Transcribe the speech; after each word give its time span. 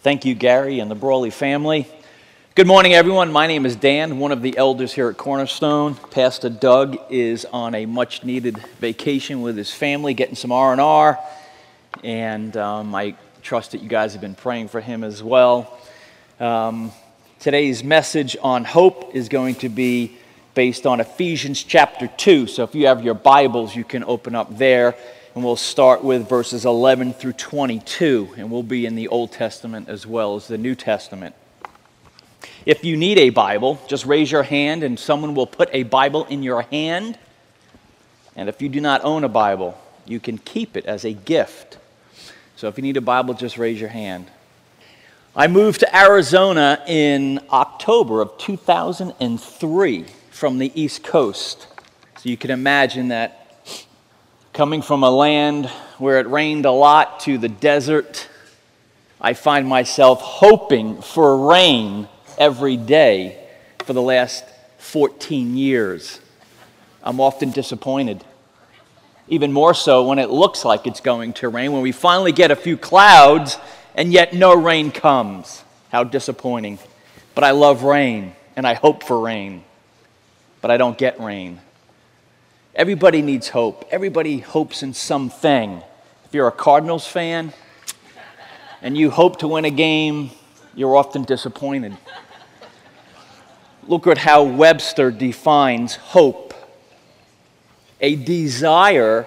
Thank 0.00 0.24
you, 0.24 0.36
Gary 0.36 0.78
and 0.78 0.88
the 0.88 0.94
Brawley 0.94 1.30
family. 1.30 1.88
Good 2.54 2.68
morning, 2.68 2.94
everyone. 2.94 3.32
My 3.32 3.48
name 3.48 3.66
is 3.66 3.74
Dan, 3.74 4.20
one 4.20 4.30
of 4.30 4.42
the 4.42 4.56
elders 4.56 4.92
here 4.92 5.08
at 5.08 5.16
Cornerstone. 5.16 5.96
Pastor 6.12 6.48
Doug 6.48 6.96
is 7.10 7.44
on 7.46 7.74
a 7.74 7.84
much-needed 7.84 8.58
vacation 8.78 9.42
with 9.42 9.56
his 9.56 9.72
family, 9.72 10.14
getting 10.14 10.36
some 10.36 10.52
R&R, 10.52 11.18
and 12.04 12.56
um, 12.56 12.94
I 12.94 13.16
trust 13.42 13.72
that 13.72 13.82
you 13.82 13.88
guys 13.88 14.12
have 14.12 14.20
been 14.20 14.36
praying 14.36 14.68
for 14.68 14.80
him 14.80 15.02
as 15.02 15.20
well. 15.20 15.76
Um, 16.38 16.92
today's 17.40 17.82
message 17.82 18.36
on 18.40 18.64
hope 18.64 19.16
is 19.16 19.28
going 19.28 19.56
to 19.56 19.68
be 19.68 20.16
based 20.54 20.86
on 20.86 21.00
Ephesians 21.00 21.64
chapter 21.64 22.06
2. 22.06 22.46
So 22.46 22.62
if 22.62 22.72
you 22.76 22.86
have 22.86 23.02
your 23.02 23.14
Bibles, 23.14 23.74
you 23.74 23.82
can 23.82 24.04
open 24.04 24.36
up 24.36 24.56
there 24.58 24.94
and 25.38 25.44
we'll 25.44 25.54
start 25.54 26.02
with 26.02 26.28
verses 26.28 26.64
11 26.64 27.12
through 27.12 27.34
22, 27.34 28.30
and 28.38 28.50
we'll 28.50 28.64
be 28.64 28.86
in 28.86 28.96
the 28.96 29.06
Old 29.06 29.30
Testament 29.30 29.88
as 29.88 30.04
well 30.04 30.34
as 30.34 30.48
the 30.48 30.58
New 30.58 30.74
Testament. 30.74 31.32
If 32.66 32.82
you 32.82 32.96
need 32.96 33.18
a 33.18 33.30
Bible, 33.30 33.80
just 33.86 34.04
raise 34.04 34.32
your 34.32 34.42
hand 34.42 34.82
and 34.82 34.98
someone 34.98 35.36
will 35.36 35.46
put 35.46 35.70
a 35.72 35.84
Bible 35.84 36.24
in 36.24 36.42
your 36.42 36.62
hand. 36.62 37.20
And 38.34 38.48
if 38.48 38.60
you 38.60 38.68
do 38.68 38.80
not 38.80 39.04
own 39.04 39.22
a 39.22 39.28
Bible, 39.28 39.80
you 40.06 40.18
can 40.18 40.38
keep 40.38 40.76
it 40.76 40.86
as 40.86 41.04
a 41.04 41.12
gift. 41.12 41.78
So 42.56 42.66
if 42.66 42.76
you 42.76 42.82
need 42.82 42.96
a 42.96 43.00
Bible, 43.00 43.32
just 43.32 43.58
raise 43.58 43.80
your 43.80 43.90
hand. 43.90 44.28
I 45.36 45.46
moved 45.46 45.78
to 45.80 45.96
Arizona 45.96 46.82
in 46.88 47.38
October 47.52 48.22
of 48.22 48.36
2003 48.38 50.04
from 50.32 50.58
the 50.58 50.72
East 50.74 51.04
Coast. 51.04 51.68
So 52.16 52.28
you 52.28 52.36
can 52.36 52.50
imagine 52.50 53.06
that 53.08 53.47
Coming 54.58 54.82
from 54.82 55.04
a 55.04 55.10
land 55.12 55.66
where 55.98 56.18
it 56.18 56.26
rained 56.26 56.66
a 56.66 56.72
lot 56.72 57.20
to 57.20 57.38
the 57.38 57.48
desert, 57.48 58.28
I 59.20 59.34
find 59.34 59.68
myself 59.68 60.20
hoping 60.20 61.00
for 61.00 61.48
rain 61.48 62.08
every 62.36 62.76
day 62.76 63.38
for 63.84 63.92
the 63.92 64.02
last 64.02 64.44
14 64.78 65.56
years. 65.56 66.18
I'm 67.04 67.20
often 67.20 67.52
disappointed. 67.52 68.24
Even 69.28 69.52
more 69.52 69.74
so 69.74 70.08
when 70.08 70.18
it 70.18 70.28
looks 70.28 70.64
like 70.64 70.88
it's 70.88 71.00
going 71.00 71.34
to 71.34 71.48
rain, 71.48 71.70
when 71.70 71.82
we 71.82 71.92
finally 71.92 72.32
get 72.32 72.50
a 72.50 72.56
few 72.56 72.76
clouds 72.76 73.58
and 73.94 74.12
yet 74.12 74.34
no 74.34 74.56
rain 74.56 74.90
comes. 74.90 75.62
How 75.92 76.02
disappointing. 76.02 76.80
But 77.36 77.44
I 77.44 77.52
love 77.52 77.84
rain 77.84 78.34
and 78.56 78.66
I 78.66 78.74
hope 78.74 79.04
for 79.04 79.20
rain, 79.20 79.62
but 80.60 80.72
I 80.72 80.78
don't 80.78 80.98
get 80.98 81.20
rain. 81.20 81.60
Everybody 82.78 83.22
needs 83.22 83.48
hope. 83.48 83.88
Everybody 83.90 84.38
hopes 84.38 84.84
in 84.84 84.94
something. 84.94 85.82
If 86.24 86.32
you're 86.32 86.46
a 86.46 86.52
Cardinals 86.52 87.08
fan 87.08 87.52
and 88.82 88.96
you 88.96 89.10
hope 89.10 89.40
to 89.40 89.48
win 89.48 89.64
a 89.64 89.70
game, 89.70 90.30
you're 90.76 90.94
often 90.94 91.24
disappointed. 91.24 91.96
Look 93.88 94.06
at 94.06 94.18
how 94.18 94.44
Webster 94.44 95.10
defines 95.10 95.96
hope 95.96 96.54
a 98.00 98.14
desire 98.14 99.26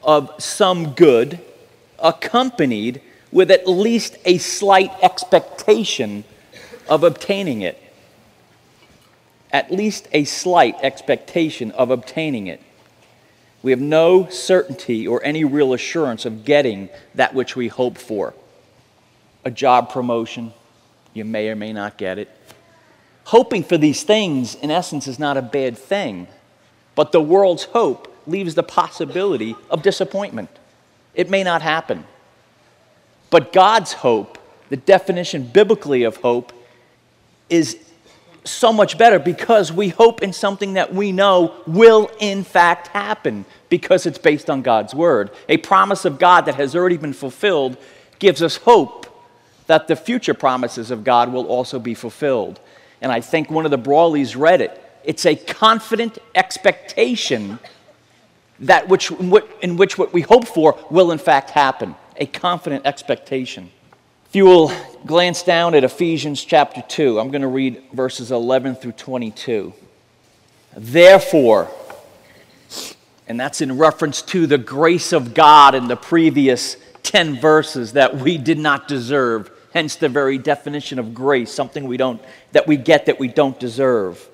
of 0.00 0.30
some 0.38 0.92
good 0.92 1.40
accompanied 1.98 3.00
with 3.32 3.50
at 3.50 3.66
least 3.66 4.18
a 4.24 4.38
slight 4.38 4.92
expectation 5.02 6.22
of 6.88 7.02
obtaining 7.02 7.62
it. 7.62 7.76
At 9.52 9.72
least 9.72 10.06
a 10.12 10.22
slight 10.22 10.76
expectation 10.80 11.72
of 11.72 11.90
obtaining 11.90 12.46
it. 12.46 12.60
We 13.64 13.70
have 13.70 13.80
no 13.80 14.28
certainty 14.28 15.08
or 15.08 15.24
any 15.24 15.42
real 15.42 15.72
assurance 15.72 16.26
of 16.26 16.44
getting 16.44 16.90
that 17.14 17.32
which 17.32 17.56
we 17.56 17.68
hope 17.68 17.96
for. 17.96 18.34
A 19.42 19.50
job 19.50 19.88
promotion, 19.88 20.52
you 21.14 21.24
may 21.24 21.48
or 21.48 21.56
may 21.56 21.72
not 21.72 21.96
get 21.96 22.18
it. 22.18 22.28
Hoping 23.24 23.64
for 23.64 23.78
these 23.78 24.02
things, 24.02 24.54
in 24.54 24.70
essence, 24.70 25.06
is 25.08 25.18
not 25.18 25.38
a 25.38 25.42
bad 25.42 25.78
thing, 25.78 26.28
but 26.94 27.12
the 27.12 27.22
world's 27.22 27.64
hope 27.64 28.14
leaves 28.26 28.54
the 28.54 28.62
possibility 28.62 29.56
of 29.70 29.82
disappointment. 29.82 30.50
It 31.14 31.30
may 31.30 31.42
not 31.42 31.62
happen. 31.62 32.04
But 33.30 33.54
God's 33.54 33.94
hope, 33.94 34.36
the 34.68 34.76
definition 34.76 35.46
biblically 35.46 36.02
of 36.02 36.18
hope, 36.18 36.52
is 37.48 37.78
so 38.44 38.72
much 38.72 38.98
better 38.98 39.18
because 39.18 39.72
we 39.72 39.88
hope 39.88 40.22
in 40.22 40.32
something 40.32 40.74
that 40.74 40.92
we 40.92 41.12
know 41.12 41.54
will 41.66 42.10
in 42.20 42.44
fact 42.44 42.88
happen 42.88 43.44
because 43.74 44.06
it's 44.06 44.18
based 44.18 44.48
on 44.48 44.62
God's 44.62 44.94
word. 44.94 45.32
A 45.48 45.56
promise 45.56 46.04
of 46.04 46.16
God 46.16 46.42
that 46.42 46.54
has 46.54 46.76
already 46.76 46.96
been 46.96 47.12
fulfilled 47.12 47.76
gives 48.20 48.40
us 48.40 48.58
hope 48.58 49.04
that 49.66 49.88
the 49.88 49.96
future 49.96 50.32
promises 50.32 50.92
of 50.92 51.02
God 51.02 51.32
will 51.32 51.48
also 51.48 51.80
be 51.80 51.92
fulfilled. 51.92 52.60
And 53.00 53.10
I 53.10 53.20
think 53.20 53.50
one 53.50 53.64
of 53.64 53.72
the 53.72 53.78
Brawleys 53.78 54.38
read 54.38 54.60
it. 54.60 54.80
It's 55.02 55.26
a 55.26 55.34
confident 55.34 56.18
expectation 56.36 57.58
that 58.60 58.86
which, 58.86 59.10
in 59.60 59.76
which 59.76 59.98
what 59.98 60.12
we 60.12 60.20
hope 60.20 60.46
for 60.46 60.78
will 60.88 61.10
in 61.10 61.18
fact 61.18 61.50
happen. 61.50 61.96
A 62.18 62.26
confident 62.26 62.86
expectation. 62.86 63.72
If 64.28 64.36
you 64.36 64.44
will 64.44 64.70
glance 65.04 65.42
down 65.42 65.74
at 65.74 65.82
Ephesians 65.82 66.44
chapter 66.44 66.80
2, 66.80 67.18
I'm 67.18 67.32
going 67.32 67.42
to 67.42 67.48
read 67.48 67.82
verses 67.92 68.30
11 68.30 68.76
through 68.76 68.92
22. 68.92 69.72
Therefore, 70.76 71.72
and 73.26 73.38
that's 73.40 73.60
in 73.60 73.78
reference 73.78 74.22
to 74.22 74.46
the 74.46 74.58
grace 74.58 75.12
of 75.12 75.34
God 75.34 75.74
in 75.74 75.88
the 75.88 75.96
previous 75.96 76.76
10 77.04 77.40
verses 77.40 77.92
that 77.94 78.16
we 78.16 78.38
did 78.38 78.58
not 78.58 78.88
deserve, 78.88 79.50
hence 79.72 79.96
the 79.96 80.08
very 80.08 80.38
definition 80.38 80.98
of 80.98 81.14
grace, 81.14 81.52
something 81.52 81.86
we 81.86 81.96
don't, 81.96 82.20
that 82.52 82.66
we 82.66 82.76
get 82.76 83.06
that 83.06 83.18
we 83.18 83.28
don't 83.28 83.58
deserve. 83.58 84.28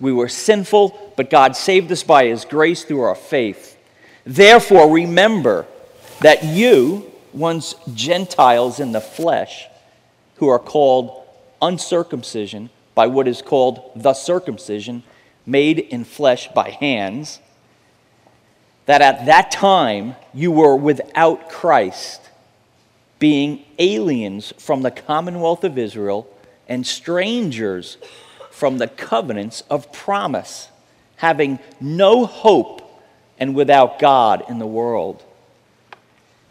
We 0.00 0.12
were 0.12 0.28
sinful, 0.28 1.12
but 1.16 1.30
God 1.30 1.56
saved 1.56 1.90
us 1.92 2.02
by 2.02 2.26
his 2.26 2.44
grace 2.44 2.84
through 2.84 3.02
our 3.02 3.14
faith. 3.14 3.78
Therefore, 4.24 4.90
remember 4.90 5.66
that 6.20 6.44
you, 6.44 7.12
once 7.32 7.74
Gentiles 7.94 8.80
in 8.80 8.92
the 8.92 9.00
flesh, 9.00 9.66
who 10.36 10.48
are 10.48 10.58
called 10.58 11.22
uncircumcision 11.62 12.70
by 12.94 13.06
what 13.06 13.28
is 13.28 13.42
called 13.42 13.92
the 13.94 14.14
circumcision, 14.14 15.02
made 15.44 15.78
in 15.78 16.04
flesh 16.04 16.48
by 16.48 16.70
hands, 16.70 17.40
that 18.86 19.02
at 19.02 19.26
that 19.26 19.50
time 19.50 20.16
you 20.32 20.50
were 20.50 20.76
without 20.76 21.48
Christ, 21.48 22.22
being 23.18 23.64
aliens 23.78 24.52
from 24.58 24.82
the 24.82 24.90
commonwealth 24.90 25.64
of 25.64 25.78
Israel 25.78 26.26
and 26.68 26.86
strangers 26.86 27.98
from 28.50 28.78
the 28.78 28.88
covenants 28.88 29.62
of 29.68 29.92
promise, 29.92 30.68
having 31.16 31.58
no 31.80 32.24
hope 32.24 32.82
and 33.38 33.54
without 33.54 33.98
God 33.98 34.44
in 34.48 34.58
the 34.58 34.66
world. 34.66 35.22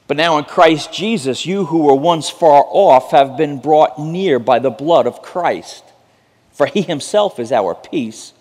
But 0.07 0.17
now 0.17 0.38
in 0.38 0.46
Christ 0.46 0.94
Jesus, 0.94 1.46
you 1.46 1.66
who 1.66 1.79
were 1.79 1.96
once 1.96 2.29
far 2.29 2.63
off 2.67 3.12
have 3.12 3.38
been 3.38 3.59
brought 3.59 4.00
near 4.00 4.38
by 4.38 4.59
the 4.59 4.69
blood 4.69 5.07
of 5.07 5.22
Christ. 5.22 5.84
For 6.52 6.67
he 6.67 6.81
himself 6.81 7.40
is 7.40 7.52
our 7.52 7.73
peace, 7.73 8.34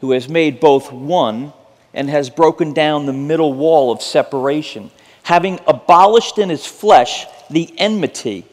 who 0.00 0.10
has 0.10 0.28
made 0.28 0.60
both 0.60 0.92
one 0.92 1.52
and 1.94 2.10
has 2.10 2.28
broken 2.28 2.72
down 2.72 3.06
the 3.06 3.12
middle 3.12 3.54
wall 3.54 3.90
of 3.90 4.02
separation, 4.02 4.90
having 5.22 5.58
abolished 5.66 6.38
in 6.38 6.50
his 6.50 6.66
flesh 6.66 7.26
the 7.48 7.72
enmity, 7.78 8.44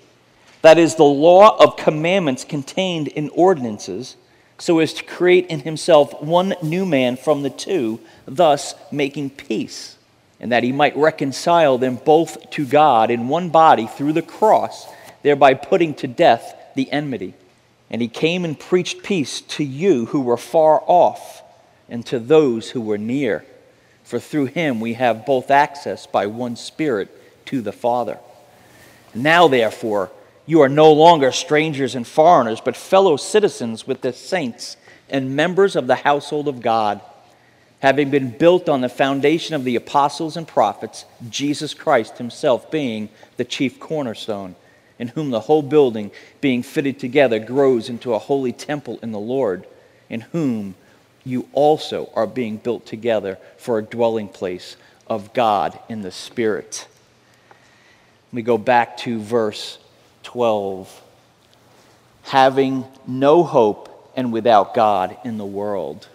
that 0.61 0.77
is, 0.77 0.95
the 0.95 1.03
law 1.03 1.57
of 1.61 1.75
commandments 1.75 2.43
contained 2.43 3.07
in 3.09 3.29
ordinances, 3.29 4.15
so 4.57 4.79
as 4.79 4.93
to 4.93 5.03
create 5.03 5.47
in 5.47 5.61
himself 5.61 6.21
one 6.21 6.53
new 6.61 6.85
man 6.85 7.17
from 7.17 7.41
the 7.41 7.49
two, 7.49 7.99
thus 8.25 8.75
making 8.91 9.31
peace 9.31 9.97
and 10.41 10.51
that 10.51 10.63
he 10.63 10.71
might 10.71 10.97
reconcile 10.97 11.77
them 11.77 11.95
both 12.03 12.49
to 12.49 12.65
God 12.65 13.11
in 13.11 13.29
one 13.29 13.49
body 13.49 13.85
through 13.85 14.13
the 14.13 14.23
cross, 14.23 14.87
thereby 15.21 15.53
putting 15.53 15.93
to 15.93 16.07
death 16.07 16.55
the 16.75 16.91
enmity. 16.91 17.35
And 17.91 18.01
he 18.01 18.07
came 18.07 18.43
and 18.43 18.59
preached 18.59 19.03
peace 19.03 19.41
to 19.41 19.63
you 19.63 20.07
who 20.07 20.19
were 20.19 20.37
far 20.37 20.83
off 20.87 21.43
and 21.91 22.03
to 22.07 22.17
those 22.17 22.71
who 22.71 22.81
were 22.81 22.97
near. 22.97 23.45
For 24.03 24.19
through 24.19 24.45
him 24.47 24.79
we 24.79 24.93
have 24.93 25.27
both 25.27 25.51
access 25.51 26.07
by 26.07 26.25
one 26.25 26.55
Spirit 26.55 27.09
to 27.45 27.61
the 27.61 27.71
Father. 27.71 28.17
Now, 29.13 29.47
therefore, 29.47 30.09
you 30.47 30.61
are 30.61 30.69
no 30.69 30.91
longer 30.91 31.31
strangers 31.31 31.93
and 31.93 32.07
foreigners, 32.07 32.61
but 32.61 32.75
fellow 32.75 33.17
citizens 33.17 33.85
with 33.85 34.01
the 34.01 34.13
saints 34.13 34.77
and 35.09 35.35
members 35.35 35.75
of 35.75 35.85
the 35.85 35.95
household 35.95 36.47
of 36.47 36.61
God 36.61 37.01
having 37.81 38.11
been 38.11 38.29
built 38.29 38.69
on 38.69 38.81
the 38.81 38.89
foundation 38.89 39.55
of 39.55 39.63
the 39.63 39.75
apostles 39.75 40.37
and 40.37 40.47
prophets, 40.47 41.05
Jesus 41.29 41.73
Christ 41.73 42.17
himself 42.17 42.69
being 42.71 43.09
the 43.37 43.43
chief 43.43 43.79
cornerstone, 43.79 44.55
in 44.99 45.09
whom 45.09 45.31
the 45.31 45.39
whole 45.39 45.63
building, 45.63 46.11
being 46.41 46.61
fitted 46.61 46.99
together, 46.99 47.39
grows 47.39 47.89
into 47.89 48.13
a 48.13 48.19
holy 48.19 48.53
temple 48.53 48.99
in 49.01 49.11
the 49.11 49.19
Lord, 49.19 49.65
in 50.09 50.21
whom 50.21 50.75
you 51.23 51.47
also 51.53 52.09
are 52.15 52.27
being 52.27 52.57
built 52.57 52.85
together 52.85 53.37
for 53.57 53.77
a 53.77 53.83
dwelling 53.83 54.27
place 54.27 54.75
of 55.07 55.33
God 55.33 55.77
in 55.89 56.01
the 56.01 56.11
Spirit. 56.11 56.87
We 58.33 58.41
go 58.41 58.57
back 58.57 58.97
to 58.97 59.19
verse 59.19 59.77
12. 60.23 61.01
Having 62.23 62.85
no 63.07 63.43
hope 63.43 64.11
and 64.15 64.31
without 64.31 64.73
God 64.73 65.17
in 65.23 65.37
the 65.37 65.45
world. 65.45 66.07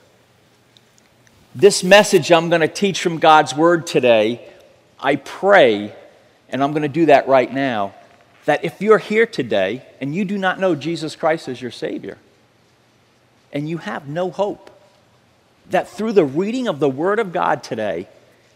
This 1.55 1.83
message 1.83 2.31
I'm 2.31 2.49
going 2.49 2.61
to 2.61 2.69
teach 2.69 3.01
from 3.01 3.19
God's 3.19 3.55
Word 3.55 3.87
today, 3.87 4.47
I 5.01 5.17
pray, 5.17 5.95
and 6.49 6.63
I'm 6.63 6.73
going 6.73 6.83
to 6.83 6.89
do 6.89 7.07
that 7.07 7.29
right 7.29 7.53
now, 7.53 7.95
that 8.45 8.65
if 8.65 8.81
you're 8.81 8.99
here 8.99 9.27
today 9.27 9.83
and 10.01 10.15
you 10.15 10.25
do 10.25 10.39
not 10.39 10.61
know 10.61 10.75
Jesus 10.75 11.17
Christ 11.17 11.49
as 11.49 11.61
your 11.61 11.71
Savior, 11.71 12.19
and 13.53 13.69
you 13.69 13.79
have 13.79 14.07
no 14.07 14.31
hope, 14.31 14.71
that 15.71 15.89
through 15.89 16.13
the 16.13 16.25
reading 16.25 16.69
of 16.69 16.79
the 16.79 16.89
Word 16.89 17.19
of 17.19 17.33
God 17.33 17.63
today, 17.63 18.09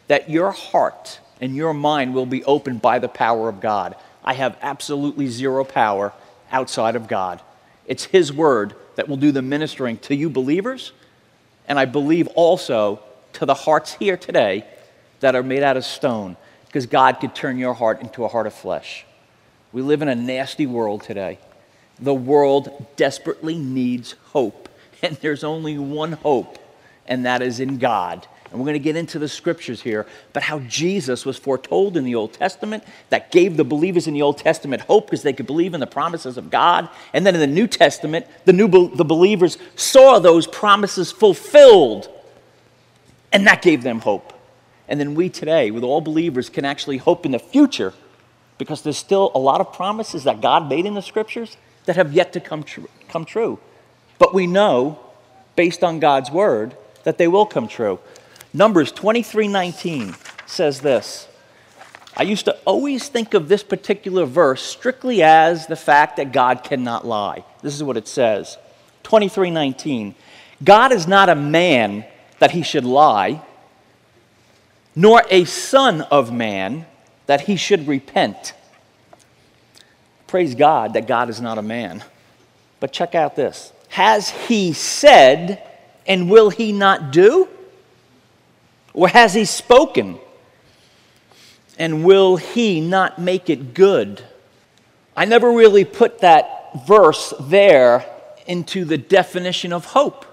that 0.09 0.31
your 0.31 0.51
heart 0.51 1.21
and 1.41 1.57
your 1.57 1.73
mind 1.73 2.15
will 2.15 2.27
be 2.27 2.45
opened 2.45 2.83
by 2.83 2.99
the 2.99 3.09
power 3.09 3.49
of 3.49 3.61
God. 3.61 3.95
I 4.25 4.35
have 4.35 4.57
absolutely 4.61 5.27
zero 5.29 5.65
power 5.65 6.13
outside 6.53 6.97
of 6.97 7.09
God. 7.09 7.41
It's 7.87 8.05
His 8.05 8.33
Word 8.33 8.75
that 8.97 9.09
will 9.09 9.17
do 9.17 9.33
the 9.33 9.43
ministering 9.43 9.99
to 9.99 10.15
you 10.15 10.29
believers, 10.29 10.93
and 11.67 11.79
I 11.79 11.85
believe 11.85 12.29
also 12.29 13.01
to 13.35 13.47
the 13.47 13.55
hearts 13.55 13.95
here 13.95 14.17
today 14.17 14.65
that 15.21 15.35
are 15.35 15.43
made 15.43 15.63
out 15.63 15.77
of 15.77 15.85
stone, 15.85 16.37
because 16.67 16.87
God 16.87 17.21
could 17.21 17.35
turn 17.35 17.59
your 17.59 17.75
heart 17.75 18.01
into 18.01 18.25
a 18.25 18.29
heart 18.29 18.47
of 18.47 18.55
flesh. 18.55 19.05
We 19.73 19.83
live 19.83 20.03
in 20.03 20.09
a 20.09 20.15
nasty 20.15 20.67
world 20.67 21.03
today. 21.03 21.39
The 21.99 22.15
world 22.15 22.87
desperately 22.97 23.57
needs 23.57 24.15
hope, 24.33 24.69
and 25.03 25.17
there's 25.17 25.45
only 25.45 25.79
one 25.79 26.13
hope, 26.13 26.59
and 27.11 27.27
that 27.27 27.43
is 27.43 27.61
in 27.61 27.77
God. 27.77 28.27
And 28.51 28.59
we're 28.59 28.65
going 28.65 28.75
to 28.75 28.79
get 28.79 28.97
into 28.97 29.19
the 29.19 29.29
scriptures 29.29 29.83
here, 29.83 30.07
but 30.33 30.43
how 30.43 30.61
Jesus 30.61 31.25
was 31.25 31.37
foretold 31.37 31.97
in 31.97 32.05
the 32.05 32.15
Old 32.15 32.33
Testament 32.33 32.83
that 33.11 33.31
gave 33.31 33.57
the 33.57 33.65
believers 33.65 34.09
in 34.09 34.15
the 34.15 34.23
Old 34.23 34.39
Testament 34.39 34.83
hope 34.83 35.07
because 35.07 35.23
they 35.23 35.33
could 35.33 35.47
believe 35.47 35.75
in 35.75 35.81
the 35.81 35.87
promises 35.87 36.37
of 36.37 36.51
God. 36.51 36.89
And 37.13 37.25
then 37.25 37.35
in 37.35 37.41
the 37.41 37.47
New 37.47 37.69
Testament, 37.69 38.27
the, 38.47 38.53
new, 38.53 38.69
the 38.69 39.05
believers 39.05 39.59
saw 39.77 40.19
those 40.19 40.47
promises 40.47 41.13
fulfilled, 41.13 42.09
and 43.33 43.47
that 43.47 43.63
gave 43.63 43.83
them 43.83 44.01
hope. 44.01 44.33
And 44.89 44.99
then 44.99 45.15
we 45.15 45.29
today, 45.29 45.71
with 45.71 45.85
all 45.85 46.01
believers, 46.01 46.49
can 46.49 46.65
actually 46.65 46.97
hope 46.97 47.25
in 47.25 47.31
the 47.31 47.39
future 47.39 47.93
because 48.59 48.83
there's 48.83 48.99
still 48.99 49.31
a 49.35 49.39
lot 49.39 49.61
of 49.61 49.73
promises 49.73 50.25
that 50.25 50.41
God 50.41 50.69
made 50.69 50.87
in 50.87 50.95
the 50.95 51.03
scriptures 51.03 51.57
that 51.87 51.95
have 51.95 52.13
yet 52.13 52.33
to 52.33 52.41
come, 52.41 52.65
come 53.09 53.25
true. 53.25 53.61
But 54.19 54.35
we 54.35 54.49
know, 54.49 54.99
based 55.55 55.85
on 55.85 56.01
God's 56.01 56.31
word, 56.33 56.77
that 57.05 57.19
they 57.19 57.29
will 57.29 57.47
come 57.47 57.69
true. 57.69 57.99
Numbers 58.53 58.93
23:19 58.93 60.15
says 60.47 60.81
this. 60.81 61.29
I 62.17 62.25
used 62.25 62.45
to 62.47 62.57
always 62.65 63.09
think 63.09 63.35
of 63.35 63.49
this 63.49 63.63
particular 63.63 64.27
verse 64.27 64.63
strictly 64.63 65.23
as 65.23 65.67
the 65.67 65.77
fact 65.77 66.17
that 66.17 66.33
God 66.33 66.65
cannot 66.65 67.07
lie. 67.07 67.45
This 67.63 67.75
is 67.75 67.83
what 67.85 67.97
it 67.97 68.09
says. 68.09 68.59
23:19. 69.05 70.15
God 70.63 70.93
is 70.93 71.07
not 71.07 71.29
a 71.29 71.35
man 71.35 72.05
that 72.39 72.51
he 72.51 72.63
should 72.63 72.85
lie, 72.85 73.43
nor 74.95 75.23
a 75.31 75.45
son 75.45 76.03
of 76.03 76.33
man 76.33 76.87
that 77.27 77.43
he 77.43 77.57
should 77.57 77.87
repent. 77.87 78.53
Praise 80.27 80.55
God 80.55 80.95
that 80.95 81.07
God 81.07 81.31
is 81.31 81.41
not 81.41 81.59
a 81.59 81.63
man. 81.63 82.03
But 82.81 82.93
check 82.93 83.15
out 83.15 83.37
this. 83.37 83.73
Has 83.89 84.31
he 84.31 84.73
said 84.73 85.63
and 86.07 86.31
will 86.31 86.51
he 86.51 86.73
not 86.73 87.13
do? 87.13 87.49
Or 88.93 89.09
has 89.09 89.35
he 89.35 89.45
spoken? 89.45 90.19
And 91.79 92.05
will 92.05 92.37
he 92.37 92.81
not 92.81 93.19
make 93.19 93.49
it 93.49 93.75
good? 93.75 94.23
I 95.17 95.25
never 95.25 95.51
really 95.51 95.85
put 95.85 96.21
that 96.21 96.87
verse 96.87 97.33
there 97.41 98.05
into 98.47 98.85
the 98.85 98.99
definition 98.99 99.73
of 99.73 99.85
hope. 99.87 100.27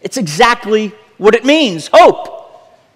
It's 0.00 0.16
exactly 0.16 0.92
what 1.16 1.34
it 1.34 1.44
means 1.44 1.90
hope. 1.92 2.36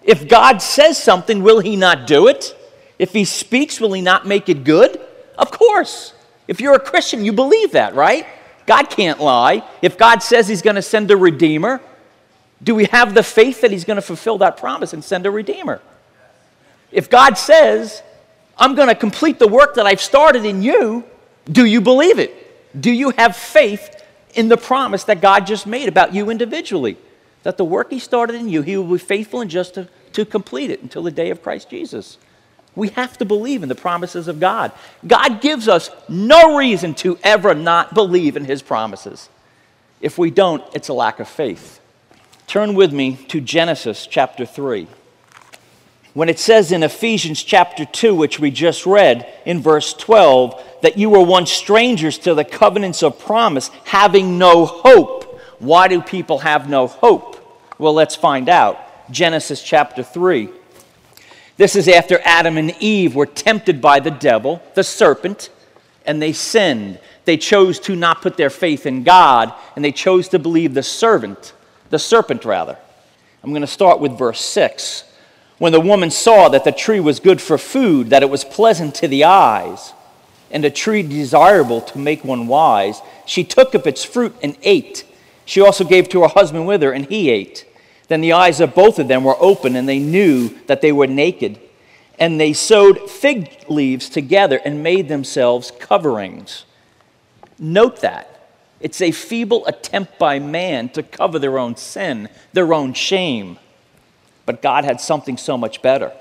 If 0.02 0.28
God 0.28 0.62
says 0.62 1.00
something, 1.00 1.42
will 1.42 1.60
he 1.60 1.76
not 1.76 2.06
do 2.06 2.28
it? 2.28 2.56
If 2.98 3.12
he 3.12 3.24
speaks, 3.24 3.80
will 3.80 3.92
he 3.92 4.00
not 4.00 4.26
make 4.26 4.48
it 4.48 4.64
good? 4.64 5.00
Of 5.38 5.50
course. 5.50 6.14
If 6.48 6.60
you're 6.60 6.74
a 6.74 6.80
Christian, 6.80 7.24
you 7.24 7.32
believe 7.32 7.72
that, 7.72 7.94
right? 7.94 8.26
God 8.66 8.90
can't 8.90 9.20
lie. 9.20 9.62
If 9.80 9.98
God 9.98 10.22
says 10.22 10.48
he's 10.48 10.62
going 10.62 10.76
to 10.76 10.82
send 10.82 11.10
a 11.10 11.16
redeemer, 11.16 11.80
do 12.62 12.74
we 12.74 12.84
have 12.86 13.14
the 13.14 13.22
faith 13.22 13.60
that 13.62 13.70
He's 13.70 13.84
going 13.84 13.96
to 13.96 14.02
fulfill 14.02 14.38
that 14.38 14.56
promise 14.56 14.92
and 14.92 15.02
send 15.02 15.26
a 15.26 15.30
Redeemer? 15.30 15.80
If 16.90 17.10
God 17.10 17.34
says, 17.34 18.02
I'm 18.56 18.74
going 18.74 18.88
to 18.88 18.94
complete 18.94 19.38
the 19.38 19.48
work 19.48 19.74
that 19.74 19.86
I've 19.86 20.00
started 20.00 20.44
in 20.44 20.62
you, 20.62 21.04
do 21.50 21.64
you 21.64 21.80
believe 21.80 22.18
it? 22.18 22.80
Do 22.80 22.90
you 22.90 23.10
have 23.10 23.36
faith 23.36 24.04
in 24.34 24.48
the 24.48 24.56
promise 24.56 25.04
that 25.04 25.20
God 25.20 25.46
just 25.46 25.66
made 25.66 25.88
about 25.88 26.14
you 26.14 26.30
individually? 26.30 26.96
That 27.42 27.56
the 27.56 27.64
work 27.64 27.90
He 27.90 27.98
started 27.98 28.36
in 28.36 28.48
you, 28.48 28.62
He 28.62 28.76
will 28.76 28.92
be 28.92 28.98
faithful 28.98 29.40
and 29.40 29.50
just 29.50 29.74
to, 29.74 29.88
to 30.12 30.24
complete 30.24 30.70
it 30.70 30.82
until 30.82 31.02
the 31.02 31.10
day 31.10 31.30
of 31.30 31.42
Christ 31.42 31.68
Jesus. 31.68 32.18
We 32.74 32.88
have 32.90 33.18
to 33.18 33.24
believe 33.24 33.62
in 33.62 33.68
the 33.68 33.74
promises 33.74 34.28
of 34.28 34.40
God. 34.40 34.72
God 35.06 35.40
gives 35.40 35.68
us 35.68 35.90
no 36.08 36.56
reason 36.56 36.94
to 36.96 37.18
ever 37.22 37.54
not 37.54 37.94
believe 37.94 38.36
in 38.36 38.44
His 38.44 38.62
promises. 38.62 39.28
If 40.00 40.18
we 40.18 40.30
don't, 40.30 40.64
it's 40.74 40.88
a 40.88 40.94
lack 40.94 41.20
of 41.20 41.28
faith. 41.28 41.80
Turn 42.46 42.74
with 42.74 42.92
me 42.92 43.16
to 43.28 43.40
Genesis 43.40 44.06
chapter 44.06 44.46
3. 44.46 44.86
When 46.14 46.28
it 46.28 46.38
says 46.38 46.72
in 46.72 46.82
Ephesians 46.82 47.42
chapter 47.42 47.84
2, 47.84 48.14
which 48.14 48.38
we 48.38 48.50
just 48.50 48.84
read 48.84 49.32
in 49.46 49.62
verse 49.62 49.94
12, 49.94 50.62
that 50.82 50.98
you 50.98 51.08
were 51.08 51.24
once 51.24 51.50
strangers 51.50 52.18
to 52.18 52.34
the 52.34 52.44
covenants 52.44 53.02
of 53.02 53.18
promise, 53.18 53.70
having 53.84 54.38
no 54.38 54.66
hope. 54.66 55.40
Why 55.58 55.88
do 55.88 56.02
people 56.02 56.40
have 56.40 56.68
no 56.68 56.86
hope? 56.86 57.38
Well, 57.78 57.94
let's 57.94 58.16
find 58.16 58.48
out. 58.48 58.78
Genesis 59.10 59.62
chapter 59.62 60.02
3. 60.02 60.50
This 61.62 61.76
is 61.76 61.86
after 61.86 62.20
Adam 62.24 62.58
and 62.58 62.74
Eve 62.80 63.14
were 63.14 63.24
tempted 63.24 63.80
by 63.80 64.00
the 64.00 64.10
devil, 64.10 64.60
the 64.74 64.82
serpent, 64.82 65.48
and 66.04 66.20
they 66.20 66.32
sinned. 66.32 66.98
They 67.24 67.36
chose 67.36 67.78
to 67.82 67.94
not 67.94 68.20
put 68.20 68.36
their 68.36 68.50
faith 68.50 68.84
in 68.84 69.04
God, 69.04 69.54
and 69.76 69.84
they 69.84 69.92
chose 69.92 70.26
to 70.30 70.40
believe 70.40 70.74
the 70.74 70.82
servant 70.82 71.52
the 71.90 72.00
serpent 72.00 72.44
rather. 72.44 72.76
I'm 73.44 73.50
going 73.50 73.60
to 73.60 73.68
start 73.68 74.00
with 74.00 74.18
verse 74.18 74.40
6. 74.40 75.04
When 75.58 75.70
the 75.70 75.78
woman 75.78 76.10
saw 76.10 76.48
that 76.48 76.64
the 76.64 76.72
tree 76.72 76.98
was 76.98 77.20
good 77.20 77.40
for 77.40 77.56
food, 77.56 78.10
that 78.10 78.24
it 78.24 78.30
was 78.30 78.42
pleasant 78.42 78.96
to 78.96 79.06
the 79.06 79.22
eyes, 79.22 79.92
and 80.50 80.64
a 80.64 80.70
tree 80.70 81.04
desirable 81.04 81.80
to 81.82 81.96
make 81.96 82.24
one 82.24 82.48
wise, 82.48 83.00
she 83.24 83.44
took 83.44 83.74
of 83.74 83.86
its 83.86 84.04
fruit 84.04 84.34
and 84.42 84.56
ate. 84.64 85.04
She 85.44 85.60
also 85.60 85.84
gave 85.84 86.08
to 86.08 86.22
her 86.22 86.28
husband 86.28 86.66
with 86.66 86.82
her, 86.82 86.90
and 86.90 87.06
he 87.06 87.30
ate. 87.30 87.66
Then 88.12 88.20
the 88.20 88.34
eyes 88.34 88.60
of 88.60 88.74
both 88.74 88.98
of 88.98 89.08
them 89.08 89.24
were 89.24 89.38
open, 89.40 89.74
and 89.74 89.88
they 89.88 89.98
knew 89.98 90.50
that 90.66 90.82
they 90.82 90.92
were 90.92 91.06
naked. 91.06 91.58
And 92.18 92.38
they 92.38 92.52
sewed 92.52 93.08
fig 93.08 93.64
leaves 93.70 94.10
together 94.10 94.60
and 94.66 94.82
made 94.82 95.08
themselves 95.08 95.72
coverings. 95.78 96.66
Note 97.58 98.02
that. 98.02 98.50
It's 98.80 99.00
a 99.00 99.12
feeble 99.12 99.64
attempt 99.64 100.18
by 100.18 100.38
man 100.40 100.90
to 100.90 101.02
cover 101.02 101.38
their 101.38 101.58
own 101.58 101.74
sin, 101.76 102.28
their 102.52 102.74
own 102.74 102.92
shame. 102.92 103.58
But 104.44 104.60
God 104.60 104.84
had 104.84 105.00
something 105.00 105.38
so 105.38 105.56
much 105.56 105.80
better. 105.80 106.12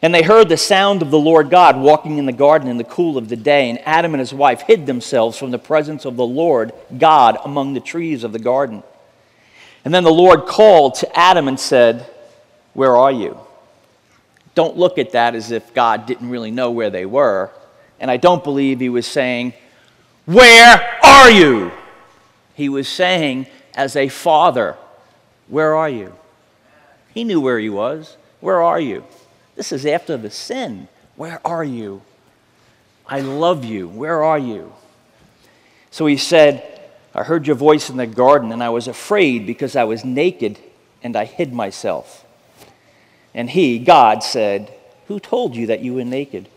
And 0.00 0.14
they 0.14 0.22
heard 0.22 0.48
the 0.48 0.56
sound 0.56 1.02
of 1.02 1.10
the 1.10 1.18
Lord 1.18 1.50
God 1.50 1.76
walking 1.76 2.18
in 2.18 2.26
the 2.26 2.32
garden 2.32 2.68
in 2.68 2.76
the 2.78 2.84
cool 2.84 3.18
of 3.18 3.28
the 3.28 3.34
day, 3.34 3.68
and 3.68 3.80
Adam 3.80 4.14
and 4.14 4.20
his 4.20 4.32
wife 4.32 4.60
hid 4.60 4.86
themselves 4.86 5.36
from 5.36 5.50
the 5.50 5.58
presence 5.58 6.04
of 6.04 6.14
the 6.14 6.24
Lord 6.24 6.72
God 6.96 7.38
among 7.44 7.74
the 7.74 7.80
trees 7.80 8.22
of 8.22 8.32
the 8.32 8.38
garden. 8.38 8.84
And 9.88 9.94
then 9.94 10.04
the 10.04 10.12
Lord 10.12 10.44
called 10.44 10.96
to 10.96 11.18
Adam 11.18 11.48
and 11.48 11.58
said, 11.58 12.06
Where 12.74 12.94
are 12.94 13.10
you? 13.10 13.38
Don't 14.54 14.76
look 14.76 14.98
at 14.98 15.12
that 15.12 15.34
as 15.34 15.50
if 15.50 15.72
God 15.72 16.04
didn't 16.04 16.28
really 16.28 16.50
know 16.50 16.70
where 16.70 16.90
they 16.90 17.06
were. 17.06 17.50
And 17.98 18.10
I 18.10 18.18
don't 18.18 18.44
believe 18.44 18.80
he 18.80 18.90
was 18.90 19.06
saying, 19.06 19.54
Where 20.26 20.98
are 21.02 21.30
you? 21.30 21.72
He 22.52 22.68
was 22.68 22.86
saying, 22.86 23.46
as 23.74 23.96
a 23.96 24.10
father, 24.10 24.76
Where 25.46 25.74
are 25.74 25.88
you? 25.88 26.14
He 27.14 27.24
knew 27.24 27.40
where 27.40 27.58
he 27.58 27.70
was. 27.70 28.18
Where 28.40 28.60
are 28.60 28.78
you? 28.78 29.04
This 29.56 29.72
is 29.72 29.86
after 29.86 30.18
the 30.18 30.30
sin. 30.30 30.88
Where 31.16 31.40
are 31.46 31.64
you? 31.64 32.02
I 33.06 33.20
love 33.20 33.64
you. 33.64 33.88
Where 33.88 34.22
are 34.22 34.38
you? 34.38 34.70
So 35.90 36.04
he 36.04 36.18
said, 36.18 36.77
I 37.18 37.24
heard 37.24 37.48
your 37.48 37.56
voice 37.56 37.90
in 37.90 37.96
the 37.96 38.06
garden, 38.06 38.52
and 38.52 38.62
I 38.62 38.68
was 38.68 38.86
afraid 38.86 39.44
because 39.44 39.74
I 39.74 39.82
was 39.82 40.04
naked 40.04 40.56
and 41.02 41.16
I 41.16 41.24
hid 41.24 41.52
myself. 41.52 42.24
And 43.34 43.50
he, 43.50 43.80
God, 43.80 44.22
said, 44.22 44.72
Who 45.08 45.18
told 45.18 45.56
you 45.56 45.66
that 45.66 45.80
you 45.80 45.94
were 45.94 46.04
naked? 46.04 46.48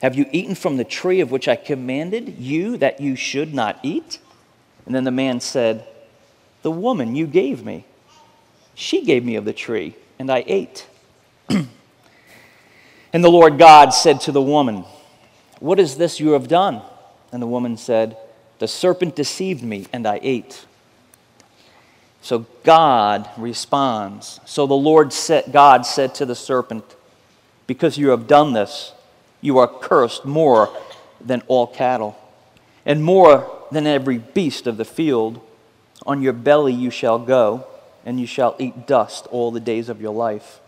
Have 0.00 0.14
you 0.14 0.24
eaten 0.32 0.54
from 0.54 0.78
the 0.78 0.84
tree 0.84 1.20
of 1.20 1.30
which 1.30 1.48
I 1.48 1.56
commanded 1.56 2.38
you 2.38 2.78
that 2.78 3.02
you 3.02 3.14
should 3.14 3.52
not 3.52 3.78
eat? 3.82 4.20
And 4.86 4.94
then 4.94 5.04
the 5.04 5.10
man 5.10 5.38
said, 5.38 5.86
The 6.62 6.70
woman 6.70 7.14
you 7.14 7.26
gave 7.26 7.62
me, 7.62 7.84
she 8.74 9.04
gave 9.04 9.22
me 9.22 9.36
of 9.36 9.44
the 9.44 9.52
tree, 9.52 9.96
and 10.18 10.30
I 10.30 10.44
ate. 10.46 10.86
and 11.50 11.68
the 13.12 13.30
Lord 13.30 13.58
God 13.58 13.90
said 13.90 14.22
to 14.22 14.32
the 14.32 14.40
woman, 14.40 14.86
What 15.60 15.78
is 15.78 15.98
this 15.98 16.20
you 16.20 16.30
have 16.30 16.48
done? 16.48 16.80
And 17.32 17.42
the 17.42 17.46
woman 17.46 17.76
said, 17.76 18.16
The 18.58 18.68
serpent 18.68 19.14
deceived 19.14 19.62
me, 19.62 19.86
and 19.92 20.06
I 20.06 20.18
ate. 20.22 20.66
So 22.20 22.46
God 22.64 23.28
responds. 23.36 24.40
So 24.44 24.66
the 24.66 24.74
Lord 24.74 25.12
said, 25.12 25.52
God 25.52 25.86
said 25.86 26.14
to 26.16 26.26
the 26.26 26.34
serpent, 26.34 26.84
Because 27.66 27.96
you 27.96 28.10
have 28.10 28.26
done 28.26 28.52
this, 28.52 28.92
you 29.40 29.58
are 29.58 29.68
cursed 29.68 30.24
more 30.24 30.68
than 31.20 31.42
all 31.46 31.66
cattle, 31.66 32.18
and 32.84 33.04
more 33.04 33.50
than 33.70 33.86
every 33.86 34.18
beast 34.18 34.66
of 34.66 34.76
the 34.76 34.84
field. 34.84 35.40
On 36.06 36.22
your 36.22 36.32
belly 36.32 36.72
you 36.72 36.90
shall 36.90 37.18
go, 37.18 37.66
and 38.04 38.18
you 38.18 38.26
shall 38.26 38.56
eat 38.58 38.86
dust 38.86 39.26
all 39.30 39.50
the 39.50 39.60
days 39.60 39.88
of 39.88 40.00
your 40.00 40.14
life. 40.14 40.60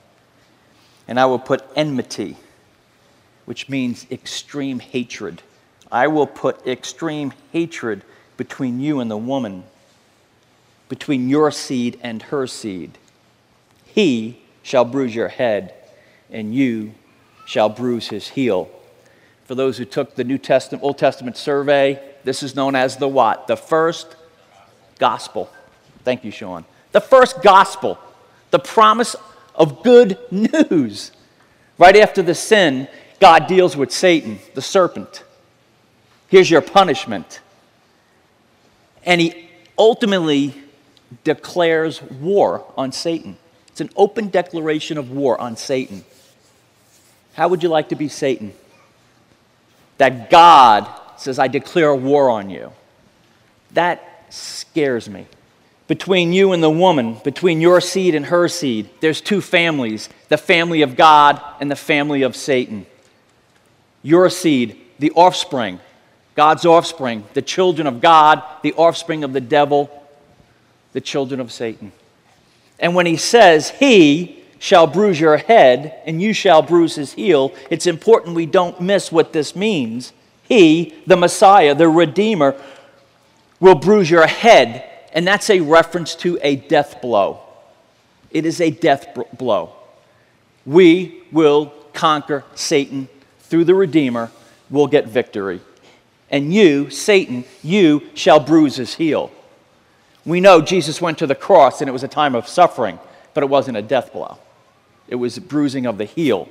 And 1.08 1.18
I 1.18 1.26
will 1.26 1.38
put 1.38 1.64
enmity, 1.74 2.36
which 3.44 3.68
means 3.68 4.06
extreme 4.10 4.78
hatred. 4.78 5.42
I 5.92 6.06
will 6.06 6.26
put 6.26 6.66
extreme 6.66 7.32
hatred 7.52 8.02
between 8.36 8.80
you 8.80 9.00
and 9.00 9.10
the 9.10 9.16
woman, 9.16 9.64
between 10.88 11.28
your 11.28 11.50
seed 11.50 11.98
and 12.02 12.22
her 12.22 12.46
seed. 12.46 12.96
He 13.84 14.40
shall 14.62 14.84
bruise 14.84 15.14
your 15.14 15.28
head, 15.28 15.74
and 16.30 16.54
you 16.54 16.94
shall 17.44 17.68
bruise 17.68 18.08
his 18.08 18.28
heel. 18.28 18.70
For 19.44 19.54
those 19.54 19.78
who 19.78 19.84
took 19.84 20.14
the 20.14 20.24
New 20.24 20.38
Testament, 20.38 20.84
Old 20.84 20.96
Testament 20.96 21.36
survey, 21.36 22.00
this 22.22 22.42
is 22.42 22.54
known 22.54 22.76
as 22.76 22.96
the 22.96 23.08
what? 23.08 23.48
The 23.48 23.56
first 23.56 24.14
gospel. 24.98 25.50
Thank 26.04 26.24
you, 26.24 26.30
Sean. 26.30 26.64
The 26.92 27.00
first 27.00 27.42
gospel, 27.42 27.98
the 28.50 28.58
promise 28.58 29.16
of 29.54 29.82
good 29.82 30.18
news. 30.30 31.10
Right 31.78 31.96
after 31.96 32.22
the 32.22 32.34
sin, 32.34 32.88
God 33.18 33.46
deals 33.46 33.76
with 33.76 33.90
Satan, 33.90 34.38
the 34.54 34.62
serpent. 34.62 35.24
Here's 36.30 36.48
your 36.48 36.60
punishment. 36.60 37.40
And 39.04 39.20
he 39.20 39.48
ultimately 39.76 40.54
declares 41.24 42.00
war 42.02 42.64
on 42.76 42.92
Satan. 42.92 43.36
It's 43.68 43.80
an 43.80 43.90
open 43.96 44.28
declaration 44.28 44.96
of 44.96 45.10
war 45.10 45.40
on 45.40 45.56
Satan. 45.56 46.04
How 47.34 47.48
would 47.48 47.62
you 47.62 47.68
like 47.68 47.88
to 47.88 47.96
be 47.96 48.08
Satan? 48.08 48.52
That 49.98 50.30
God 50.30 50.88
says, 51.16 51.38
I 51.38 51.48
declare 51.48 51.94
war 51.94 52.30
on 52.30 52.48
you. 52.48 52.72
That 53.72 54.26
scares 54.30 55.08
me. 55.08 55.26
Between 55.88 56.32
you 56.32 56.52
and 56.52 56.62
the 56.62 56.70
woman, 56.70 57.16
between 57.24 57.60
your 57.60 57.80
seed 57.80 58.14
and 58.14 58.26
her 58.26 58.46
seed, 58.46 58.88
there's 59.00 59.20
two 59.20 59.40
families 59.40 60.08
the 60.28 60.38
family 60.38 60.82
of 60.82 60.94
God 60.94 61.42
and 61.58 61.68
the 61.68 61.76
family 61.76 62.22
of 62.22 62.36
Satan. 62.36 62.86
Your 64.02 64.30
seed, 64.30 64.80
the 65.00 65.10
offspring, 65.10 65.80
God's 66.40 66.64
offspring, 66.64 67.22
the 67.34 67.42
children 67.42 67.86
of 67.86 68.00
God, 68.00 68.42
the 68.62 68.72
offspring 68.72 69.24
of 69.24 69.34
the 69.34 69.42
devil, 69.42 69.90
the 70.94 71.00
children 71.02 71.38
of 71.38 71.52
Satan. 71.52 71.92
And 72.78 72.94
when 72.94 73.04
he 73.04 73.18
says, 73.18 73.68
He 73.68 74.42
shall 74.58 74.86
bruise 74.86 75.20
your 75.20 75.36
head 75.36 76.00
and 76.06 76.22
you 76.22 76.32
shall 76.32 76.62
bruise 76.62 76.94
his 76.94 77.12
heel, 77.12 77.52
it's 77.68 77.86
important 77.86 78.34
we 78.34 78.46
don't 78.46 78.80
miss 78.80 79.12
what 79.12 79.34
this 79.34 79.54
means. 79.54 80.14
He, 80.44 80.94
the 81.06 81.18
Messiah, 81.18 81.74
the 81.74 81.90
Redeemer, 81.90 82.58
will 83.60 83.74
bruise 83.74 84.10
your 84.10 84.26
head, 84.26 84.88
and 85.12 85.26
that's 85.26 85.50
a 85.50 85.60
reference 85.60 86.14
to 86.14 86.38
a 86.40 86.56
death 86.56 87.02
blow. 87.02 87.42
It 88.30 88.46
is 88.46 88.62
a 88.62 88.70
death 88.70 89.14
blow. 89.36 89.74
We 90.64 91.20
will 91.32 91.66
conquer 91.92 92.44
Satan 92.54 93.10
through 93.40 93.64
the 93.64 93.74
Redeemer, 93.74 94.30
we'll 94.70 94.86
get 94.86 95.06
victory. 95.06 95.60
And 96.30 96.54
you, 96.54 96.90
Satan, 96.90 97.44
you 97.62 98.02
shall 98.14 98.40
bruise 98.40 98.76
his 98.76 98.94
heel. 98.94 99.32
We 100.24 100.40
know 100.40 100.60
Jesus 100.60 101.00
went 101.00 101.18
to 101.18 101.26
the 101.26 101.34
cross 101.34 101.80
and 101.80 101.88
it 101.88 101.92
was 101.92 102.04
a 102.04 102.08
time 102.08 102.34
of 102.34 102.46
suffering, 102.46 102.98
but 103.34 103.42
it 103.42 103.48
wasn't 103.48 103.76
a 103.76 103.82
death 103.82 104.12
blow. 104.12 104.38
It 105.08 105.16
was 105.16 105.38
bruising 105.38 105.86
of 105.86 105.98
the 105.98 106.04
heel. 106.04 106.48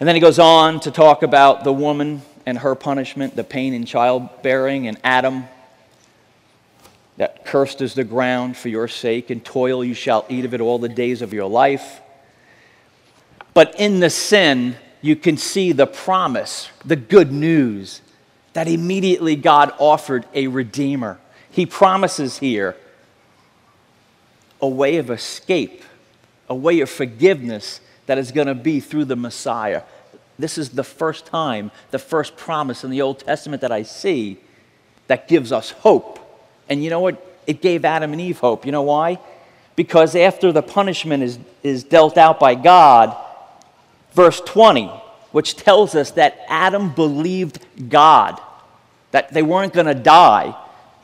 And 0.00 0.08
then 0.08 0.14
he 0.14 0.20
goes 0.20 0.38
on 0.38 0.80
to 0.80 0.90
talk 0.90 1.22
about 1.22 1.64
the 1.64 1.72
woman 1.72 2.22
and 2.46 2.58
her 2.58 2.74
punishment, 2.74 3.34
the 3.34 3.44
pain 3.44 3.74
in 3.74 3.84
childbearing, 3.84 4.86
and 4.86 4.98
Adam, 5.02 5.44
that 7.16 7.44
cursed 7.44 7.80
is 7.80 7.94
the 7.94 8.04
ground 8.04 8.56
for 8.56 8.68
your 8.68 8.88
sake, 8.88 9.30
and 9.30 9.44
toil 9.44 9.82
you 9.84 9.94
shall 9.94 10.24
eat 10.28 10.44
of 10.44 10.54
it 10.54 10.60
all 10.60 10.78
the 10.78 10.88
days 10.88 11.22
of 11.22 11.32
your 11.32 11.48
life. 11.48 12.00
But 13.54 13.80
in 13.80 14.00
the 14.00 14.10
sin, 14.10 14.76
you 15.00 15.16
can 15.16 15.36
see 15.36 15.72
the 15.72 15.86
promise, 15.86 16.68
the 16.84 16.96
good 16.96 17.32
news, 17.32 18.00
that 18.54 18.68
immediately 18.68 19.36
God 19.36 19.72
offered 19.78 20.24
a 20.34 20.46
redeemer. 20.46 21.18
He 21.50 21.66
promises 21.66 22.38
here 22.38 22.76
a 24.60 24.68
way 24.68 24.96
of 24.96 25.10
escape, 25.10 25.82
a 26.48 26.54
way 26.54 26.80
of 26.80 26.88
forgiveness 26.88 27.80
that 28.06 28.18
is 28.18 28.32
going 28.32 28.46
to 28.46 28.54
be 28.54 28.80
through 28.80 29.04
the 29.04 29.16
Messiah. 29.16 29.82
This 30.38 30.58
is 30.58 30.70
the 30.70 30.84
first 30.84 31.26
time, 31.26 31.70
the 31.90 31.98
first 31.98 32.36
promise 32.36 32.84
in 32.84 32.90
the 32.90 33.02
Old 33.02 33.18
Testament 33.20 33.62
that 33.62 33.72
I 33.72 33.82
see 33.82 34.38
that 35.06 35.28
gives 35.28 35.52
us 35.52 35.70
hope. 35.70 36.18
And 36.68 36.82
you 36.82 36.90
know 36.90 37.00
what? 37.00 37.22
It 37.46 37.62
gave 37.62 37.84
Adam 37.84 38.12
and 38.12 38.20
Eve 38.20 38.38
hope. 38.38 38.66
You 38.66 38.72
know 38.72 38.82
why? 38.82 39.18
Because 39.76 40.16
after 40.16 40.52
the 40.52 40.62
punishment 40.62 41.22
is, 41.22 41.38
is 41.62 41.84
dealt 41.84 42.16
out 42.16 42.40
by 42.40 42.54
God, 42.54 43.16
verse 44.16 44.40
20, 44.40 44.86
which 45.30 45.54
tells 45.54 45.94
us 45.94 46.12
that 46.12 46.40
Adam 46.48 46.92
believed 46.92 47.64
God, 47.90 48.40
that 49.10 49.32
they 49.32 49.42
weren't 49.42 49.74
going 49.74 49.86
to 49.86 49.94
die. 49.94 50.56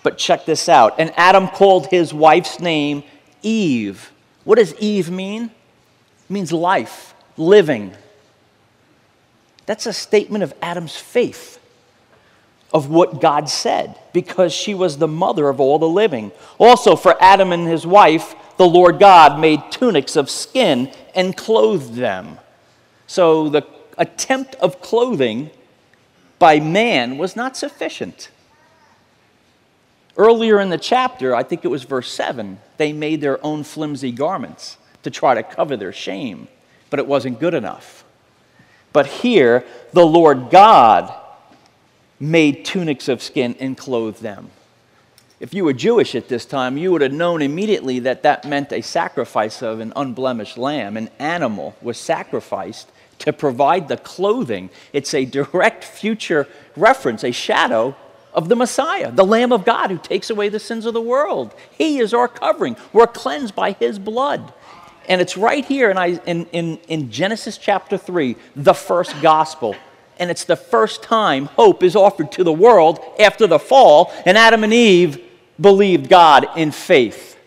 But 0.02 0.19
check 0.19 0.47
this 0.47 0.69
out. 0.69 0.95
And 0.99 1.12
Adam 1.16 1.47
called 1.47 1.87
his 1.87 2.12
wife's 2.12 2.59
name 2.59 3.04
Eve. 3.42 4.11
What 4.42 4.59
does 4.59 4.75
Eve 4.81 5.11
mean? 5.11 5.50
means 6.28 6.50
life, 6.50 7.14
living. 7.37 7.92
That's 9.66 9.87
a 9.87 9.92
statement 9.92 10.42
of 10.42 10.54
Adam's 10.62 10.97
faith 10.97 11.59
of 12.73 12.88
what 12.88 13.21
God 13.21 13.50
said 13.50 13.99
because 14.14 14.52
she 14.52 14.75
was 14.75 14.97
the 14.97 15.07
mother 15.07 15.50
of 15.50 15.61
all 15.61 15.78
the 15.78 15.88
living. 15.88 16.33
Also, 16.59 16.97
for 16.97 17.23
Adam 17.23 17.52
and 17.52 17.69
his 17.69 17.87
wife, 17.87 18.35
the 18.57 18.66
Lord 18.66 18.99
God 18.99 19.38
made 19.38 19.61
tunics 19.71 20.16
of 20.16 20.31
skin 20.31 20.90
and 21.14 21.37
clothed 21.37 21.95
them. 21.95 22.38
So 23.06 23.49
the 23.49 23.66
attempt 23.99 24.54
of 24.56 24.80
clothing 24.80 25.50
by 26.38 26.61
man 26.61 27.18
was 27.18 27.37
not 27.37 27.56
sufficient. 27.56 28.30
Earlier 30.16 30.61
in 30.61 30.71
the 30.71 30.78
chapter, 30.78 31.35
I 31.35 31.42
think 31.42 31.64
it 31.64 31.68
was 31.68 31.85
verse 31.85 32.11
7, 32.12 32.59
they 32.76 32.92
made 32.92 33.21
their 33.21 33.44
own 33.44 33.64
flimsy 33.64 34.12
garments 34.12 34.76
to 35.02 35.11
try 35.11 35.35
to 35.35 35.42
cover 35.42 35.76
their 35.76 35.92
shame, 35.92 36.49
but 36.90 36.99
it 36.99 37.06
wasn't 37.06 37.40
good 37.40 37.54
enough. 37.54 38.04
But 38.92 39.06
here, 39.06 39.64
the 39.92 40.06
Lord 40.06 40.50
God 40.50 41.14
made 42.21 42.64
tunics 42.64 43.09
of 43.09 43.23
skin 43.23 43.56
and 43.59 43.76
clothed 43.76 44.23
them. 44.23 44.50
If 45.42 45.52
you 45.52 45.64
were 45.64 45.72
Jewish 45.72 46.14
at 46.14 46.28
this 46.28 46.44
time, 46.44 46.78
you 46.78 46.92
would 46.92 47.00
have 47.00 47.12
known 47.12 47.42
immediately 47.42 47.99
that 47.99 48.22
that 48.22 48.44
meant 48.44 48.72
a 48.72 48.80
sacrifice 48.80 49.61
of 49.61 49.80
an 49.80 49.92
unblemished 49.96 50.56
lamb. 50.56 50.96
An 50.96 51.11
animal 51.18 51.75
was 51.82 51.99
sacrificed 51.99 52.92
to 53.18 53.32
provide 53.32 53.88
the 53.88 53.96
clothing. 53.96 54.70
It's 54.92 55.12
a 55.14 55.25
direct 55.25 55.82
future 55.82 56.46
reference, 56.76 57.25
a 57.25 57.32
shadow 57.32 57.96
of 58.32 58.49
the 58.49 58.54
Messiah, 58.54 59.11
the 59.11 59.25
Lamb 59.25 59.52
of 59.52 59.64
God 59.64 59.90
who 59.90 59.99
takes 59.99 60.30
away 60.30 60.49
the 60.49 60.61
sins 60.61 60.87
of 60.87 60.94
the 60.94 61.00
world. 61.00 61.52
He 61.72 61.99
is 61.99 62.14
our 62.14 62.28
covering. 62.28 62.76
We're 62.92 63.08
cleansed 63.08 63.56
by 63.56 63.72
His 63.72 63.99
blood. 63.99 64.54
And 65.08 65.20
it's 65.20 65.37
right 65.37 65.64
here 65.64 65.90
in, 65.90 65.99
in, 66.25 66.46
in, 66.52 66.76
in 66.87 67.11
Genesis 67.11 67.58
chapter 67.58 67.99
3, 67.99 68.37
the 68.54 68.75
first 68.75 69.20
gospel. 69.20 69.75
And 70.20 70.30
it's 70.30 70.44
the 70.44 70.54
first 70.54 71.02
time 71.02 71.46
hope 71.46 71.82
is 71.82 71.96
offered 71.96 72.30
to 72.30 72.44
the 72.44 72.52
world 72.52 73.00
after 73.18 73.49
the 73.49 73.58
fall, 73.58 74.12
and 74.25 74.38
Adam 74.38 74.62
and 74.62 74.72
Eve 74.72 75.30
believed 75.62 76.09
God 76.09 76.47
in 76.57 76.73
faith. 76.73 77.38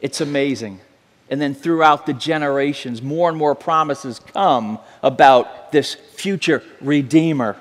It's 0.00 0.20
amazing. 0.20 0.80
And 1.28 1.40
then 1.40 1.54
throughout 1.54 2.06
the 2.06 2.12
generations, 2.12 3.02
more 3.02 3.28
and 3.28 3.36
more 3.36 3.54
promises 3.54 4.20
come 4.20 4.78
about 5.02 5.72
this 5.72 5.94
future 5.94 6.62
Redeemer. 6.80 7.56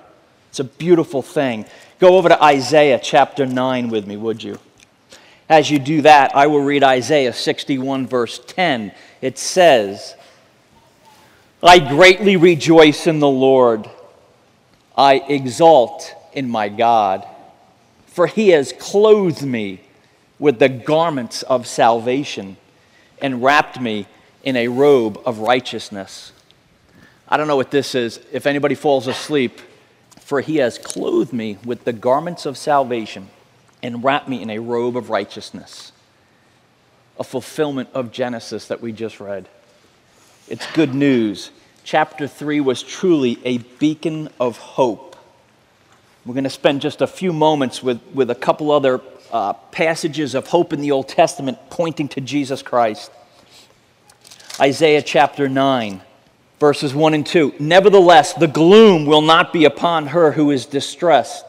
It's 0.49 0.59
a 0.59 0.65
beautiful 0.65 1.21
thing. 1.21 1.65
Go 1.99 2.17
over 2.17 2.29
to 2.29 2.43
Isaiah 2.43 2.99
chapter 3.01 3.45
9 3.45 3.89
with 3.89 4.05
me, 4.05 4.17
would 4.17 4.43
you? 4.43 4.59
As 5.49 5.69
you 5.71 5.79
do 5.79 6.01
that, 6.01 6.35
I 6.35 6.47
will 6.47 6.61
read 6.61 6.83
Isaiah 6.83 7.33
61, 7.33 8.07
verse 8.07 8.39
10. 8.45 8.91
It 9.21 9.37
says, 9.37 10.15
I 11.61 11.79
greatly 11.79 12.35
rejoice 12.35 13.07
in 13.07 13.19
the 13.19 13.29
Lord. 13.29 13.89
I 14.97 15.15
exalt 15.15 16.13
in 16.33 16.49
my 16.49 16.69
God, 16.69 17.27
for 18.15 18.27
he 18.27 18.47
has 18.47 18.71
clothed 18.71 19.43
me 19.43 19.81
with 20.39 20.57
the 20.57 20.69
garments 20.69 21.43
of 21.43 21.67
salvation 21.67 22.55
and 23.21 23.43
wrapped 23.43 23.77
me 23.77 24.07
in 24.41 24.55
a 24.55 24.69
robe 24.69 25.21
of 25.25 25.39
righteousness. 25.39 26.31
I 27.27 27.35
don't 27.35 27.49
know 27.49 27.57
what 27.57 27.71
this 27.71 27.93
is. 27.93 28.21
If 28.31 28.45
anybody 28.45 28.73
falls 28.73 29.07
asleep, 29.07 29.59
for 30.21 30.39
he 30.39 30.55
has 30.57 30.77
clothed 30.77 31.33
me 31.33 31.57
with 31.65 31.83
the 31.83 31.91
garments 31.91 32.45
of 32.45 32.57
salvation 32.57 33.27
and 33.83 34.01
wrapped 34.01 34.29
me 34.29 34.41
in 34.41 34.49
a 34.49 34.59
robe 34.59 34.95
of 34.95 35.09
righteousness. 35.09 35.91
A 37.19 37.23
fulfillment 37.25 37.89
of 37.93 38.13
Genesis 38.13 38.69
that 38.69 38.79
we 38.79 38.93
just 38.93 39.19
read. 39.19 39.49
It's 40.47 40.65
good 40.71 40.95
news. 40.95 41.51
Chapter 41.83 42.29
3 42.29 42.61
was 42.61 42.81
truly 42.81 43.39
a 43.43 43.57
beacon 43.57 44.29
of 44.39 44.57
hope. 44.57 45.14
We're 46.25 46.33
going 46.33 46.45
to 46.45 46.49
spend 46.49 46.81
just 46.81 47.01
a 47.01 47.07
few 47.07 47.31
moments 47.31 47.83
with, 47.83 48.01
with 48.13 48.31
a 48.31 48.35
couple 48.35 48.71
other 48.71 48.99
uh, 49.31 49.53
passages 49.53 50.33
of 50.33 50.47
hope 50.47 50.73
in 50.73 50.81
the 50.81 50.91
Old 50.91 51.07
Testament 51.07 51.57
pointing 51.69 52.07
to 52.09 52.21
Jesus 52.21 52.61
Christ. 52.61 53.11
Isaiah 54.59 55.01
chapter 55.01 55.47
9 55.47 56.01
verses 56.59 56.95
1 56.95 57.13
and 57.13 57.25
2. 57.25 57.55
Nevertheless, 57.59 58.33
the 58.33 58.47
gloom 58.47 59.05
will 59.05 59.21
not 59.21 59.51
be 59.51 59.65
upon 59.65 60.07
her 60.07 60.31
who 60.31 60.51
is 60.51 60.65
distressed, 60.65 61.45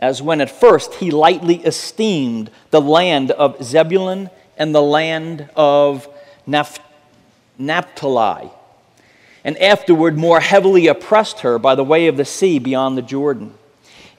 as 0.00 0.22
when 0.22 0.40
at 0.40 0.50
first 0.50 0.94
he 0.94 1.10
lightly 1.10 1.56
esteemed 1.64 2.50
the 2.70 2.80
land 2.80 3.30
of 3.30 3.62
Zebulun 3.64 4.30
and 4.56 4.74
the 4.74 4.82
land 4.82 5.48
of 5.56 6.08
Naph- 6.46 6.80
Naphtali, 7.58 8.50
and 9.42 9.58
afterward 9.58 10.18
more 10.18 10.40
heavily 10.40 10.86
oppressed 10.86 11.40
her 11.40 11.58
by 11.58 11.74
the 11.74 11.84
way 11.84 12.06
of 12.06 12.16
the 12.16 12.24
sea 12.24 12.58
beyond 12.58 12.96
the 12.96 13.02
Jordan. 13.02 13.54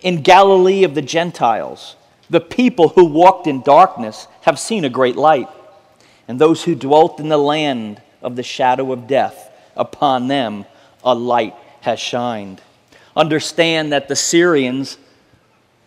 In 0.01 0.21
Galilee 0.21 0.83
of 0.83 0.95
the 0.95 1.01
Gentiles, 1.01 1.95
the 2.29 2.41
people 2.41 2.89
who 2.89 3.05
walked 3.05 3.47
in 3.47 3.61
darkness 3.61 4.27
have 4.41 4.59
seen 4.59 4.85
a 4.85 4.89
great 4.89 5.15
light, 5.15 5.49
and 6.27 6.39
those 6.39 6.63
who 6.63 6.75
dwelt 6.75 7.19
in 7.19 7.29
the 7.29 7.37
land 7.37 8.01
of 8.21 8.35
the 8.35 8.43
shadow 8.43 8.91
of 8.91 9.07
death 9.07 9.51
upon 9.75 10.27
them 10.27 10.65
a 11.03 11.15
light 11.15 11.55
has 11.81 11.99
shined. 11.99 12.61
Understand 13.15 13.91
that 13.91 14.07
the 14.07 14.15
Syrians 14.15 14.97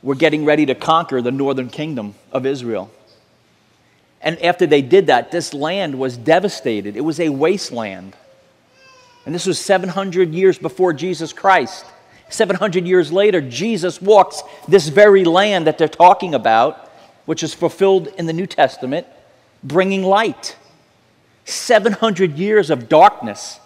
were 0.02 0.14
getting 0.14 0.45
ready 0.45 0.67
to 0.67 0.75
conquer 0.75 1.21
the 1.21 1.31
northern 1.31 1.69
kingdom 1.69 2.14
of 2.33 2.47
Israel. 2.47 2.90
And 4.23 4.43
after 4.43 4.67
they 4.67 4.83
did 4.83 5.07
that, 5.07 5.31
this 5.31 5.55
land 5.55 5.99
was 5.99 6.17
devastated. 6.17 6.97
It 6.97 7.02
was 7.02 7.21
a 7.21 7.29
wasteland. 7.29 8.17
And 9.25 9.35
this 9.35 9.47
was 9.47 9.59
700 9.59 10.33
years 10.33 10.59
before 10.59 10.93
Jesus 10.93 11.33
Christ. 11.33 11.85
700 12.31 12.87
years 12.87 13.13
later, 13.13 13.41
Jesus 13.41 14.01
walks 14.01 14.43
this 14.67 14.89
very 14.89 15.25
land 15.25 15.67
that 15.67 15.79
they're 15.79 15.89
talking 15.89 16.35
about, 16.35 16.91
which 17.27 17.43
is 17.43 17.53
fulfilled 17.53 18.09
in 18.19 18.27
the 18.27 18.33
New 18.33 18.47
Testament, 18.47 19.07
bringing 19.63 20.03
light. 20.03 20.57
700 21.45 22.39
years 22.39 22.71
of 22.71 22.89
darkness 22.89 23.61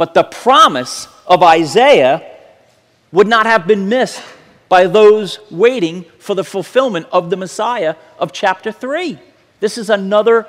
but 0.00 0.14
the 0.14 0.24
promise 0.24 1.08
of 1.26 1.42
Isaiah 1.42 2.22
would 3.12 3.28
not 3.28 3.44
have 3.44 3.66
been 3.66 3.90
missed 3.90 4.22
by 4.70 4.86
those 4.86 5.40
waiting 5.50 6.06
for 6.18 6.34
the 6.34 6.42
fulfillment 6.42 7.06
of 7.12 7.28
the 7.28 7.36
Messiah 7.36 7.96
of 8.18 8.32
chapter 8.32 8.72
3. 8.72 9.18
This 9.60 9.76
is 9.76 9.90
another 9.90 10.46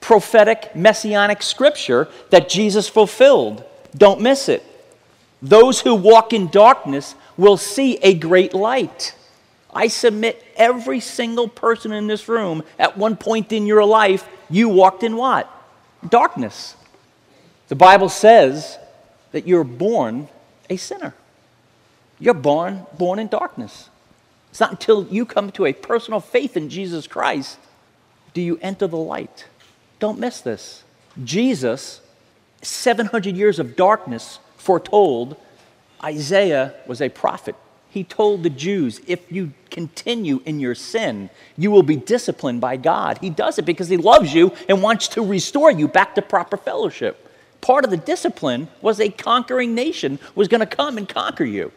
prophetic 0.00 0.76
messianic 0.76 1.42
scripture 1.42 2.06
that 2.30 2.48
Jesus 2.48 2.88
fulfilled. 2.88 3.64
Don't 3.96 4.20
miss 4.20 4.48
it. 4.48 4.62
Those 5.48 5.80
who 5.80 5.94
walk 5.94 6.32
in 6.32 6.48
darkness 6.48 7.14
will 7.36 7.56
see 7.56 7.98
a 8.02 8.14
great 8.14 8.52
light. 8.52 9.14
I 9.72 9.86
submit 9.86 10.44
every 10.56 10.98
single 10.98 11.46
person 11.46 11.92
in 11.92 12.08
this 12.08 12.28
room, 12.28 12.64
at 12.78 12.96
one 12.96 13.16
point 13.16 13.52
in 13.52 13.66
your 13.66 13.84
life, 13.84 14.26
you 14.50 14.68
walked 14.68 15.04
in 15.04 15.16
what? 15.16 15.48
Darkness. 16.08 16.74
The 17.68 17.76
Bible 17.76 18.08
says 18.08 18.76
that 19.30 19.46
you're 19.46 19.64
born 19.64 20.28
a 20.68 20.76
sinner. 20.76 21.14
You're 22.18 22.34
born, 22.34 22.86
born 22.98 23.18
in 23.20 23.28
darkness. 23.28 23.88
It's 24.50 24.58
not 24.58 24.70
until 24.72 25.06
you 25.06 25.26
come 25.26 25.52
to 25.52 25.66
a 25.66 25.72
personal 25.72 26.18
faith 26.18 26.56
in 26.56 26.70
Jesus 26.70 27.06
Christ 27.06 27.58
do 28.34 28.40
you 28.40 28.58
enter 28.60 28.86
the 28.86 28.96
light. 28.96 29.46
Don't 30.00 30.18
miss 30.18 30.40
this. 30.40 30.82
Jesus, 31.22 32.00
700 32.62 33.36
years 33.36 33.58
of 33.58 33.76
darkness 33.76 34.40
foretold, 34.66 35.36
Isaiah 36.02 36.74
was 36.86 37.00
a 37.00 37.08
prophet. 37.08 37.54
He 37.88 38.04
told 38.04 38.42
the 38.42 38.50
Jews, 38.50 39.00
if 39.06 39.32
you 39.32 39.52
continue 39.70 40.42
in 40.44 40.60
your 40.60 40.74
sin, 40.74 41.30
you 41.56 41.70
will 41.70 41.82
be 41.82 41.96
disciplined 41.96 42.60
by 42.60 42.76
God. 42.76 43.18
He 43.18 43.30
does 43.30 43.58
it 43.58 43.64
because 43.64 43.88
he 43.88 43.96
loves 43.96 44.34
you 44.34 44.52
and 44.68 44.82
wants 44.82 45.08
to 45.08 45.22
restore 45.22 45.70
you 45.70 45.88
back 45.88 46.14
to 46.16 46.22
proper 46.22 46.56
fellowship 46.56 47.26
part 47.66 47.84
of 47.84 47.90
the 47.90 47.96
discipline 47.96 48.68
was 48.80 49.00
a 49.00 49.08
conquering 49.08 49.74
nation 49.74 50.20
was 50.36 50.46
going 50.46 50.60
to 50.60 50.66
come 50.66 50.96
and 50.96 51.08
conquer 51.08 51.44
you. 51.44 51.72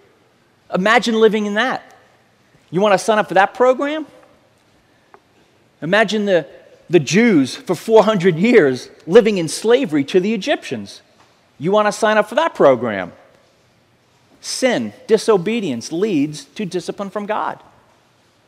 Imagine 0.72 1.20
living 1.20 1.48
in 1.48 1.56
that. 1.56 1.96
You 2.70 2.80
want 2.80 2.94
to 2.94 3.00
sign 3.00 3.18
up 3.18 3.28
for 3.28 3.34
that 3.34 3.56
program? 3.56 4.06
Imagine 5.82 6.26
the, 6.26 6.46
the 6.92 7.00
Jews 7.00 7.56
for 7.56 7.74
400 7.74 8.36
years 8.36 8.92
living 9.08 9.40
in 9.40 9.48
slavery 9.48 10.04
to 10.04 10.20
the 10.20 10.36
Egyptians. 10.36 11.02
You 11.60 11.72
want 11.72 11.88
to 11.88 11.92
sign 11.92 12.18
up 12.18 12.30
for 12.30 12.36
that 12.36 12.56
program? 12.56 13.12
Sin, 14.42 14.94
disobedience 15.08 15.92
leads 15.92 16.46
to 16.46 16.66
discipline 16.66 17.10
from 17.10 17.26
God. 17.26 17.62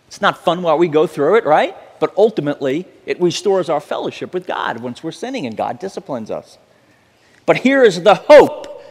It's 0.07 0.21
not 0.21 0.43
fun 0.43 0.61
while 0.61 0.77
we 0.77 0.87
go 0.87 1.05
through 1.05 1.35
it, 1.35 1.45
right? 1.45 1.75
But 1.99 2.13
ultimately, 2.17 2.87
it 3.05 3.21
restores 3.21 3.69
our 3.69 3.81
fellowship 3.81 4.33
with 4.33 4.47
God 4.47 4.79
once 4.79 5.03
we're 5.03 5.11
sinning 5.11 5.45
and 5.45 5.55
God 5.55 5.79
disciplines 5.79 6.31
us. 6.31 6.57
But 7.45 7.57
here 7.57 7.83
is 7.83 8.03
the 8.03 8.15
hope 8.15 8.81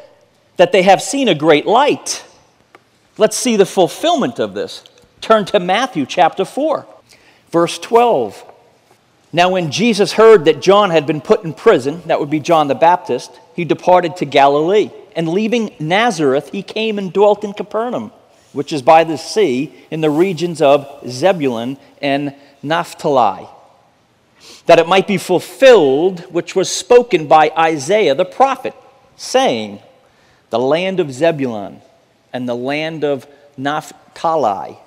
that 0.56 0.72
they 0.72 0.83
have 0.83 1.00
seen 1.00 1.28
a 1.28 1.35
great 1.35 1.66
light. 1.66 2.24
Let's 3.16 3.37
see 3.37 3.56
the 3.56 3.66
fulfillment 3.66 4.38
of 4.38 4.54
this. 4.54 4.85
Turn 5.20 5.44
to 5.46 5.61
Matthew 5.61 6.06
chapter 6.06 6.44
4, 6.44 6.87
verse 7.50 7.78
12. 7.78 8.44
Now, 9.33 9.50
when 9.50 9.70
Jesus 9.70 10.12
heard 10.12 10.44
that 10.46 10.61
John 10.61 10.90
had 10.90 11.06
been 11.06 11.20
put 11.20 11.44
in 11.44 11.54
prison, 11.54 12.02
that 12.06 12.18
would 12.18 12.30
be 12.30 12.40
John 12.40 12.68
the 12.68 12.74
Baptist, 12.74 13.30
he 13.61 13.64
departed 13.66 14.16
to 14.16 14.25
Galilee. 14.25 14.90
And 15.14 15.29
leaving 15.29 15.75
Nazareth, 15.79 16.49
he 16.51 16.62
came 16.62 16.99
and 16.99 17.12
dwelt 17.12 17.44
in 17.44 17.53
Capernaum, 17.53 18.11
which 18.55 18.73
is 18.73 18.81
by 18.81 19.05
the 19.05 19.18
sea, 19.18 19.75
in 19.90 20.01
the 20.01 20.09
regions 20.09 20.62
of 20.62 20.88
Zebulun 21.07 21.77
and 22.01 22.35
Naphtali 22.62 23.46
that 24.64 24.79
it 24.79 24.88
might 24.88 25.07
be 25.07 25.18
fulfilled 25.18 26.20
which 26.33 26.55
was 26.55 26.70
spoken 26.70 27.27
by 27.27 27.53
Isaiah 27.59 28.14
the 28.14 28.25
prophet, 28.25 28.75
saying, 29.16 29.81
The 30.51 30.59
land 30.59 31.01
of 31.01 31.12
Zebulun 31.12 31.83
and 32.33 32.49
the 32.49 32.55
land 32.55 33.05
of 33.05 33.27
Naphtali, 33.59 34.79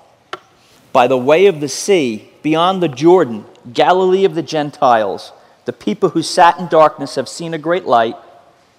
by 0.92 1.06
the 1.06 1.18
way 1.18 1.46
of 1.46 1.60
the 1.60 1.68
sea, 1.68 2.30
beyond 2.42 2.82
the 2.82 2.88
Jordan, 2.88 3.44
Galilee 3.72 4.24
of 4.24 4.34
the 4.34 4.42
Gentiles, 4.42 5.32
the 5.64 5.72
people 5.72 6.10
who 6.10 6.22
sat 6.22 6.58
in 6.58 6.68
darkness 6.68 7.14
have 7.14 7.28
seen 7.28 7.54
a 7.54 7.58
great 7.58 7.84
light, 7.84 8.16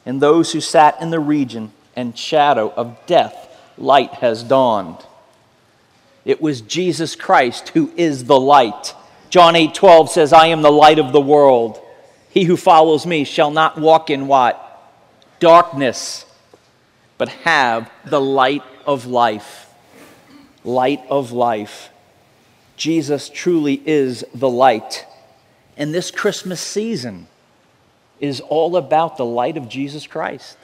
and 0.05 0.21
those 0.21 0.51
who 0.51 0.61
sat 0.61 1.01
in 1.01 1.09
the 1.09 1.19
region 1.19 1.71
and 1.95 2.17
shadow 2.17 2.73
of 2.75 2.97
death, 3.05 3.49
light 3.77 4.13
has 4.15 4.43
dawned. 4.43 4.97
It 6.23 6.41
was 6.41 6.61
Jesus 6.61 7.15
Christ 7.15 7.69
who 7.69 7.91
is 7.95 8.25
the 8.25 8.39
light 8.39 8.93
John 9.35 9.57
8 9.57 9.73
12 9.73 10.11
says, 10.11 10.31
I 10.31 10.47
am 10.47 10.61
the 10.61 10.71
light 10.71 10.97
of 10.97 11.11
the 11.11 11.19
world. 11.19 11.81
He 12.29 12.45
who 12.45 12.55
follows 12.55 13.05
me 13.05 13.25
shall 13.25 13.51
not 13.51 13.77
walk 13.77 14.09
in 14.09 14.27
what? 14.27 14.61
Darkness, 15.41 16.25
but 17.17 17.27
have 17.27 17.91
the 18.05 18.21
light 18.21 18.63
of 18.85 19.05
life. 19.05 19.69
Light 20.63 21.01
of 21.09 21.33
life. 21.33 21.89
Jesus 22.77 23.27
truly 23.27 23.81
is 23.85 24.23
the 24.33 24.49
light. 24.49 25.05
And 25.75 25.93
this 25.93 26.11
Christmas 26.11 26.61
season 26.61 27.27
is 28.19 28.39
all 28.41 28.78
about 28.78 29.17
the 29.17 29.25
light 29.25 29.58
of 29.58 29.69
Jesus 29.69 30.08
Christ. 30.08 30.58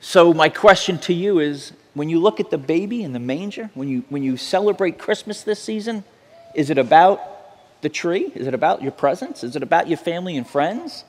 So, 0.00 0.32
my 0.32 0.48
question 0.48 0.98
to 1.00 1.12
you 1.12 1.40
is 1.40 1.72
when 1.94 2.08
you 2.08 2.20
look 2.20 2.38
at 2.38 2.50
the 2.50 2.58
baby 2.58 3.02
in 3.02 3.12
the 3.12 3.18
manger, 3.18 3.70
when 3.74 3.88
you, 3.88 4.04
when 4.08 4.22
you 4.22 4.36
celebrate 4.36 4.98
Christmas 4.98 5.42
this 5.42 5.60
season, 5.60 6.04
is 6.54 6.70
it 6.70 6.78
about 6.78 7.20
the 7.80 7.88
tree? 7.88 8.32
Is 8.34 8.46
it 8.46 8.54
about 8.54 8.82
your 8.82 8.92
presents? 8.92 9.42
Is 9.42 9.56
it 9.56 9.62
about 9.62 9.88
your 9.88 9.98
family 9.98 10.36
and 10.36 10.46
friends? 10.46 11.04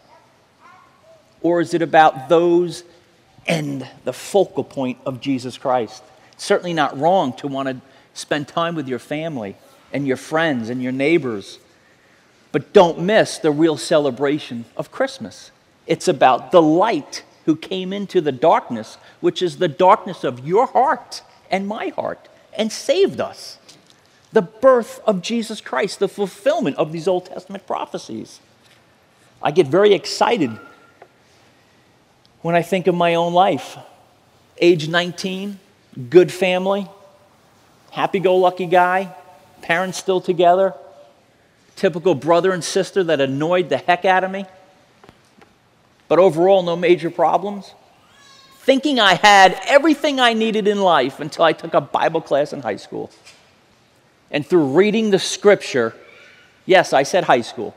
Or 1.41 1.61
is 1.61 1.73
it 1.73 1.81
about 1.81 2.29
those 2.29 2.83
and 3.47 3.87
the 4.03 4.13
focal 4.13 4.63
point 4.63 4.97
of 5.05 5.21
Jesus 5.21 5.57
Christ? 5.57 6.03
Certainly 6.37 6.73
not 6.73 6.97
wrong 6.99 7.33
to 7.37 7.47
want 7.47 7.69
to 7.69 7.81
spend 8.13 8.47
time 8.47 8.75
with 8.75 8.87
your 8.87 8.99
family 8.99 9.55
and 9.93 10.05
your 10.07 10.17
friends 10.17 10.69
and 10.69 10.81
your 10.81 10.91
neighbors. 10.91 11.59
But 12.51 12.73
don't 12.73 12.99
miss 12.99 13.37
the 13.37 13.51
real 13.51 13.77
celebration 13.77 14.65
of 14.75 14.91
Christmas. 14.91 15.51
It's 15.85 16.07
about 16.07 16.51
the 16.51 16.61
light 16.61 17.23
who 17.45 17.55
came 17.55 17.93
into 17.93 18.21
the 18.21 18.31
darkness, 18.31 18.97
which 19.21 19.41
is 19.41 19.57
the 19.57 19.67
darkness 19.67 20.23
of 20.23 20.47
your 20.47 20.67
heart 20.67 21.21
and 21.49 21.67
my 21.67 21.87
heart, 21.89 22.27
and 22.55 22.71
saved 22.71 23.19
us 23.19 23.57
the 24.31 24.41
birth 24.41 24.99
of 25.05 25.21
Jesus 25.21 25.61
Christ, 25.61 25.99
the 25.99 26.07
fulfillment 26.07 26.77
of 26.77 26.91
these 26.91 27.07
Old 27.07 27.25
Testament 27.25 27.65
prophecies. 27.65 28.39
I 29.41 29.51
get 29.51 29.67
very 29.67 29.93
excited 29.93 30.51
when 32.41 32.55
I 32.55 32.61
think 32.61 32.87
of 32.87 32.95
my 32.95 33.15
own 33.15 33.33
life. 33.33 33.77
Age 34.59 34.87
19, 34.87 35.59
good 36.09 36.31
family, 36.31 36.87
happy 37.91 38.19
go 38.19 38.35
lucky 38.35 38.65
guy, 38.65 39.15
parents 39.61 39.97
still 39.97 40.21
together, 40.21 40.73
typical 41.79 42.13
brother 42.13 42.51
and 42.51 42.63
sister 42.63 43.03
that 43.05 43.21
annoyed 43.21 43.69
the 43.69 43.77
heck 43.77 44.05
out 44.05 44.23
of 44.23 44.29
me, 44.29 44.45
but 46.07 46.19
overall, 46.19 46.61
no 46.61 46.75
major 46.75 47.09
problems. 47.09 47.73
Thinking 48.59 48.99
I 48.99 49.15
had 49.15 49.59
everything 49.65 50.19
I 50.19 50.33
needed 50.33 50.67
in 50.67 50.81
life 50.81 51.19
until 51.19 51.45
I 51.45 51.53
took 51.53 51.73
a 51.73 51.81
Bible 51.81 52.21
class 52.21 52.51
in 52.51 52.61
high 52.61 52.75
school. 52.75 53.09
And 54.29 54.45
through 54.45 54.73
reading 54.73 55.09
the 55.09 55.19
scripture, 55.19 55.95
yes, 56.65 56.93
I 56.93 57.03
said 57.03 57.23
high 57.23 57.41
school, 57.41 57.73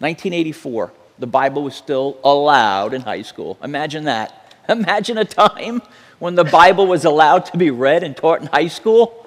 1984, 0.00 0.92
the 1.18 1.26
Bible 1.26 1.62
was 1.62 1.74
still 1.74 2.18
allowed 2.24 2.92
in 2.92 3.02
high 3.02 3.22
school. 3.22 3.56
Imagine 3.62 4.04
that. 4.04 4.54
Imagine 4.68 5.18
a 5.18 5.24
time 5.24 5.80
when 6.18 6.34
the 6.34 6.44
Bible 6.44 6.86
was 6.86 7.04
allowed 7.04 7.46
to 7.46 7.56
be 7.56 7.70
read 7.70 8.02
and 8.02 8.16
taught 8.16 8.40
in 8.40 8.48
high 8.48 8.68
school. 8.68 9.26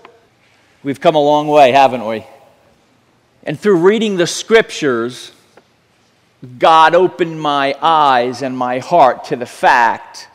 We've 0.84 1.00
come 1.00 1.16
a 1.16 1.22
long 1.22 1.48
way, 1.48 1.72
haven't 1.72 2.06
we? 2.06 2.26
And 3.44 3.60
through 3.60 3.78
reading 3.78 4.18
the 4.18 4.28
scriptures, 4.28 5.32
God 6.58 6.96
opened 6.96 7.40
my 7.42 7.76
eyes 7.82 8.42
and 8.42 8.58
my 8.58 8.80
heart 8.80 9.26
to 9.26 9.36
the 9.36 9.46
fact 9.46 10.28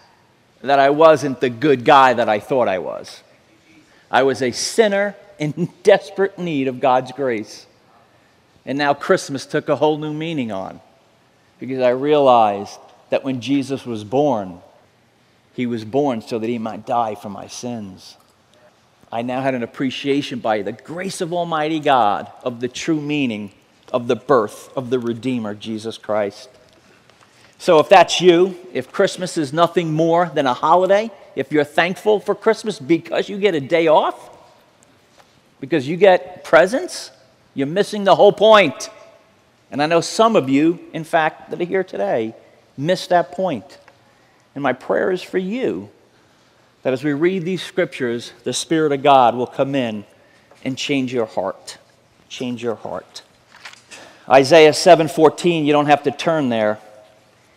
that 0.62 0.78
I 0.78 0.90
wasn't 0.90 1.40
the 1.40 1.50
good 1.50 1.84
guy 1.84 2.14
that 2.14 2.28
I 2.28 2.40
thought 2.40 2.68
I 2.68 2.78
was. 2.78 3.22
I 4.10 4.22
was 4.22 4.42
a 4.42 4.52
sinner 4.52 5.14
in 5.38 5.68
desperate 5.82 6.38
need 6.38 6.68
of 6.68 6.80
God's 6.80 7.12
grace. 7.12 7.66
And 8.66 8.78
now 8.78 8.94
Christmas 8.94 9.44
took 9.44 9.68
a 9.68 9.76
whole 9.76 9.98
new 9.98 10.12
meaning 10.12 10.52
on 10.52 10.80
because 11.58 11.80
I 11.80 11.90
realized 11.90 12.78
that 13.10 13.24
when 13.24 13.40
Jesus 13.40 13.84
was 13.84 14.04
born, 14.04 14.60
he 15.52 15.66
was 15.66 15.84
born 15.84 16.22
so 16.22 16.38
that 16.38 16.48
he 16.48 16.58
might 16.58 16.86
die 16.86 17.14
for 17.14 17.28
my 17.28 17.46
sins. 17.46 18.16
I 19.14 19.22
now 19.22 19.42
had 19.42 19.54
an 19.54 19.62
appreciation 19.62 20.40
by 20.40 20.62
the 20.62 20.72
grace 20.72 21.20
of 21.20 21.32
Almighty 21.32 21.78
God 21.78 22.32
of 22.42 22.58
the 22.58 22.66
true 22.66 23.00
meaning 23.00 23.52
of 23.92 24.08
the 24.08 24.16
birth 24.16 24.76
of 24.76 24.90
the 24.90 24.98
Redeemer, 24.98 25.54
Jesus 25.54 25.96
Christ. 25.96 26.48
So, 27.56 27.78
if 27.78 27.88
that's 27.88 28.20
you, 28.20 28.58
if 28.72 28.90
Christmas 28.90 29.38
is 29.38 29.52
nothing 29.52 29.92
more 29.92 30.32
than 30.34 30.48
a 30.48 30.52
holiday, 30.52 31.12
if 31.36 31.52
you're 31.52 31.62
thankful 31.62 32.18
for 32.18 32.34
Christmas 32.34 32.80
because 32.80 33.28
you 33.28 33.38
get 33.38 33.54
a 33.54 33.60
day 33.60 33.86
off, 33.86 34.36
because 35.60 35.86
you 35.86 35.96
get 35.96 36.42
presents, 36.42 37.12
you're 37.54 37.68
missing 37.68 38.02
the 38.02 38.16
whole 38.16 38.32
point. 38.32 38.90
And 39.70 39.80
I 39.80 39.86
know 39.86 40.00
some 40.00 40.34
of 40.34 40.48
you, 40.48 40.80
in 40.92 41.04
fact, 41.04 41.52
that 41.52 41.60
are 41.60 41.64
here 41.64 41.84
today, 41.84 42.34
missed 42.76 43.10
that 43.10 43.30
point. 43.30 43.78
And 44.56 44.62
my 44.64 44.72
prayer 44.72 45.12
is 45.12 45.22
for 45.22 45.38
you 45.38 45.88
that 46.84 46.92
as 46.92 47.02
we 47.02 47.12
read 47.12 47.44
these 47.44 47.62
scriptures, 47.62 48.32
the 48.44 48.52
Spirit 48.52 48.92
of 48.92 49.02
God 49.02 49.34
will 49.34 49.46
come 49.46 49.74
in 49.74 50.04
and 50.64 50.78
change 50.78 51.12
your 51.12 51.26
heart. 51.26 51.78
Change 52.28 52.62
your 52.62 52.76
heart. 52.76 53.22
Isaiah 54.28 54.72
7:14, 54.72 55.64
you 55.64 55.72
don't 55.72 55.86
have 55.86 56.02
to 56.04 56.10
turn 56.10 56.50
there. 56.50 56.78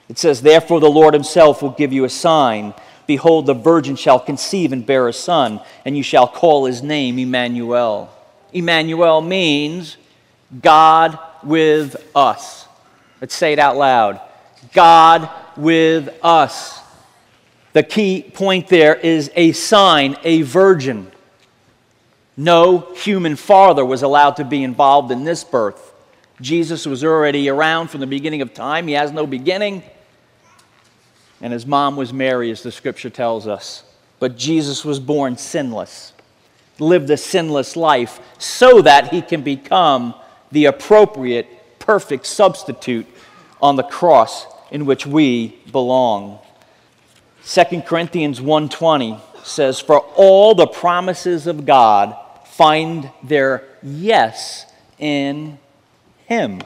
It 0.09 0.17
says, 0.17 0.41
"Therefore 0.41 0.79
the 0.79 0.89
Lord 0.89 1.13
himself 1.13 1.61
will 1.61 1.69
give 1.69 1.93
you 1.93 2.05
a 2.05 2.09
sign. 2.09 2.73
Behold, 3.05 3.45
the 3.45 3.53
virgin 3.53 3.95
shall 3.95 4.19
conceive 4.19 4.73
and 4.73 4.85
bear 4.85 5.07
a 5.07 5.13
son, 5.13 5.61
and 5.85 5.95
you 5.95 6.03
shall 6.03 6.27
call 6.27 6.65
his 6.65 6.81
name 6.81 7.19
Emmanuel." 7.19 8.09
Emmanuel 8.53 9.21
means 9.21 9.97
God 10.61 11.19
with 11.43 11.95
us. 12.15 12.65
Let's 13.19 13.35
say 13.35 13.53
it 13.53 13.59
out 13.59 13.75
loud. 13.75 14.21
God 14.73 15.29
with 15.57 16.09
us. 16.23 16.79
The 17.77 17.83
key 17.83 18.23
point 18.23 18.69
there 18.69 18.95
is 18.95 19.29
a 19.35 19.51
sign, 19.51 20.17
a 20.23 20.41
virgin. 20.41 21.11
No 22.35 22.91
human 22.95 23.35
father 23.35 23.85
was 23.85 24.01
allowed 24.01 24.37
to 24.37 24.43
be 24.43 24.63
involved 24.63 25.11
in 25.11 25.25
this 25.25 25.43
birth. 25.43 25.93
Jesus 26.41 26.87
was 26.87 27.03
already 27.03 27.49
around 27.49 27.89
from 27.89 27.99
the 27.99 28.07
beginning 28.07 28.41
of 28.41 28.51
time. 28.55 28.87
He 28.87 28.95
has 28.95 29.11
no 29.11 29.27
beginning. 29.27 29.83
And 31.39 31.53
his 31.53 31.67
mom 31.67 31.95
was 31.97 32.11
Mary, 32.11 32.49
as 32.49 32.63
the 32.63 32.71
scripture 32.71 33.11
tells 33.11 33.45
us. 33.45 33.83
But 34.17 34.37
Jesus 34.37 34.83
was 34.83 34.99
born 34.99 35.37
sinless, 35.37 36.13
lived 36.79 37.11
a 37.11 37.17
sinless 37.17 37.75
life, 37.75 38.19
so 38.39 38.81
that 38.81 39.09
he 39.09 39.21
can 39.21 39.43
become 39.43 40.15
the 40.51 40.65
appropriate, 40.65 41.77
perfect 41.77 42.25
substitute 42.25 43.05
on 43.61 43.75
the 43.75 43.83
cross 43.83 44.47
in 44.71 44.87
which 44.87 45.05
we 45.05 45.59
belong. 45.71 46.39
2 47.47 47.83
Corinthians 47.83 48.41
1:20 48.41 49.21
says 49.41 49.79
for 49.79 49.99
all 50.17 50.53
the 50.53 50.67
promises 50.67 51.47
of 51.47 51.65
God 51.65 52.13
find 52.43 53.09
their 53.23 53.63
yes 53.81 54.65
in 54.99 55.57
him. 56.25 56.59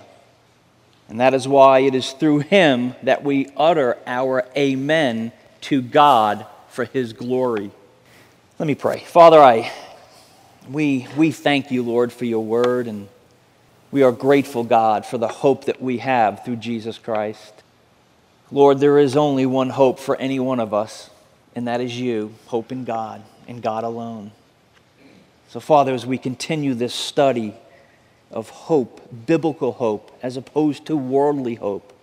And 1.07 1.19
that 1.19 1.35
is 1.35 1.47
why 1.47 1.79
it 1.79 1.93
is 1.93 2.13
through 2.13 2.39
him 2.39 2.95
that 3.03 3.23
we 3.23 3.49
utter 3.55 3.99
our 4.07 4.43
amen 4.57 5.33
to 5.61 5.83
God 5.83 6.47
for 6.69 6.85
his 6.85 7.13
glory. 7.13 7.69
Let 8.57 8.65
me 8.65 8.73
pray. 8.73 9.03
Father, 9.05 9.39
I 9.39 9.71
we 10.67 11.07
we 11.15 11.31
thank 11.31 11.69
you, 11.69 11.83
Lord, 11.83 12.11
for 12.11 12.25
your 12.25 12.43
word 12.43 12.87
and 12.87 13.07
we 13.91 14.01
are 14.01 14.11
grateful, 14.11 14.63
God, 14.63 15.05
for 15.05 15.19
the 15.19 15.27
hope 15.27 15.65
that 15.65 15.79
we 15.79 15.99
have 15.99 16.43
through 16.43 16.55
Jesus 16.55 16.97
Christ. 16.97 17.60
Lord, 18.51 18.79
there 18.79 18.99
is 18.99 19.15
only 19.15 19.45
one 19.45 19.69
hope 19.69 19.99
for 19.99 20.15
any 20.17 20.39
one 20.39 20.59
of 20.59 20.73
us, 20.73 21.09
and 21.55 21.67
that 21.67 21.81
is 21.81 21.97
you, 21.97 22.33
hope 22.47 22.71
in 22.71 22.83
God 22.83 23.23
and 23.47 23.61
God 23.61 23.83
alone. 23.83 24.31
So, 25.49 25.59
Father, 25.59 25.93
as 25.93 26.05
we 26.05 26.17
continue 26.17 26.73
this 26.73 26.93
study, 26.93 27.55
of 28.31 28.49
hope, 28.49 29.01
biblical 29.25 29.73
hope, 29.73 30.17
as 30.23 30.37
opposed 30.37 30.85
to 30.85 30.95
worldly 30.95 31.55
hope. 31.55 31.93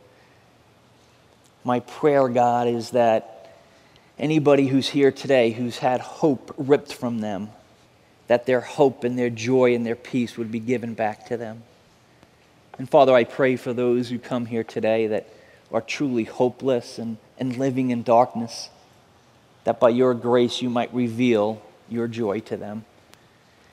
My 1.65 1.81
prayer, 1.81 2.29
God, 2.29 2.69
is 2.69 2.91
that 2.91 3.55
anybody 4.19 4.67
who's 4.67 4.89
here 4.89 5.11
today 5.11 5.53
who's 5.53 5.79
had 5.79 6.01
hope 6.01 6.55
ripped 6.57 6.93
from 6.93 7.21
them, 7.21 7.51
that 8.27 8.47
their 8.47 8.61
hope 8.61 9.05
and 9.05 9.19
their 9.19 9.31
joy 9.31 9.75
and 9.75 9.87
their 9.87 9.97
peace 9.97 10.37
would 10.37 10.53
be 10.53 10.61
given 10.61 10.95
back 10.95 11.27
to 11.27 11.37
them. 11.37 11.63
And 12.79 12.89
Father, 12.89 13.15
I 13.15 13.25
pray 13.25 13.57
for 13.57 13.73
those 13.73 14.09
who 14.09 14.19
come 14.19 14.47
here 14.47 14.65
today 14.65 15.09
that 15.09 15.29
are 15.73 15.81
truly 15.81 16.25
hopeless 16.25 16.99
and, 16.99 17.19
and 17.39 17.57
living 17.57 17.91
in 17.91 18.03
darkness, 18.03 18.71
that 19.65 19.79
by 19.79 19.91
your 19.91 20.15
grace 20.15 20.63
you 20.63 20.71
might 20.71 20.93
reveal 20.95 21.63
your 21.89 22.09
joy 22.09 22.41
to 22.41 22.57
them 22.57 22.85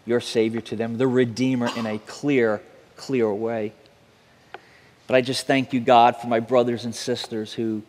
your 0.05 0.21
Savior 0.21 0.61
to 0.61 0.75
them, 0.75 0.97
the 0.97 1.07
Redeemer, 1.07 1.69
in 1.75 1.85
a 1.85 1.97
clear, 1.99 2.61
clear 2.95 3.31
way. 3.33 3.73
But 5.07 5.15
I 5.15 5.21
just 5.21 5.47
thank 5.47 5.73
you, 5.73 5.79
God, 5.79 6.15
for 6.17 6.27
my 6.27 6.39
brothers 6.39 6.85
and 6.85 6.95
sisters 6.95 7.53
who 7.53 7.83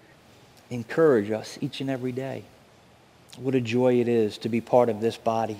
encourage 0.70 1.30
us 1.30 1.58
each 1.60 1.80
and 1.80 1.90
every 1.90 2.12
day. 2.12 2.44
What 3.38 3.54
a 3.54 3.60
joy 3.60 4.00
it 4.00 4.08
is 4.08 4.38
to 4.38 4.48
be 4.48 4.60
part 4.60 4.88
of 4.88 5.00
this 5.00 5.16
body. 5.16 5.58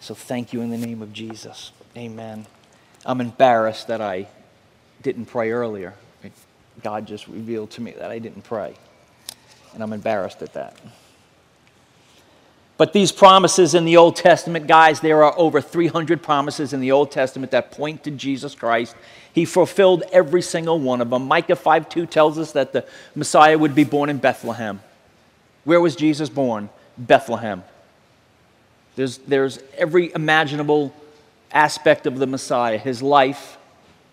So 0.00 0.14
thank 0.14 0.52
you 0.52 0.60
in 0.60 0.70
the 0.70 0.78
name 0.78 1.02
of 1.02 1.12
Jesus. 1.12 1.72
Amen. 1.96 2.46
I'm 3.04 3.20
embarrassed 3.20 3.88
that 3.88 4.00
I 4.00 4.28
didn't 5.02 5.26
pray 5.26 5.50
earlier. 5.50 5.94
God 6.82 7.06
just 7.06 7.28
revealed 7.28 7.70
to 7.72 7.80
me 7.80 7.92
that 7.92 8.10
I 8.10 8.18
didn't 8.18 8.42
pray. 8.42 8.74
And 9.74 9.82
I'm 9.82 9.92
embarrassed 9.92 10.42
at 10.42 10.52
that. 10.54 10.76
But 12.76 12.94
these 12.94 13.12
promises 13.12 13.74
in 13.74 13.84
the 13.84 13.98
Old 13.98 14.16
Testament, 14.16 14.66
guys, 14.66 15.00
there 15.00 15.22
are 15.22 15.38
over 15.38 15.60
300 15.60 16.22
promises 16.22 16.72
in 16.72 16.80
the 16.80 16.92
Old 16.92 17.10
Testament 17.10 17.52
that 17.52 17.72
point 17.72 18.02
to 18.04 18.10
Jesus 18.10 18.54
Christ. 18.54 18.96
He 19.34 19.44
fulfilled 19.44 20.02
every 20.12 20.40
single 20.40 20.78
one 20.78 21.02
of 21.02 21.10
them. 21.10 21.28
Micah 21.28 21.56
5 21.56 21.90
2 21.90 22.06
tells 22.06 22.38
us 22.38 22.52
that 22.52 22.72
the 22.72 22.86
Messiah 23.14 23.58
would 23.58 23.74
be 23.74 23.84
born 23.84 24.08
in 24.08 24.16
Bethlehem. 24.16 24.80
Where 25.64 25.80
was 25.80 25.94
Jesus 25.94 26.30
born? 26.30 26.70
Bethlehem. 26.96 27.64
There's, 28.96 29.18
there's 29.18 29.58
every 29.76 30.10
imaginable 30.14 30.94
aspect 31.52 32.06
of 32.06 32.18
the 32.18 32.26
Messiah 32.26 32.78
his 32.78 33.02
life, 33.02 33.58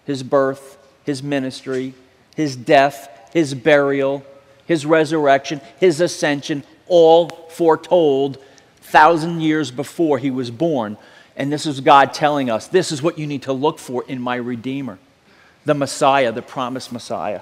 his 0.06 0.24
birth, 0.24 0.78
his 1.06 1.24
ministry, 1.24 1.94
his 2.38 2.56
death, 2.56 3.32
his 3.34 3.56
burial, 3.56 4.24
his 4.68 4.86
resurrection, 4.86 5.60
his 5.80 6.00
ascension, 6.00 6.64
all 6.86 7.30
foretold 7.50 8.38
thousand 8.80 9.42
years 9.42 9.72
before 9.72 10.20
he 10.20 10.30
was 10.30 10.52
born. 10.52 10.98
And 11.36 11.52
this 11.52 11.66
is 11.66 11.82
God 11.82 12.14
telling 12.14 12.52
us 12.52 12.68
this 12.68 12.92
is 12.92 13.02
what 13.02 13.18
you 13.18 13.26
need 13.26 13.42
to 13.44 13.54
look 13.54 13.80
for 13.80 14.06
in 14.08 14.22
my 14.22 14.36
Redeemer, 14.36 15.00
the 15.66 15.74
Messiah, 15.74 16.32
the 16.32 16.44
promised 16.44 16.92
Messiah. 16.92 17.42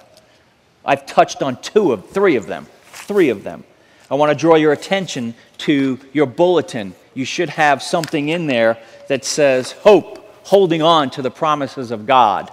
I've 0.85 1.05
touched 1.05 1.43
on 1.43 1.61
two 1.61 1.91
of 1.91 2.09
three 2.09 2.37
of 2.37 2.47
them. 2.47 2.65
Three 2.85 3.27
of 3.27 3.43
them. 3.43 3.65
I 4.09 4.15
want 4.15 4.31
to 4.31 4.37
draw 4.37 4.55
your 4.55 4.71
attention 4.71 5.33
to 5.59 5.99
your 6.13 6.25
bulletin. 6.25 6.95
You 7.13 7.25
should 7.25 7.49
have 7.49 7.83
something 7.83 8.29
in 8.29 8.47
there 8.47 8.77
that 9.09 9.25
says 9.25 9.73
hope, 9.73 10.25
holding 10.45 10.81
on 10.81 11.09
to 11.11 11.21
the 11.21 11.31
promises 11.31 11.91
of 11.91 12.05
God, 12.05 12.49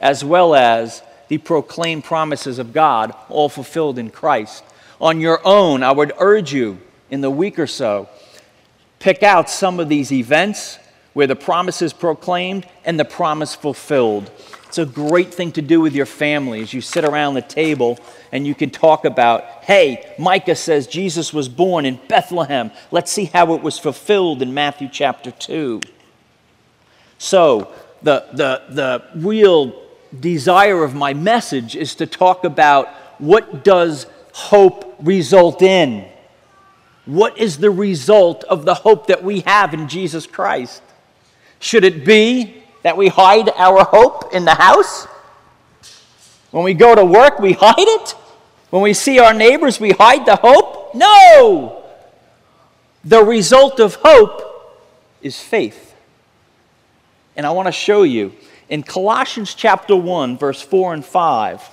as 0.00 0.24
well 0.24 0.54
as 0.54 1.02
the 1.30 1.38
proclaimed 1.38 2.02
promises 2.02 2.58
of 2.58 2.72
God, 2.72 3.14
all 3.28 3.48
fulfilled 3.48 3.98
in 3.98 4.10
Christ 4.10 4.64
on 5.00 5.20
your 5.20 5.40
own, 5.46 5.84
I 5.84 5.92
would 5.92 6.12
urge 6.18 6.52
you 6.52 6.80
in 7.08 7.20
the 7.20 7.30
week 7.30 7.56
or 7.56 7.68
so, 7.68 8.08
pick 8.98 9.22
out 9.22 9.48
some 9.48 9.78
of 9.78 9.88
these 9.88 10.10
events 10.10 10.80
where 11.12 11.28
the 11.28 11.36
promise 11.36 11.82
is 11.82 11.92
proclaimed 11.92 12.66
and 12.84 12.98
the 12.98 13.04
promise 13.04 13.54
fulfilled. 13.54 14.28
It's 14.66 14.78
a 14.78 14.84
great 14.84 15.32
thing 15.32 15.52
to 15.52 15.62
do 15.62 15.80
with 15.80 15.94
your 15.94 16.04
family 16.04 16.62
as 16.62 16.74
you 16.74 16.80
sit 16.80 17.04
around 17.04 17.34
the 17.34 17.42
table 17.42 18.00
and 18.32 18.44
you 18.44 18.56
can 18.56 18.70
talk 18.70 19.04
about, 19.04 19.44
hey, 19.62 20.12
Micah 20.18 20.56
says 20.56 20.88
Jesus 20.88 21.32
was 21.32 21.48
born 21.48 21.86
in 21.86 22.00
Bethlehem. 22.08 22.72
Let's 22.90 23.12
see 23.12 23.26
how 23.26 23.54
it 23.54 23.62
was 23.62 23.78
fulfilled 23.78 24.42
in 24.42 24.52
Matthew 24.52 24.88
chapter 24.90 25.30
2. 25.30 25.80
So, 27.18 27.72
the, 28.02 28.26
the, 28.32 28.62
the 28.70 29.04
real 29.14 29.79
desire 30.18 30.82
of 30.82 30.94
my 30.94 31.14
message 31.14 31.76
is 31.76 31.94
to 31.96 32.06
talk 32.06 32.44
about 32.44 32.88
what 33.18 33.64
does 33.64 34.06
hope 34.32 34.96
result 35.00 35.62
in? 35.62 36.06
What 37.04 37.38
is 37.38 37.58
the 37.58 37.70
result 37.70 38.44
of 38.44 38.64
the 38.64 38.74
hope 38.74 39.06
that 39.08 39.22
we 39.22 39.40
have 39.40 39.74
in 39.74 39.88
Jesus 39.88 40.26
Christ? 40.26 40.82
Should 41.58 41.84
it 41.84 42.04
be 42.04 42.62
that 42.82 42.96
we 42.96 43.08
hide 43.08 43.50
our 43.50 43.84
hope 43.84 44.34
in 44.34 44.44
the 44.44 44.54
house? 44.54 45.06
When 46.50 46.64
we 46.64 46.74
go 46.74 46.94
to 46.94 47.04
work, 47.04 47.38
we 47.38 47.52
hide 47.52 47.74
it? 47.78 48.10
When 48.70 48.82
we 48.82 48.94
see 48.94 49.18
our 49.18 49.34
neighbors, 49.34 49.80
we 49.80 49.90
hide 49.90 50.26
the 50.26 50.36
hope? 50.36 50.94
No! 50.94 51.84
The 53.04 53.22
result 53.22 53.80
of 53.80 53.96
hope 53.96 54.42
is 55.22 55.40
faith. 55.40 55.94
And 57.36 57.46
I 57.46 57.50
want 57.50 57.66
to 57.66 57.72
show 57.72 58.02
you 58.02 58.32
in 58.70 58.84
Colossians 58.84 59.52
chapter 59.54 59.96
1, 59.96 60.38
verse 60.38 60.62
4 60.62 60.94
and 60.94 61.04
5. 61.04 61.68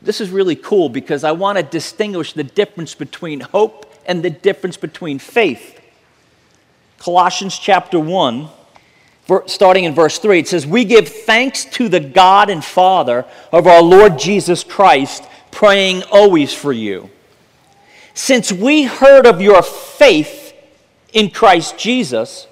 This 0.00 0.20
is 0.20 0.30
really 0.30 0.56
cool 0.56 0.88
because 0.88 1.24
I 1.24 1.32
want 1.32 1.58
to 1.58 1.64
distinguish 1.64 2.32
the 2.32 2.44
difference 2.44 2.94
between 2.94 3.40
hope 3.40 3.92
and 4.06 4.22
the 4.22 4.30
difference 4.30 4.76
between 4.76 5.18
faith. 5.18 5.80
Colossians 6.98 7.58
chapter 7.58 7.98
1, 7.98 8.48
starting 9.46 9.84
in 9.84 9.94
verse 9.94 10.18
3, 10.18 10.38
it 10.38 10.48
says, 10.48 10.66
We 10.66 10.84
give 10.84 11.08
thanks 11.08 11.64
to 11.66 11.88
the 11.88 12.00
God 12.00 12.48
and 12.48 12.64
Father 12.64 13.24
of 13.50 13.66
our 13.66 13.82
Lord 13.82 14.18
Jesus 14.20 14.62
Christ, 14.62 15.24
praying 15.50 16.04
always 16.12 16.54
for 16.54 16.72
you. 16.72 17.10
Since 18.14 18.52
we 18.52 18.84
heard 18.84 19.26
of 19.26 19.40
your 19.40 19.62
faith 19.62 20.54
in 21.12 21.30
Christ 21.30 21.76
Jesus 21.76 22.46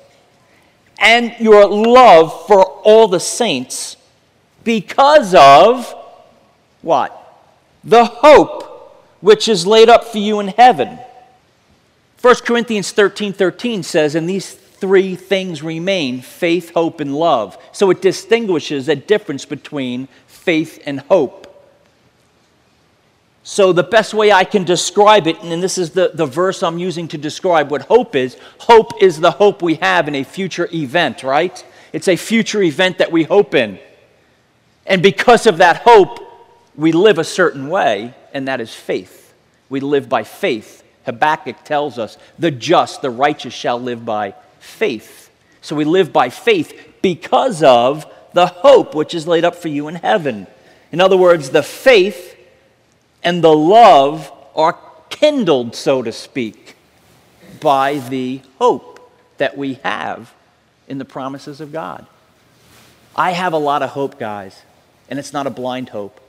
and 1.00 1.34
your 1.40 1.66
love 1.66 2.46
for 2.46 2.62
all 2.62 3.08
the 3.08 3.20
saints, 3.20 3.96
because 4.62 5.34
of 5.34 5.92
what? 6.82 7.16
The 7.82 8.04
hope 8.04 8.66
which 9.20 9.48
is 9.48 9.66
laid 9.66 9.88
up 9.88 10.04
for 10.04 10.18
you 10.18 10.40
in 10.40 10.48
heaven. 10.48 10.98
1 12.20 12.34
Corinthians 12.44 12.92
13 12.92 13.32
13 13.32 13.82
says, 13.82 14.14
And 14.14 14.28
these 14.28 14.52
three 14.52 15.14
things 15.16 15.62
remain 15.62 16.20
faith, 16.20 16.72
hope, 16.74 17.00
and 17.00 17.14
love. 17.14 17.56
So 17.72 17.90
it 17.90 18.02
distinguishes 18.02 18.88
a 18.88 18.96
difference 18.96 19.44
between 19.44 20.08
faith 20.26 20.82
and 20.84 21.00
hope. 21.00 21.39
So, 23.50 23.72
the 23.72 23.82
best 23.82 24.14
way 24.14 24.30
I 24.30 24.44
can 24.44 24.62
describe 24.62 25.26
it, 25.26 25.42
and 25.42 25.60
this 25.60 25.76
is 25.76 25.90
the, 25.90 26.12
the 26.14 26.24
verse 26.24 26.62
I'm 26.62 26.78
using 26.78 27.08
to 27.08 27.18
describe 27.18 27.68
what 27.68 27.82
hope 27.82 28.14
is 28.14 28.36
hope 28.58 29.02
is 29.02 29.18
the 29.18 29.32
hope 29.32 29.60
we 29.60 29.74
have 29.74 30.06
in 30.06 30.14
a 30.14 30.22
future 30.22 30.68
event, 30.72 31.24
right? 31.24 31.66
It's 31.92 32.06
a 32.06 32.14
future 32.14 32.62
event 32.62 32.98
that 32.98 33.10
we 33.10 33.24
hope 33.24 33.56
in. 33.56 33.80
And 34.86 35.02
because 35.02 35.48
of 35.48 35.56
that 35.56 35.78
hope, 35.78 36.20
we 36.76 36.92
live 36.92 37.18
a 37.18 37.24
certain 37.24 37.68
way, 37.68 38.14
and 38.32 38.46
that 38.46 38.60
is 38.60 38.72
faith. 38.72 39.34
We 39.68 39.80
live 39.80 40.08
by 40.08 40.22
faith. 40.22 40.84
Habakkuk 41.04 41.64
tells 41.64 41.98
us, 41.98 42.18
the 42.38 42.52
just, 42.52 43.02
the 43.02 43.10
righteous 43.10 43.52
shall 43.52 43.80
live 43.80 44.04
by 44.04 44.36
faith. 44.60 45.28
So 45.60 45.74
we 45.74 45.84
live 45.84 46.12
by 46.12 46.30
faith 46.30 46.98
because 47.02 47.64
of 47.64 48.06
the 48.32 48.46
hope 48.46 48.94
which 48.94 49.12
is 49.12 49.26
laid 49.26 49.44
up 49.44 49.56
for 49.56 49.66
you 49.66 49.88
in 49.88 49.96
heaven. 49.96 50.46
In 50.92 51.00
other 51.00 51.16
words, 51.16 51.50
the 51.50 51.64
faith 51.64 52.36
and 53.22 53.42
the 53.44 53.54
love 53.54 54.30
are 54.54 54.78
kindled, 55.08 55.74
so 55.74 56.02
to 56.02 56.12
speak, 56.12 56.76
by 57.60 57.98
the 57.98 58.40
hope 58.58 59.12
that 59.38 59.56
we 59.56 59.74
have 59.82 60.32
in 60.88 60.98
the 60.98 61.04
promises 61.04 61.60
of 61.60 61.72
God. 61.72 62.06
I 63.14 63.32
have 63.32 63.52
a 63.52 63.58
lot 63.58 63.82
of 63.82 63.90
hope, 63.90 64.18
guys, 64.18 64.62
and 65.08 65.18
it's 65.18 65.32
not 65.32 65.46
a 65.46 65.50
blind 65.50 65.90
hope. 65.90 66.20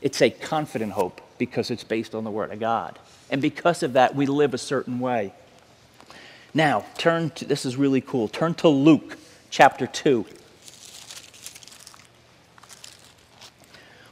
It's 0.00 0.22
a 0.22 0.30
confident 0.30 0.92
hope 0.92 1.20
because 1.38 1.70
it's 1.70 1.84
based 1.84 2.14
on 2.14 2.24
the 2.24 2.30
Word 2.30 2.52
of 2.52 2.60
God. 2.60 2.98
And 3.30 3.42
because 3.42 3.82
of 3.82 3.94
that, 3.94 4.14
we 4.14 4.26
live 4.26 4.54
a 4.54 4.58
certain 4.58 5.00
way. 5.00 5.32
Now, 6.52 6.84
turn 6.96 7.30
to 7.30 7.44
this 7.44 7.66
is 7.66 7.76
really 7.76 8.00
cool. 8.00 8.28
Turn 8.28 8.54
to 8.54 8.68
Luke 8.68 9.18
chapter 9.50 9.86
2. 9.86 10.24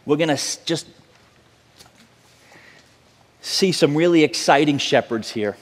We're 0.04 0.16
going 0.16 0.36
to 0.36 0.64
just 0.64 0.86
see 3.42 3.72
some 3.72 3.94
really 3.94 4.24
exciting 4.24 4.78
shepherds 4.78 5.32
here. 5.32 5.58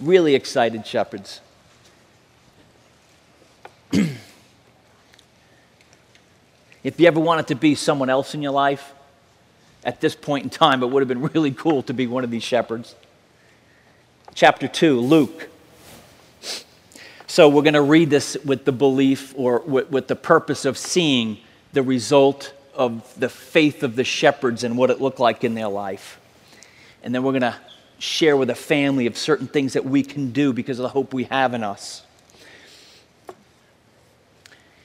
Really 0.00 0.34
excited 0.36 0.86
shepherds. 0.86 1.40
if 3.92 4.14
you 6.98 7.06
ever 7.06 7.18
wanted 7.18 7.48
to 7.48 7.54
be 7.54 7.74
someone 7.74 8.10
else 8.10 8.34
in 8.34 8.42
your 8.42 8.52
life, 8.52 8.92
at 9.82 10.00
this 10.00 10.14
point 10.14 10.44
in 10.44 10.50
time, 10.50 10.82
it 10.82 10.86
would 10.86 11.00
have 11.00 11.08
been 11.08 11.22
really 11.22 11.50
cool 11.52 11.82
to 11.84 11.94
be 11.94 12.06
one 12.06 12.22
of 12.22 12.30
these 12.30 12.44
shepherds. 12.44 12.94
Chapter 14.34 14.68
2, 14.68 15.00
Luke. 15.00 15.48
So 17.26 17.48
we're 17.48 17.62
going 17.62 17.74
to 17.74 17.82
read 17.82 18.10
this 18.10 18.36
with 18.44 18.64
the 18.64 18.72
belief 18.72 19.34
or 19.36 19.60
with, 19.60 19.90
with, 19.90 20.08
the 20.08 20.16
purpose 20.16 20.64
of 20.64 20.78
seeing 20.78 21.38
the 21.72 21.82
result 21.82 22.52
of 22.74 23.12
the 23.18 23.28
faith 23.28 23.82
of 23.82 23.96
the 23.96 24.04
shepherds 24.04 24.64
and 24.64 24.76
what 24.76 24.90
it 24.90 25.00
looked 25.00 25.18
like 25.18 25.44
in 25.44 25.54
their 25.54 25.68
life. 25.68 26.20
And 27.04 27.14
then 27.14 27.22
we're 27.22 27.30
going 27.30 27.42
to 27.42 27.56
share 28.00 28.36
with 28.36 28.50
a 28.50 28.56
family 28.56 29.06
of 29.06 29.16
certain 29.16 29.46
things 29.46 29.74
that 29.74 29.84
we 29.84 30.02
can 30.02 30.32
do 30.32 30.52
because 30.52 30.80
of 30.80 30.82
the 30.82 30.88
hope 30.88 31.14
we 31.14 31.24
have 31.24 31.54
in 31.54 31.62
us. 31.62 32.02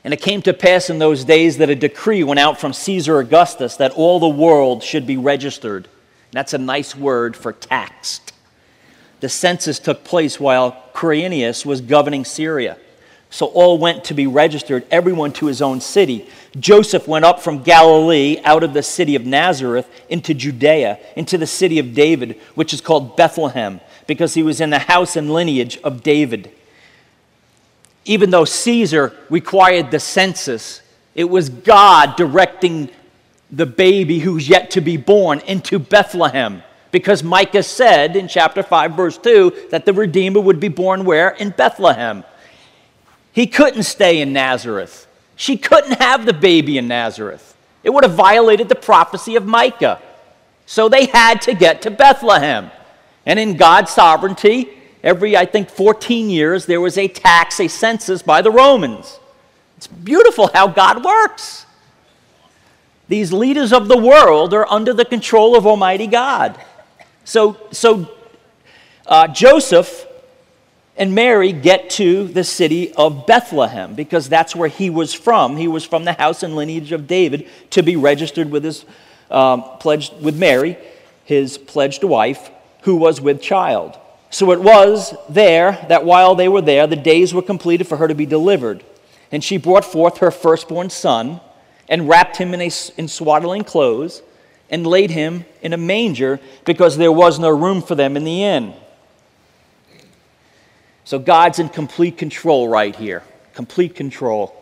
And 0.04 0.14
it 0.14 0.22
came 0.22 0.44
to 0.44 0.54
pass 0.54 0.92
in 0.92 1.00
those 1.00 1.26
days 1.26 1.58
that 1.58 1.72
a 1.72 1.76
decree 1.76 2.24
went 2.24 2.40
out 2.40 2.62
from 2.62 2.74
Caesar 2.74 3.18
Augustus 3.18 3.78
that 3.78 3.92
all 3.94 4.20
the 4.20 4.30
world 4.30 4.84
should 4.84 5.08
be 5.08 5.18
registered. 5.18 5.88
That's 6.32 6.54
a 6.54 6.60
nice 6.60 6.96
word 6.96 7.36
for 7.36 7.52
taxed 7.52 8.30
the 9.20 9.30
census 9.30 9.80
took 9.80 10.04
place 10.04 10.40
while 10.40 10.84
Quirinius 10.94 11.66
was 11.66 11.82
governing 11.82 12.26
Syria. 12.26 12.78
So 13.32 13.46
all 13.48 13.78
went 13.78 14.06
to 14.06 14.14
be 14.14 14.26
registered, 14.26 14.86
everyone 14.90 15.34
to 15.34 15.46
his 15.46 15.62
own 15.62 15.82
city. 15.82 16.28
Joseph 16.60 17.08
went 17.08 17.26
up 17.26 17.40
from 17.40 17.62
Galilee 17.62 18.38
out 18.44 18.64
of 18.64 18.74
the 18.74 18.82
city 18.82 19.16
of 19.16 19.26
Nazareth 19.26 19.88
into 20.10 20.34
Judea, 20.34 21.00
into 21.16 21.38
the 21.38 21.46
city 21.46 21.78
of 21.78 21.94
David, 21.94 22.40
which 22.56 22.74
is 22.74 22.82
called 22.82 23.16
Bethlehem, 23.16 23.82
because 24.08 24.34
he 24.34 24.42
was 24.42 24.60
in 24.60 24.72
the 24.72 24.80
house 24.80 25.16
and 25.16 25.32
lineage 25.32 25.78
of 25.84 26.02
David. 26.02 26.52
Even 28.06 28.32
though 28.32 28.46
Caesar 28.46 29.16
required 29.30 29.92
the 29.92 30.00
census, 30.00 30.82
it 31.14 31.26
was 31.26 31.50
God 31.50 32.16
directing 32.16 32.90
the 33.52 33.68
baby 33.68 34.20
who's 34.20 34.50
yet 34.50 34.72
to 34.72 34.82
be 34.82 34.98
born 34.98 35.40
into 35.42 35.78
Bethlehem. 35.78 36.64
Because 36.92 37.24
Micah 37.24 37.62
said 37.62 38.16
in 38.16 38.28
chapter 38.28 38.64
5, 38.64 38.96
verse 38.96 39.18
2, 39.20 39.68
that 39.70 39.86
the 39.86 39.94
Redeemer 39.94 40.40
would 40.40 40.60
be 40.60 40.70
born 40.70 41.06
where? 41.06 41.30
In 41.30 41.52
Bethlehem. 41.52 42.24
He 43.40 43.48
couldn't 43.48 43.84
stay 43.84 44.20
in 44.20 44.34
Nazareth. 44.34 45.08
She 45.38 45.56
couldn't 45.56 46.02
have 46.02 46.26
the 46.26 46.34
baby 46.34 46.78
in 46.78 46.90
Nazareth. 46.90 47.56
It 47.86 47.90
would 47.90 48.04
have 48.04 48.16
violated 48.16 48.68
the 48.68 48.76
prophecy 48.76 49.38
of 49.38 49.46
Micah. 49.46 50.02
So 50.66 50.90
they 50.90 51.06
had 51.06 51.42
to 51.44 51.54
get 51.54 51.84
to 51.84 51.90
Bethlehem. 51.90 52.70
And 53.26 53.40
in 53.40 53.56
God's 53.56 53.92
sovereignty, 53.92 54.68
every, 55.02 55.38
I 55.38 55.46
think, 55.46 55.70
14 55.70 56.30
years, 56.30 56.66
there 56.66 56.82
was 56.82 56.98
a 56.98 57.08
tax, 57.08 57.62
a 57.62 57.70
census 57.70 58.22
by 58.22 58.42
the 58.42 58.52
Romans. 58.52 59.22
It's 59.78 59.88
beautiful 59.88 60.48
how 60.54 60.68
God 60.68 61.06
works. 61.06 61.66
These 63.08 63.32
leaders 63.32 63.72
of 63.72 63.88
the 63.88 63.98
world 63.98 64.54
are 64.54 64.70
under 64.70 64.94
the 64.94 65.06
control 65.06 65.56
of 65.56 65.66
Almighty 65.66 66.08
God. 66.08 66.60
So, 67.24 67.56
so 67.72 68.12
uh, 69.08 69.30
Joseph 69.30 70.08
and 71.00 71.16
Mary 71.16 71.54
get 71.54 71.90
to 71.92 72.28
the 72.28 72.44
city 72.44 72.94
of 72.94 73.26
Bethlehem 73.26 73.96
because 73.96 74.28
that's 74.28 74.54
where 74.54 74.68
he 74.68 74.90
was 74.90 75.14
from. 75.14 75.56
He 75.56 75.70
was 75.70 75.86
from 75.86 76.04
the 76.04 76.12
house 76.12 76.44
and 76.44 76.58
lineage 76.58 76.92
of 76.92 77.08
David 77.08 77.48
to 77.72 77.82
be 77.82 77.96
registered 77.96 78.52
with 78.52 78.66
his 78.66 78.86
um, 79.32 79.64
pledged 79.80 80.22
with 80.22 80.38
Mary, 80.38 80.78
his 81.24 81.58
pledged 81.58 82.04
wife, 82.04 82.52
who 82.82 82.98
was 82.98 83.22
with 83.22 83.42
child. 83.42 83.98
So 84.30 84.52
it 84.52 84.60
was 84.60 85.16
there 85.30 85.86
that 85.88 86.04
while 86.04 86.36
they 86.36 86.50
were 86.50 86.62
there, 86.62 86.86
the 86.86 86.96
days 86.96 87.34
were 87.34 87.42
completed 87.42 87.88
for 87.88 87.98
her 87.98 88.08
to 88.08 88.16
be 88.16 88.26
delivered. 88.26 88.84
And 89.32 89.44
she 89.44 89.58
brought 89.58 89.86
forth 89.86 90.18
her 90.18 90.32
firstborn 90.32 90.90
son 90.90 91.40
and 91.88 92.10
wrapped 92.10 92.38
him 92.38 92.54
in, 92.54 92.62
a, 92.62 92.72
in 92.98 93.08
swaddling 93.08 93.64
clothes 93.64 94.22
and 94.70 94.86
laid 94.86 95.12
him 95.12 95.46
in 95.62 95.72
a 95.74 95.78
manger 95.78 96.40
because 96.66 96.98
there 96.98 97.12
was 97.12 97.40
no 97.40 97.50
room 97.50 97.82
for 97.82 97.96
them 97.96 98.18
in 98.18 98.24
the 98.26 98.44
inn. 98.44 98.74
So 101.10 101.18
God's 101.18 101.58
in 101.58 101.70
complete 101.70 102.20
control 102.20 102.70
right 102.70 102.96
here. 102.96 103.24
Complete 103.56 103.96
control. 103.96 104.56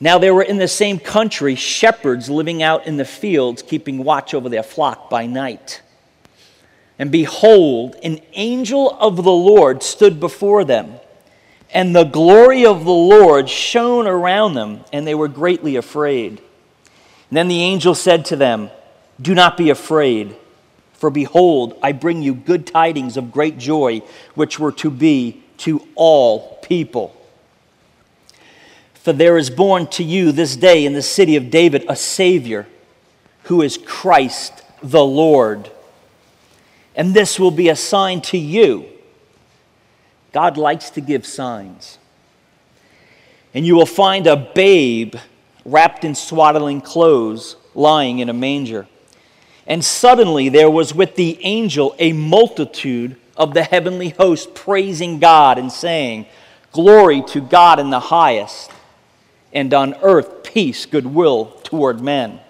Now 0.00 0.16
there 0.16 0.34
were 0.34 0.42
in 0.42 0.56
the 0.56 0.66
same 0.66 0.98
country 0.98 1.56
shepherds 1.56 2.30
living 2.30 2.62
out 2.62 2.86
in 2.86 2.96
the 2.96 3.04
fields, 3.04 3.60
keeping 3.60 4.02
watch 4.02 4.32
over 4.32 4.48
their 4.48 4.62
flock 4.62 5.10
by 5.10 5.26
night. 5.26 5.82
And 6.98 7.12
behold, 7.12 7.96
an 8.02 8.18
angel 8.32 8.96
of 8.98 9.16
the 9.16 9.30
Lord 9.30 9.82
stood 9.82 10.18
before 10.18 10.64
them, 10.64 11.00
and 11.70 11.94
the 11.94 12.04
glory 12.04 12.64
of 12.64 12.86
the 12.86 12.90
Lord 12.90 13.50
shone 13.50 14.06
around 14.06 14.54
them, 14.54 14.86
and 14.90 15.06
they 15.06 15.14
were 15.14 15.28
greatly 15.28 15.76
afraid. 15.76 16.40
And 17.28 17.36
then 17.36 17.48
the 17.48 17.60
angel 17.60 17.94
said 17.94 18.24
to 18.24 18.36
them, 18.36 18.70
Do 19.20 19.34
not 19.34 19.58
be 19.58 19.68
afraid, 19.68 20.34
for 20.98 21.10
behold, 21.10 21.78
I 21.82 21.92
bring 21.92 22.22
you 22.22 22.34
good 22.34 22.66
tidings 22.66 23.16
of 23.16 23.30
great 23.30 23.58
joy, 23.58 24.00
which 24.34 24.58
were 24.58 24.72
to 24.72 24.90
be 24.90 25.42
to 25.58 25.86
all 25.94 26.56
people. 26.62 27.14
For 28.94 29.12
there 29.12 29.36
is 29.36 29.50
born 29.50 29.86
to 29.88 30.02
you 30.02 30.32
this 30.32 30.56
day 30.56 30.84
in 30.84 30.94
the 30.94 31.02
city 31.02 31.36
of 31.36 31.50
David 31.50 31.84
a 31.88 31.94
Savior, 31.94 32.66
who 33.44 33.62
is 33.62 33.78
Christ 33.78 34.64
the 34.82 35.04
Lord. 35.04 35.70
And 36.94 37.12
this 37.12 37.38
will 37.38 37.50
be 37.50 37.68
a 37.68 37.76
sign 37.76 38.22
to 38.22 38.38
you. 38.38 38.86
God 40.32 40.56
likes 40.56 40.90
to 40.90 41.00
give 41.00 41.26
signs. 41.26 41.98
And 43.54 43.66
you 43.66 43.76
will 43.76 43.86
find 43.86 44.26
a 44.26 44.36
babe 44.36 45.14
wrapped 45.64 46.04
in 46.04 46.14
swaddling 46.14 46.80
clothes 46.80 47.56
lying 47.74 48.18
in 48.18 48.28
a 48.28 48.34
manger. 48.34 48.86
And 49.66 49.84
suddenly 49.84 50.48
there 50.48 50.70
was 50.70 50.94
with 50.94 51.16
the 51.16 51.38
angel 51.44 51.94
a 51.98 52.12
multitude 52.12 53.16
of 53.36 53.52
the 53.54 53.64
heavenly 53.64 54.10
host 54.10 54.54
praising 54.54 55.18
God 55.18 55.58
and 55.58 55.70
saying, 55.70 56.26
Glory 56.72 57.22
to 57.28 57.40
God 57.40 57.80
in 57.80 57.90
the 57.90 58.00
highest 58.00 58.70
and 59.52 59.72
on 59.72 59.94
earth 60.02 60.42
peace, 60.42 60.86
goodwill 60.86 61.46
toward 61.62 62.00
men. 62.00 62.40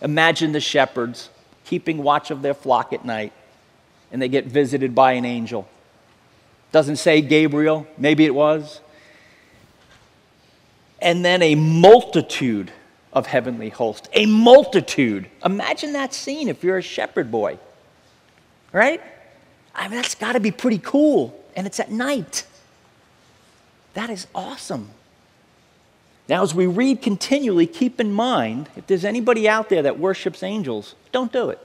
Imagine 0.00 0.52
the 0.52 0.60
shepherds 0.60 1.28
keeping 1.64 2.02
watch 2.02 2.30
of 2.30 2.42
their 2.42 2.54
flock 2.54 2.92
at 2.92 3.04
night, 3.04 3.32
and 4.10 4.20
they 4.20 4.28
get 4.28 4.46
visited 4.46 4.94
by 4.94 5.12
an 5.12 5.24
angel. 5.24 5.68
Doesn't 6.72 6.96
say 6.96 7.20
Gabriel, 7.20 7.86
maybe 7.98 8.24
it 8.24 8.34
was. 8.34 8.80
And 11.00 11.24
then 11.24 11.42
a 11.42 11.54
multitude 11.54 12.72
of 13.12 13.26
heavenly 13.26 13.68
hosts. 13.68 14.08
A 14.12 14.26
multitude. 14.26 15.28
Imagine 15.44 15.92
that 15.94 16.14
scene 16.14 16.48
if 16.48 16.62
you're 16.62 16.78
a 16.78 16.82
shepherd 16.82 17.30
boy, 17.30 17.58
right? 18.72 19.00
I 19.74 19.88
mean, 19.88 19.96
that's 19.96 20.14
got 20.14 20.32
to 20.32 20.40
be 20.40 20.50
pretty 20.50 20.78
cool. 20.78 21.36
And 21.56 21.66
it's 21.66 21.80
at 21.80 21.90
night. 21.90 22.46
That 23.94 24.10
is 24.10 24.26
awesome. 24.34 24.90
Now, 26.28 26.42
as 26.42 26.54
we 26.54 26.66
read 26.66 27.02
continually, 27.02 27.66
keep 27.66 27.98
in 27.98 28.12
mind 28.12 28.68
if 28.76 28.86
there's 28.86 29.04
anybody 29.04 29.48
out 29.48 29.68
there 29.68 29.82
that 29.82 29.98
worships 29.98 30.44
angels, 30.44 30.94
don't 31.10 31.32
do 31.32 31.50
it. 31.50 31.58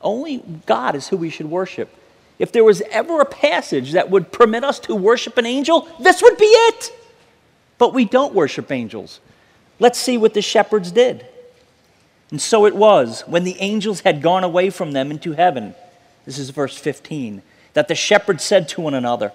Only 0.00 0.38
God 0.66 0.94
is 0.94 1.08
who 1.08 1.16
we 1.16 1.30
should 1.30 1.50
worship. 1.50 1.92
If 2.38 2.52
there 2.52 2.64
was 2.64 2.80
ever 2.90 3.20
a 3.20 3.24
passage 3.24 3.92
that 3.92 4.10
would 4.10 4.30
permit 4.30 4.64
us 4.64 4.78
to 4.80 4.94
worship 4.94 5.36
an 5.36 5.46
angel, 5.46 5.88
this 6.00 6.22
would 6.22 6.38
be 6.38 6.44
it. 6.44 6.92
But 7.78 7.92
we 7.92 8.04
don't 8.04 8.34
worship 8.34 8.70
angels. 8.70 9.20
Let's 9.82 9.98
see 9.98 10.16
what 10.16 10.32
the 10.32 10.42
shepherds 10.42 10.92
did. 10.92 11.26
And 12.30 12.40
so 12.40 12.66
it 12.66 12.76
was, 12.76 13.22
when 13.22 13.42
the 13.42 13.56
angels 13.58 14.02
had 14.02 14.22
gone 14.22 14.44
away 14.44 14.70
from 14.70 14.92
them 14.92 15.10
into 15.10 15.32
heaven, 15.32 15.74
this 16.24 16.38
is 16.38 16.50
verse 16.50 16.78
15, 16.78 17.42
that 17.72 17.88
the 17.88 17.96
shepherds 17.96 18.44
said 18.44 18.68
to 18.68 18.80
one 18.80 18.94
another, 18.94 19.32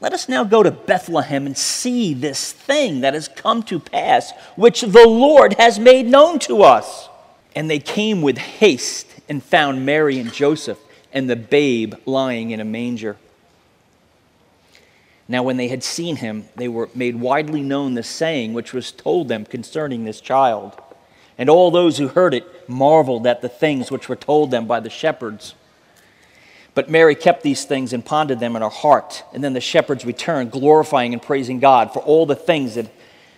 let 0.00 0.14
us 0.14 0.26
now 0.26 0.42
go 0.42 0.62
to 0.62 0.70
Bethlehem 0.70 1.44
and 1.44 1.54
see 1.54 2.14
this 2.14 2.50
thing 2.50 3.02
that 3.02 3.12
has 3.12 3.28
come 3.28 3.62
to 3.64 3.78
pass, 3.78 4.32
which 4.56 4.80
the 4.80 5.06
Lord 5.06 5.52
has 5.58 5.78
made 5.78 6.06
known 6.06 6.38
to 6.40 6.62
us. 6.62 7.10
And 7.54 7.68
they 7.68 7.78
came 7.78 8.22
with 8.22 8.38
haste 8.38 9.06
and 9.28 9.42
found 9.42 9.84
Mary 9.84 10.18
and 10.18 10.32
Joseph 10.32 10.78
and 11.12 11.28
the 11.28 11.36
babe 11.36 11.94
lying 12.06 12.52
in 12.52 12.60
a 12.60 12.64
manger. 12.64 13.18
Now, 15.28 15.42
when 15.42 15.58
they 15.58 15.68
had 15.68 15.84
seen 15.84 16.16
him, 16.16 16.48
they 16.56 16.68
were 16.68 16.88
made 16.94 17.16
widely 17.16 17.62
known 17.62 17.94
the 17.94 18.02
saying 18.02 18.54
which 18.54 18.72
was 18.72 18.90
told 18.90 19.28
them 19.28 19.44
concerning 19.44 20.04
this 20.04 20.22
child. 20.22 20.72
And 21.36 21.50
all 21.50 21.70
those 21.70 21.98
who 21.98 22.08
heard 22.08 22.32
it 22.32 22.68
marveled 22.68 23.26
at 23.26 23.42
the 23.42 23.48
things 23.48 23.90
which 23.90 24.08
were 24.08 24.16
told 24.16 24.50
them 24.50 24.66
by 24.66 24.80
the 24.80 24.90
shepherds. 24.90 25.54
But 26.74 26.88
Mary 26.88 27.14
kept 27.14 27.42
these 27.42 27.64
things 27.64 27.92
and 27.92 28.04
pondered 28.04 28.40
them 28.40 28.56
in 28.56 28.62
her 28.62 28.68
heart. 28.70 29.22
And 29.34 29.44
then 29.44 29.52
the 29.52 29.60
shepherds 29.60 30.04
returned, 30.06 30.50
glorifying 30.50 31.12
and 31.12 31.20
praising 31.20 31.60
God 31.60 31.92
for 31.92 32.00
all 32.00 32.24
the 32.24 32.34
things 32.34 32.74
that 32.76 32.90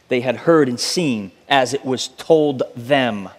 they 0.09 0.21
had 0.21 0.37
heard 0.37 0.69
and 0.69 0.79
seen 0.79 1.33
as 1.49 1.75
it 1.75 1.85
was 1.85 2.09
told 2.09 2.63
them. 2.77 3.31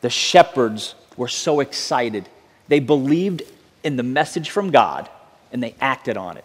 The 0.00 0.10
shepherds 0.10 0.94
were 1.16 1.28
so 1.28 1.60
excited. 1.60 2.28
They 2.68 2.80
believed 2.80 3.42
in 3.84 3.96
the 3.96 4.02
message 4.02 4.50
from 4.50 4.70
God 4.70 5.08
and 5.52 5.62
they 5.62 5.74
acted 5.80 6.16
on 6.16 6.36
it. 6.36 6.44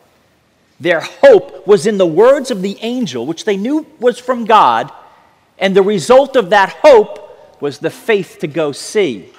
Their 0.80 1.00
hope 1.00 1.66
was 1.66 1.88
in 1.88 1.98
the 1.98 2.06
words 2.06 2.52
of 2.52 2.62
the 2.62 2.78
angel, 2.82 3.26
which 3.26 3.46
they 3.46 3.58
knew 3.58 3.86
was 4.00 4.20
from 4.20 4.46
God, 4.46 4.92
and 5.58 5.76
the 5.76 5.82
result 5.82 6.36
of 6.36 6.50
that 6.50 6.70
hope 6.82 7.62
was 7.62 7.80
the 7.80 7.90
faith 7.90 8.40
to 8.40 8.48
go 8.48 8.72
see. 8.72 9.30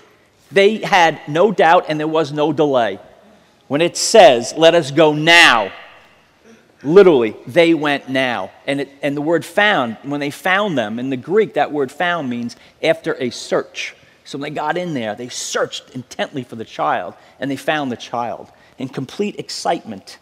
They 0.51 0.79
had 0.79 1.21
no 1.29 1.53
doubt 1.53 1.87
and 1.89 2.01
there 2.01 2.09
was 2.09 2.33
no 2.33 2.53
delay. 2.53 2.99
When 3.69 3.81
it 3.81 3.97
says, 3.97 4.55
let 4.57 4.75
us 4.75 4.91
go 4.91 5.13
now, 5.13 5.73
literally, 6.83 7.37
they 7.47 7.75
went 7.75 8.09
now. 8.09 8.51
And, 8.67 8.83
it, 8.83 8.91
and 9.03 9.17
the 9.17 9.23
word 9.23 9.45
found, 9.45 9.97
when 10.03 10.21
they 10.21 10.31
found 10.31 10.79
them, 10.79 10.99
in 10.99 11.11
the 11.11 11.17
Greek, 11.17 11.55
that 11.55 11.73
word 11.73 11.91
found 11.91 12.31
means 12.31 12.57
after 12.83 13.15
a 13.21 13.31
search. 13.31 13.95
So 14.25 14.39
when 14.39 14.51
they 14.51 14.55
got 14.55 14.77
in 14.77 14.95
there, 14.95 15.15
they 15.15 15.29
searched 15.29 15.91
intently 15.91 16.45
for 16.45 16.57
the 16.57 16.65
child 16.65 17.15
and 17.41 17.51
they 17.51 17.57
found 17.57 17.93
the 17.93 17.97
child 17.97 18.51
in 18.79 18.89
complete 18.89 19.39
excitement. 19.39 20.19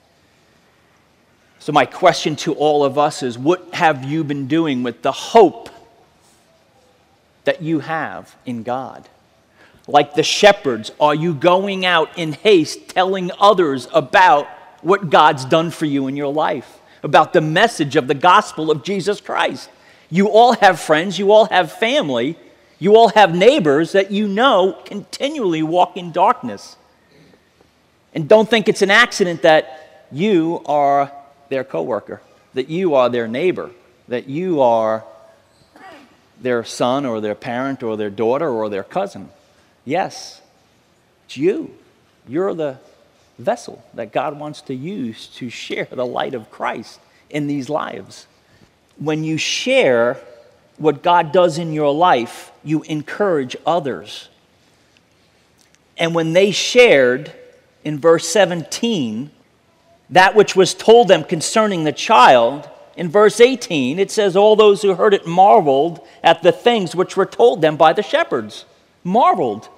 So, 1.65 1.73
my 1.73 1.87
question 1.87 2.37
to 2.37 2.53
all 2.53 2.85
of 2.85 2.99
us 2.99 3.23
is 3.23 3.39
what 3.39 3.73
have 3.73 4.05
you 4.05 4.23
been 4.23 4.49
doing 4.49 4.83
with 4.83 5.01
the 5.01 5.13
hope 5.13 5.71
that 7.45 7.63
you 7.63 7.81
have 7.81 8.37
in 8.45 8.63
God? 8.65 9.09
like 9.87 10.15
the 10.15 10.23
shepherds? 10.23 10.93
Are 11.01 11.15
you 11.15 11.35
going 11.35 11.85
out 11.85 12.19
in 12.19 12.33
haste 12.33 12.89
telling 12.89 13.31
others 13.39 13.89
about 13.93 14.47
what 14.83 15.11
God's 15.11 15.45
done 15.45 15.71
for 15.71 15.87
you 15.87 16.07
in 16.07 16.17
your 16.17 16.33
life, 16.33 16.81
about 17.03 17.33
the 17.33 17.41
message 17.41 17.97
of 17.97 18.09
the 18.09 18.15
gospel 18.15 18.71
of 18.71 18.83
Jesus 18.83 19.21
Christ? 19.21 19.71
You 20.11 20.29
all 20.29 20.55
have 20.55 20.81
friends, 20.81 21.19
you 21.19 21.33
all 21.33 21.47
have 21.47 21.73
family, 21.73 22.39
you 22.79 22.97
all 22.97 23.09
have 23.09 23.35
neighbors 23.35 23.93
that 23.93 24.11
you 24.11 24.29
know 24.29 24.81
continually 24.85 25.63
walk 25.63 25.97
in 25.97 26.13
darkness. 26.13 26.77
And 28.15 28.29
don't 28.29 28.49
think 28.49 28.69
it's 28.69 28.83
an 28.83 28.91
accident 28.91 29.43
that 29.43 30.07
you 30.13 30.63
are 30.67 31.11
their 31.49 31.65
coworker, 31.65 32.21
that 32.55 32.69
you 32.69 32.95
are 32.95 33.09
their 33.09 33.29
neighbor, 33.29 33.71
that 34.09 34.29
you 34.29 34.61
are 34.61 35.05
their 36.41 36.65
son 36.65 37.07
or 37.07 37.21
their 37.21 37.35
parent 37.35 37.83
or 37.83 37.97
their 37.97 38.11
daughter 38.11 38.49
or 38.49 38.69
their 38.69 38.85
cousin. 38.85 39.29
Yes, 39.85 40.41
it's 41.27 41.37
you. 41.37 41.75
You're 42.27 42.55
the 42.55 42.79
vessel 43.39 43.85
that 43.95 44.13
God 44.13 44.39
wants 44.39 44.61
to 44.63 44.75
use 44.75 45.27
to 45.37 45.51
share 45.51 45.89
the 45.91 46.07
light 46.07 46.35
of 46.35 46.51
Christ 46.51 47.01
in 47.31 47.47
these 47.47 47.69
lives. 47.69 48.27
When 48.97 49.25
you 49.25 49.39
share 49.39 50.19
what 50.77 51.03
God 51.03 51.33
does 51.33 51.59
in 51.59 51.73
your 51.73 51.93
life, 51.93 52.53
you 52.63 52.83
encourage 52.83 53.57
others. 53.67 54.29
And 55.97 56.15
when 56.15 56.33
they 56.33 56.51
shared 56.51 57.33
in 57.85 57.99
verse 57.99 58.27
17 58.29 59.31
that 60.15 60.35
which 60.35 60.55
was 60.55 60.75
told 60.75 61.09
them 61.09 61.25
concerning 61.25 61.85
the 61.85 61.93
child, 61.93 62.69
in 62.97 63.09
verse 63.09 63.41
18 63.41 63.99
it 63.99 64.11
says, 64.11 64.37
All 64.37 64.55
those 64.55 64.83
who 64.83 64.95
heard 64.95 65.13
it 65.13 65.27
marveled 65.27 66.01
at 66.23 66.43
the 66.43 66.53
things 66.53 66.95
which 66.95 67.17
were 67.17 67.27
told 67.27 67.61
them 67.61 67.77
by 67.77 67.93
the 67.93 68.03
shepherds. 68.03 68.65
Marveled. 69.03 69.69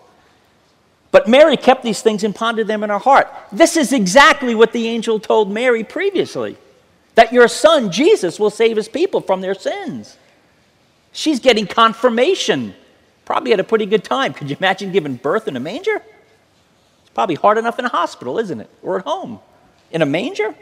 But 1.11 1.27
Mary 1.27 1.57
kept 1.57 1.83
these 1.83 2.03
things 2.03 2.23
and 2.23 2.35
pondered 2.35 2.67
them 2.67 2.85
in 2.85 2.91
her 2.91 2.99
heart. 2.99 3.33
This 3.51 3.77
is 3.77 3.93
exactly 3.93 4.55
what 4.55 4.73
the 4.73 4.89
angel 4.89 5.19
told 5.19 5.51
Mary 5.51 5.83
previously 5.83 6.59
that 7.15 7.33
your 7.33 7.49
son, 7.49 7.91
Jesus, 7.91 8.39
will 8.39 8.51
save 8.51 8.77
his 8.77 8.89
people 8.89 9.23
from 9.23 9.41
their 9.41 9.55
sins. 9.55 10.19
She's 11.13 11.41
getting 11.41 11.67
confirmation. 11.67 12.75
Probably 13.25 13.53
had 13.53 13.61
a 13.61 13.65
pretty 13.65 13.87
good 13.87 14.05
time. 14.05 14.35
Could 14.35 14.51
you 14.51 14.57
imagine 14.59 14.93
giving 14.93 15.17
birth 15.17 15.49
in 15.49 15.57
a 15.57 15.61
manger? 15.61 15.97
It's 15.97 17.11
probably 17.15 17.37
hard 17.37 17.57
enough 17.57 17.79
in 17.79 17.87
a 17.87 17.89
hospital, 17.89 18.39
isn't 18.39 18.61
it? 18.61 18.69
Or 18.83 18.99
at 18.99 19.07
home. 19.07 19.41
In 19.91 20.03
a 20.03 20.07
manger? 20.07 20.55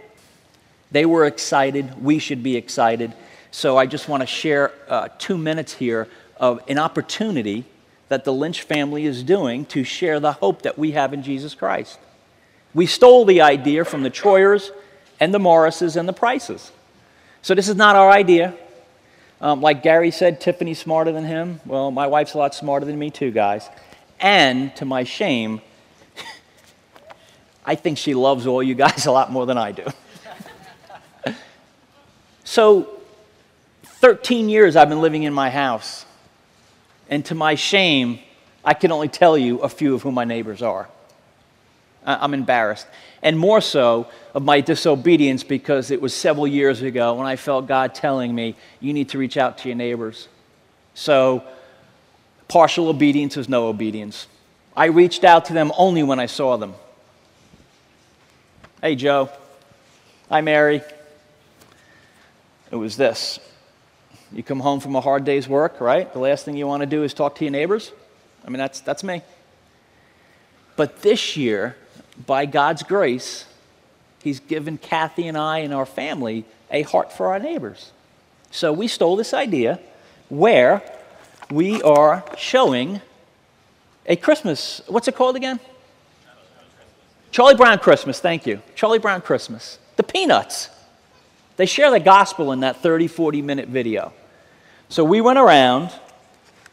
They 0.91 1.07
were 1.07 1.27
excited. 1.27 2.03
We 2.03 2.19
should 2.19 2.43
be 2.43 2.57
excited. 2.57 3.13
So 3.51 3.77
I 3.77 3.87
just 3.87 4.09
want 4.09 4.23
to 4.23 4.27
share 4.27 4.73
uh, 4.89 5.09
two 5.19 5.39
minutes 5.39 5.73
here 5.73 6.09
of 6.37 6.61
an 6.69 6.79
opportunity 6.79 7.65
that 8.09 8.25
the 8.25 8.33
Lynch 8.33 8.63
family 8.63 9.07
is 9.07 9.23
doing 9.23 9.65
to 9.67 9.85
share 9.85 10.21
the 10.21 10.33
hope 10.33 10.63
that 10.63 10.79
we 10.79 10.93
have 10.93 11.13
in 11.13 11.23
Jesus 11.23 11.55
Christ. 11.55 11.99
We 12.75 12.87
stole 12.87 13.25
the 13.25 13.41
idea 13.41 13.85
from 13.85 14.03
the 14.03 14.11
Troyers 14.11 14.73
and 15.21 15.33
the 15.33 15.39
Morrises 15.39 15.97
and 15.97 16.09
the 16.09 16.13
Prices. 16.13 16.73
So 17.43 17.55
this 17.55 17.69
is 17.69 17.77
not 17.77 17.97
our 17.97 18.11
idea. 18.11 18.55
Um, 19.41 19.61
like 19.61 19.83
Gary 19.83 20.11
said, 20.11 20.41
Tiffany's 20.41 20.79
smarter 20.79 21.13
than 21.13 21.25
him. 21.25 21.61
Well, 21.67 21.91
my 21.91 22.07
wife's 22.07 22.35
a 22.35 22.39
lot 22.39 22.55
smarter 22.55 22.87
than 22.87 22.99
me, 22.99 23.11
too, 23.11 23.31
guys. 23.31 23.69
And 24.21 24.75
to 24.77 24.85
my 24.85 25.05
shame, 25.05 25.61
I 27.65 27.75
think 27.75 27.99
she 27.99 28.15
loves 28.15 28.47
all 28.47 28.63
you 28.63 28.75
guys 28.75 29.07
a 29.07 29.13
lot 29.13 29.33
more 29.33 29.47
than 29.47 29.59
I 29.59 29.73
do. 29.73 29.87
so, 32.45 32.89
13 33.85 34.49
years 34.49 34.77
I've 34.77 34.89
been 34.89 35.01
living 35.01 35.23
in 35.23 35.33
my 35.33 35.51
house. 35.51 36.05
And 37.09 37.25
to 37.27 37.35
my 37.35 37.55
shame, 37.55 38.19
I 38.65 38.75
can 38.75 38.93
only 38.93 39.09
tell 39.09 39.37
you 39.37 39.59
a 39.61 39.69
few 39.69 39.95
of 39.95 40.03
who 40.03 40.11
my 40.11 40.25
neighbors 40.25 40.63
are. 40.63 40.89
I'm 42.05 42.35
embarrassed. 42.35 42.87
And 43.23 43.39
more 43.39 43.61
so 43.61 44.09
of 44.35 44.43
my 44.43 44.61
disobedience 44.61 45.43
because 45.43 45.91
it 45.91 46.01
was 46.01 46.13
several 46.13 46.47
years 46.47 46.83
ago 46.83 47.15
when 47.15 47.27
I 47.27 47.37
felt 47.37 47.67
God 47.67 47.95
telling 47.95 48.35
me, 48.35 48.57
you 48.81 48.93
need 48.93 49.09
to 49.11 49.19
reach 49.19 49.37
out 49.37 49.59
to 49.59 49.69
your 49.69 49.77
neighbors. 49.77 50.29
So, 50.93 51.45
partial 52.47 52.89
obedience 52.89 53.37
is 53.37 53.49
no 53.49 53.69
obedience. 53.69 54.27
I 54.77 54.87
reached 54.87 55.25
out 55.25 55.47
to 55.47 55.55
them 55.55 55.73
only 55.79 56.03
when 56.03 56.21
I 56.21 56.27
saw 56.27 56.57
them. 56.57 56.75
Hey, 58.85 58.97
Joe. 58.97 59.31
Hi, 60.29 60.43
Mary. 60.43 60.83
It 62.71 62.77
was 62.77 62.99
this. 62.99 63.41
You 64.31 64.43
come 64.43 64.61
home 64.61 64.79
from 64.79 64.95
a 64.95 65.01
hard 65.01 65.25
day's 65.25 65.49
work, 65.49 65.81
right? 65.81 66.13
The 66.13 66.19
last 66.19 66.45
thing 66.45 66.55
you 66.55 66.67
want 66.67 66.83
to 66.83 66.87
do 66.87 67.03
is 67.03 67.15
talk 67.15 67.37
to 67.37 67.47
your 67.47 67.51
neighbors. 67.51 67.93
I 68.45 68.51
mean, 68.51 68.59
that's, 68.59 68.81
that's 68.81 69.03
me. 69.03 69.23
But 70.77 71.01
this 71.01 71.35
year, 71.35 71.79
by 72.27 72.45
God's 72.45 72.83
grace, 72.83 73.47
He's 74.23 74.39
given 74.39 74.77
Kathy 74.77 75.29
and 75.29 75.39
I 75.39 75.61
and 75.61 75.73
our 75.73 75.87
family 75.87 76.45
a 76.71 76.83
heart 76.83 77.11
for 77.11 77.29
our 77.29 77.39
neighbors. 77.39 77.91
So 78.51 78.71
we 78.71 78.87
stole 78.87 79.17
this 79.17 79.33
idea 79.33 79.81
where 80.29 80.83
we 81.51 81.81
are 81.81 82.23
showing 82.37 83.01
a 84.05 84.17
Christmas, 84.17 84.83
what's 84.89 85.09
it 85.09 85.17
called 85.17 85.37
again? 85.37 85.59
Charlie 87.35 87.57
Brown 87.57 87.81
Christmas, 87.81 88.21
thank 88.21 88.47
you. 88.47 88.63
Charlie 88.77 89.01
Brown 89.01 89.21
Christmas. 89.21 89.81
The 89.97 90.05
Peanuts. 90.05 90.71
They 91.57 91.67
share 91.67 91.91
the 91.91 91.99
gospel 91.99 92.53
in 92.53 92.61
that 92.61 92.77
30, 92.77 93.09
40 93.09 93.43
minute 93.43 93.67
video. 93.67 94.13
So 94.89 95.03
we 95.03 95.21
went 95.21 95.41
around, 95.41 95.91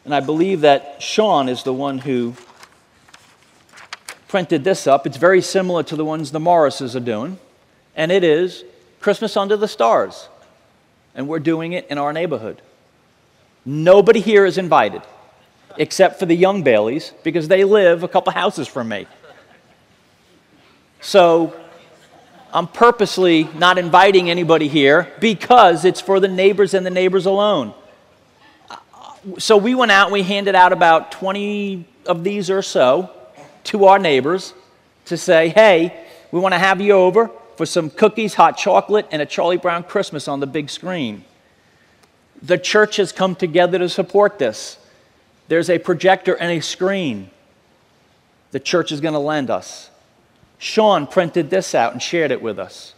and 0.05 0.13
I 0.13 0.19
believe 0.19 0.61
that 0.61 1.01
Sean 1.01 1.49
is 1.49 1.63
the 1.63 1.73
one 1.73 1.97
who 1.97 2.35
printed 4.27 4.63
this 4.63 4.85
up. 4.85 5.07
It's 5.07 5.17
very 5.17 5.41
similar 5.41 5.81
to 5.81 5.95
the 5.95 6.05
ones 6.05 6.29
the 6.29 6.39
Morrises 6.39 6.95
are 6.95 6.99
doing, 6.99 7.39
and 7.95 8.11
it 8.11 8.23
is 8.23 8.63
Christmas 8.99 9.35
Under 9.35 9.57
the 9.57 9.67
Stars. 9.67 10.29
And 11.15 11.27
we're 11.27 11.39
doing 11.39 11.73
it 11.73 11.87
in 11.87 11.97
our 11.97 12.13
neighborhood. 12.13 12.61
Nobody 13.65 14.19
here 14.19 14.45
is 14.45 14.59
invited, 14.59 15.01
except 15.79 16.19
for 16.19 16.27
the 16.27 16.35
young 16.35 16.61
Baileys, 16.61 17.13
because 17.23 17.47
they 17.47 17.63
live 17.63 18.03
a 18.03 18.07
couple 18.07 18.31
houses 18.31 18.67
from 18.67 18.89
me. 18.89 19.07
So 21.01 21.59
I'm 22.53 22.67
purposely 22.67 23.49
not 23.55 23.77
inviting 23.77 24.29
anybody 24.29 24.67
here 24.67 25.11
because 25.19 25.83
it's 25.83 25.99
for 25.99 26.19
the 26.19 26.27
neighbors 26.27 26.73
and 26.73 26.85
the 26.85 26.91
neighbors 26.91 27.25
alone. 27.25 27.73
So 29.37 29.57
we 29.57 29.75
went 29.75 29.91
out 29.91 30.07
and 30.07 30.13
we 30.13 30.23
handed 30.23 30.55
out 30.55 30.73
about 30.73 31.11
20 31.11 31.87
of 32.05 32.23
these 32.23 32.49
or 32.49 32.61
so 32.61 33.09
to 33.65 33.85
our 33.85 33.99
neighbors 33.99 34.53
to 35.05 35.17
say, 35.17 35.49
hey, 35.49 36.05
we 36.31 36.39
want 36.39 36.53
to 36.53 36.59
have 36.59 36.81
you 36.81 36.93
over 36.93 37.29
for 37.57 37.65
some 37.65 37.89
cookies, 37.89 38.33
hot 38.33 38.57
chocolate, 38.57 39.07
and 39.11 39.21
a 39.21 39.25
Charlie 39.25 39.57
Brown 39.57 39.83
Christmas 39.83 40.27
on 40.27 40.39
the 40.39 40.47
big 40.47 40.69
screen. 40.69 41.23
The 42.41 42.57
church 42.57 42.95
has 42.95 43.11
come 43.11 43.35
together 43.35 43.77
to 43.77 43.89
support 43.89 44.39
this. 44.39 44.79
There's 45.47 45.69
a 45.69 45.77
projector 45.77 46.35
and 46.35 46.51
a 46.51 46.61
screen 46.61 47.29
the 48.49 48.59
church 48.59 48.91
is 48.91 48.99
going 48.99 49.13
to 49.13 49.19
lend 49.19 49.49
us. 49.49 49.90
Sean 50.61 51.07
printed 51.07 51.49
this 51.49 51.73
out 51.73 51.91
and 51.91 51.99
shared 51.99 52.29
it 52.29 52.39
with 52.39 52.59
us. 52.59 52.93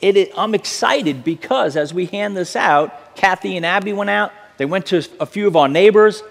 It, 0.00 0.32
I'm 0.36 0.52
excited 0.52 1.22
because 1.22 1.76
as 1.76 1.94
we 1.94 2.06
hand 2.06 2.36
this 2.36 2.56
out, 2.56 3.14
Kathy 3.14 3.56
and 3.56 3.64
Abby 3.64 3.92
went 3.92 4.10
out. 4.10 4.32
They 4.56 4.64
went 4.64 4.86
to 4.86 5.06
a 5.20 5.26
few 5.26 5.46
of 5.46 5.54
our 5.54 5.68
neighbors. 5.68 6.24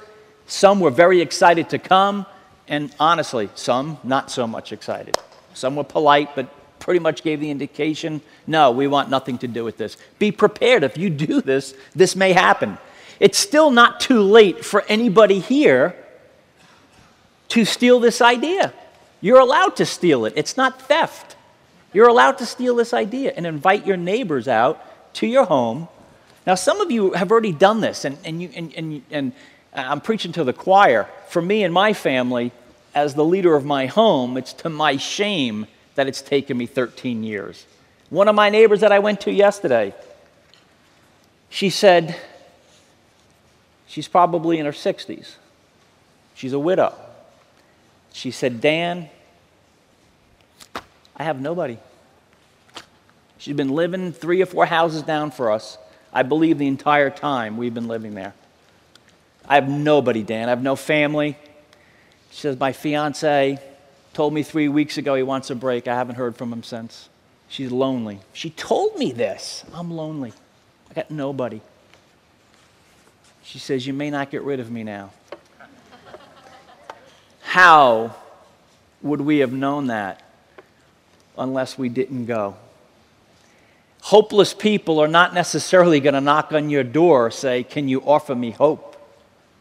Some 0.45 0.81
were 0.81 0.89
very 0.89 1.21
excited 1.21 1.69
to 1.69 1.79
come, 1.79 2.25
and 2.67 2.93
honestly, 2.99 3.49
some 3.55 3.97
not 4.03 4.29
so 4.29 4.45
much 4.45 4.73
excited. 4.73 5.17
Some 5.53 5.77
were 5.77 5.85
polite, 5.85 6.35
but 6.35 6.53
pretty 6.79 6.99
much 6.99 7.23
gave 7.23 7.39
the 7.39 7.49
indication 7.49 8.21
no, 8.45 8.71
we 8.71 8.87
want 8.87 9.09
nothing 9.09 9.37
to 9.37 9.47
do 9.47 9.63
with 9.63 9.77
this. 9.77 9.95
Be 10.19 10.33
prepared. 10.33 10.83
If 10.83 10.97
you 10.97 11.09
do 11.09 11.39
this, 11.39 11.73
this 11.95 12.13
may 12.13 12.33
happen. 12.33 12.77
It's 13.21 13.37
still 13.37 13.71
not 13.71 14.01
too 14.01 14.21
late 14.21 14.65
for 14.65 14.83
anybody 14.89 15.39
here 15.39 15.95
to 17.47 17.63
steal 17.63 18.01
this 18.01 18.19
idea. 18.19 18.73
You're 19.23 19.39
allowed 19.39 19.77
to 19.77 19.85
steal 19.85 20.25
it, 20.25 20.33
it's 20.35 20.57
not 20.57 20.81
theft. 20.81 21.37
You're 21.93 22.09
allowed 22.09 22.39
to 22.39 22.45
steal 22.45 22.75
this 22.75 22.93
idea 22.93 23.31
and 23.37 23.47
invite 23.47 23.87
your 23.87 23.95
neighbors 23.95 24.49
out 24.49 24.83
to 25.15 25.27
your 25.27 25.45
home. 25.45 25.87
Now, 26.45 26.55
some 26.55 26.81
of 26.81 26.91
you 26.91 27.13
have 27.13 27.31
already 27.31 27.53
done 27.53 27.79
this, 27.79 28.03
and, 28.03 28.17
and, 28.25 28.41
you, 28.41 28.49
and, 28.53 28.73
and, 28.75 29.01
and 29.09 29.31
I'm 29.73 30.01
preaching 30.01 30.33
to 30.33 30.43
the 30.43 30.51
choir. 30.51 31.07
For 31.29 31.41
me 31.41 31.63
and 31.63 31.73
my 31.73 31.93
family, 31.93 32.51
as 32.93 33.13
the 33.13 33.23
leader 33.23 33.55
of 33.55 33.63
my 33.63 33.85
home, 33.85 34.35
it's 34.35 34.51
to 34.53 34.69
my 34.69 34.97
shame 34.97 35.67
that 35.95 36.05
it's 36.05 36.21
taken 36.21 36.57
me 36.57 36.65
13 36.65 37.23
years. 37.23 37.65
One 38.09 38.27
of 38.27 38.35
my 38.35 38.49
neighbors 38.49 38.81
that 38.81 38.91
I 38.91 38.99
went 38.99 39.21
to 39.21 39.31
yesterday, 39.31 39.95
she 41.49 41.69
said, 41.69 42.19
she's 43.87 44.09
probably 44.09 44.59
in 44.59 44.65
her 44.65 44.73
60s. 44.73 45.35
She's 46.35 46.51
a 46.51 46.59
widow. 46.59 46.93
She 48.13 48.31
said, 48.31 48.61
Dan, 48.61 49.09
I 51.17 51.23
have 51.23 51.41
nobody. 51.41 51.77
She's 53.37 53.57
been 53.57 53.69
living 53.69 54.13
three 54.13 54.41
or 54.41 54.45
four 54.45 54.65
houses 54.65 55.01
down 55.01 55.31
for 55.31 55.51
us, 55.51 55.77
I 56.13 56.23
believe, 56.23 56.59
the 56.59 56.67
entire 56.67 57.09
time 57.09 57.57
we've 57.57 57.73
been 57.73 57.89
living 57.89 58.13
there. 58.13 58.33
I 59.45 59.55
have 59.55 59.67
nobody, 59.67 60.23
Dan. 60.23 60.47
I 60.47 60.51
have 60.51 60.63
no 60.63 60.75
family. 60.75 61.37
She 62.29 62.39
says, 62.39 62.57
My 62.57 62.71
fiance 62.71 63.59
told 64.13 64.33
me 64.33 64.43
three 64.43 64.69
weeks 64.69 64.97
ago 64.97 65.15
he 65.15 65.23
wants 65.23 65.49
a 65.49 65.55
break. 65.55 65.87
I 65.87 65.95
haven't 65.95 66.15
heard 66.15 66.37
from 66.37 66.53
him 66.53 66.63
since. 66.63 67.09
She's 67.49 67.71
lonely. 67.71 68.19
She 68.31 68.51
told 68.51 68.97
me 68.97 69.11
this. 69.11 69.65
I'm 69.73 69.91
lonely. 69.91 70.33
I 70.89 70.93
got 70.93 71.11
nobody. 71.11 71.61
She 73.43 73.59
says, 73.59 73.85
You 73.85 73.93
may 73.93 74.09
not 74.09 74.31
get 74.31 74.43
rid 74.43 74.59
of 74.59 74.71
me 74.71 74.83
now. 74.83 75.11
How 77.53 78.15
would 79.03 79.21
we 79.21 79.37
have 79.37 79.53
known 79.53 79.85
that 79.85 80.23
unless 81.37 81.77
we 81.77 81.87
didn't 81.87 82.25
go? 82.25 82.55
Hopeless 84.01 84.55
people 84.55 84.97
are 84.97 85.07
not 85.07 85.35
necessarily 85.35 85.99
going 85.99 86.15
to 86.15 86.19
knock 86.19 86.51
on 86.51 86.71
your 86.71 86.83
door 86.83 87.29
say, 87.29 87.61
Can 87.61 87.87
you 87.87 88.01
offer 88.01 88.33
me 88.33 88.49
hope? 88.49 88.97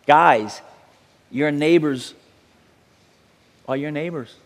Guys, 0.06 0.62
your 1.30 1.50
neighbors 1.50 2.14
are 3.68 3.76
your 3.76 3.90
neighbors. 3.90 4.36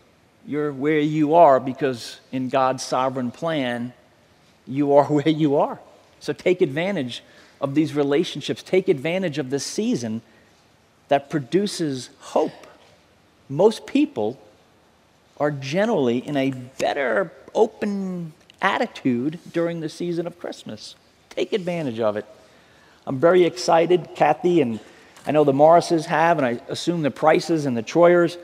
You're 0.45 0.73
where 0.73 0.99
you 0.99 1.35
are 1.35 1.61
because 1.61 2.19
in 2.33 2.49
God's 2.49 2.83
sovereign 2.83 3.31
plan, 3.31 3.93
you 4.65 4.93
are 4.93 5.05
where 5.05 5.29
you 5.29 5.55
are. 5.55 5.79
So 6.19 6.33
take 6.33 6.61
advantage 6.61 7.23
of 7.61 7.75
these 7.75 7.93
relationships, 7.93 8.61
take 8.61 8.89
advantage 8.89 9.37
of 9.37 9.51
this 9.51 9.63
season 9.65 10.21
that 11.07 11.29
produces 11.29 12.09
hope 12.19 12.66
most 13.49 13.85
people 13.85 14.39
are 15.39 15.51
generally 15.51 16.17
in 16.17 16.35
a 16.35 16.51
better 16.51 17.31
open 17.53 18.33
attitude 18.61 19.39
during 19.51 19.79
the 19.79 19.89
season 19.89 20.27
of 20.27 20.39
Christmas. 20.39 20.95
Take 21.29 21.53
advantage 21.53 21.99
of 21.99 22.17
it. 22.17 22.25
I'm 23.05 23.19
very 23.19 23.45
excited. 23.45 24.09
Kathy 24.15 24.61
and 24.61 24.79
I 25.25 25.31
know 25.31 25.43
the 25.43 25.53
Morrises 25.53 26.05
have, 26.05 26.37
and 26.37 26.45
I 26.45 26.59
assume 26.69 27.01
the 27.01 27.11
Prices 27.11 27.65
and 27.65 27.75
the 27.75 27.81
Troyers. 27.81 28.37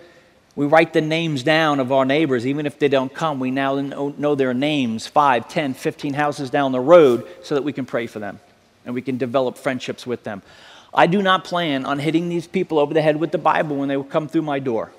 We 0.56 0.66
write 0.66 0.94
the 0.94 1.02
names 1.02 1.42
down 1.42 1.80
of 1.80 1.92
our 1.92 2.06
neighbors, 2.06 2.46
even 2.46 2.66
if 2.66 2.78
they 2.78 2.90
don't 2.90 3.14
come. 3.14 3.40
We 3.40 3.52
now 3.52 3.80
know 3.80 4.36
their 4.36 4.54
names, 4.54 5.08
5, 5.08 5.48
10, 5.48 5.74
15 5.74 6.14
houses 6.14 6.50
down 6.50 6.72
the 6.74 6.80
road, 6.80 7.26
so 7.42 7.56
that 7.56 7.64
we 7.64 7.74
can 7.74 7.86
pray 7.86 8.06
for 8.06 8.20
them 8.20 8.40
and 8.86 8.94
we 8.94 9.02
can 9.02 9.18
develop 9.18 9.58
friendships 9.58 10.06
with 10.06 10.24
them. 10.24 10.42
I 10.96 11.08
do 11.08 11.22
not 11.22 11.44
plan 11.44 11.86
on 11.86 12.00
hitting 12.00 12.30
these 12.30 12.48
people 12.48 12.78
over 12.78 12.94
the 12.94 13.02
head 13.02 13.18
with 13.20 13.32
the 13.32 13.38
Bible 13.38 13.78
when 13.78 13.90
they 13.90 14.02
come 14.04 14.28
through 14.28 14.44
my 14.44 14.60
door. 14.60 14.92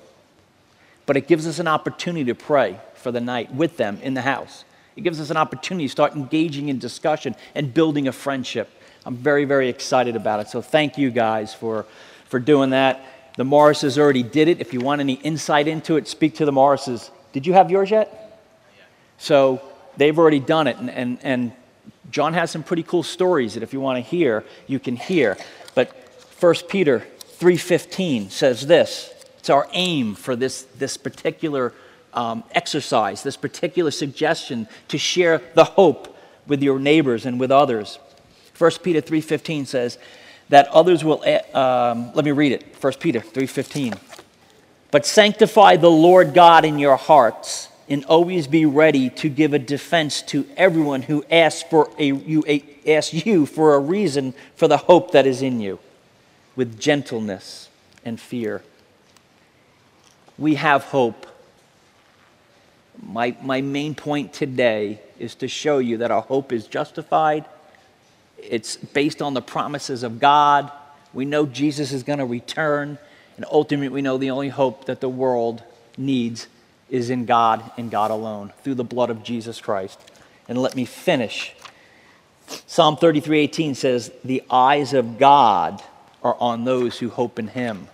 But 1.05 1.17
it 1.17 1.27
gives 1.27 1.47
us 1.47 1.59
an 1.59 1.67
opportunity 1.67 2.25
to 2.25 2.35
pray 2.35 2.79
for 2.95 3.11
the 3.11 3.21
night 3.21 3.53
with 3.53 3.77
them 3.77 3.99
in 4.01 4.13
the 4.13 4.21
house. 4.21 4.65
It 4.95 5.01
gives 5.01 5.19
us 5.19 5.29
an 5.29 5.37
opportunity 5.37 5.85
to 5.85 5.91
start 5.91 6.15
engaging 6.15 6.69
in 6.69 6.79
discussion 6.79 7.35
and 7.53 7.73
building 7.73 8.07
a 8.07 8.11
friendship. 8.11 8.69
I'm 9.05 9.15
very, 9.15 9.45
very 9.45 9.69
excited 9.69 10.15
about 10.15 10.39
it. 10.39 10.47
So 10.47 10.61
thank 10.61 10.97
you 10.97 11.11
guys 11.11 11.53
for, 11.53 11.85
for 12.25 12.39
doing 12.39 12.71
that. 12.71 13.05
The 13.37 13.43
Morrises 13.43 13.97
already 13.97 14.23
did 14.23 14.47
it. 14.47 14.61
If 14.61 14.73
you 14.73 14.79
want 14.79 15.01
any 15.01 15.13
insight 15.15 15.67
into 15.67 15.97
it, 15.97 16.07
speak 16.07 16.35
to 16.35 16.45
the 16.45 16.51
Morrises. 16.51 17.11
Did 17.33 17.45
you 17.45 17.53
have 17.53 17.69
yours 17.69 17.91
yet? 17.91 18.41
So 19.17 19.61
they've 19.97 20.17
already 20.17 20.39
done 20.39 20.67
it. 20.67 20.77
And, 20.77 20.89
and, 20.89 21.19
and 21.21 21.51
John 22.09 22.33
has 22.33 22.49
some 22.49 22.63
pretty 22.63 22.83
cool 22.83 23.03
stories 23.03 23.53
that 23.53 23.63
if 23.63 23.73
you 23.73 23.81
want 23.81 23.97
to 23.97 24.09
hear, 24.09 24.45
you 24.67 24.79
can 24.79 24.95
hear. 24.95 25.37
But 25.75 25.89
1 26.39 26.55
Peter 26.67 27.05
3.15 27.39 28.31
says 28.31 28.65
this. 28.65 29.13
It's 29.37 29.49
our 29.49 29.67
aim 29.73 30.15
for 30.15 30.35
this, 30.35 30.63
this 30.79 30.97
particular 30.97 31.73
um, 32.13 32.43
exercise, 32.51 33.21
this 33.21 33.37
particular 33.37 33.91
suggestion 33.91 34.67
to 34.87 34.97
share 34.97 35.41
the 35.53 35.65
hope 35.65 36.17
with 36.47 36.63
your 36.63 36.79
neighbors 36.79 37.25
and 37.25 37.39
with 37.39 37.51
others. 37.51 37.99
1 38.57 38.71
Peter 38.81 39.01
3.15 39.01 39.67
says 39.67 39.97
that 40.49 40.67
others 40.69 41.03
will, 41.03 41.23
um, 41.53 42.11
let 42.13 42.23
me 42.23 42.31
read 42.31 42.53
it, 42.53 42.63
1 42.81 42.93
Peter 42.93 43.19
3.15. 43.19 43.97
But 44.91 45.05
sanctify 45.05 45.75
the 45.75 45.91
Lord 45.91 46.33
God 46.33 46.63
in 46.63 46.79
your 46.79 46.95
hearts 46.95 47.67
and 47.87 48.03
always 48.05 48.47
be 48.47 48.65
ready 48.65 49.09
to 49.11 49.29
give 49.29 49.53
a 49.53 49.59
defense 49.59 50.21
to 50.23 50.47
everyone 50.57 51.03
who 51.03 51.23
asks, 51.29 51.63
for 51.63 51.89
a, 51.99 52.11
you, 52.11 52.43
a, 52.47 52.63
asks 52.87 53.25
you 53.25 53.45
for 53.45 53.75
a 53.75 53.79
reason 53.79 54.33
for 54.55 54.67
the 54.67 54.77
hope 54.77 55.11
that 55.11 55.25
is 55.25 55.41
in 55.41 55.59
you 55.59 55.79
with 56.55 56.79
gentleness 56.79 57.69
and 58.03 58.19
fear. 58.19 58.63
We 60.37 60.55
have 60.55 60.83
hope. 60.85 61.27
My, 63.01 63.35
my 63.41 63.61
main 63.61 63.93
point 63.93 64.33
today 64.33 65.01
is 65.19 65.35
to 65.35 65.47
show 65.47 65.77
you 65.79 65.97
that 65.97 66.11
our 66.11 66.21
hope 66.21 66.51
is 66.51 66.65
justified 66.67 67.45
it's 68.37 68.77
based 68.77 69.21
on 69.21 69.33
the 69.33 69.41
promises 69.41 70.03
of 70.03 70.19
God. 70.19 70.71
We 71.13 71.25
know 71.25 71.45
Jesus 71.45 71.91
is 71.91 72.03
going 72.03 72.19
to 72.19 72.25
return. 72.25 72.97
And 73.37 73.45
ultimately, 73.51 73.89
we 73.89 74.01
know 74.01 74.17
the 74.17 74.31
only 74.31 74.49
hope 74.49 74.85
that 74.85 75.01
the 75.01 75.09
world 75.09 75.63
needs 75.97 76.47
is 76.89 77.09
in 77.09 77.25
God 77.25 77.71
and 77.77 77.89
God 77.89 78.11
alone 78.11 78.53
through 78.63 78.75
the 78.75 78.83
blood 78.83 79.09
of 79.09 79.23
Jesus 79.23 79.59
Christ. 79.59 79.99
And 80.47 80.57
let 80.57 80.75
me 80.75 80.85
finish. 80.85 81.55
Psalm 82.67 82.95
33:18 82.97 83.75
says, 83.75 84.11
"The 84.23 84.43
eyes 84.49 84.93
of 84.93 85.17
God 85.17 85.81
are 86.23 86.37
on 86.39 86.63
those 86.63 86.99
who 86.99 87.09
hope 87.09 87.39
in 87.39 87.47
him." 87.47 87.87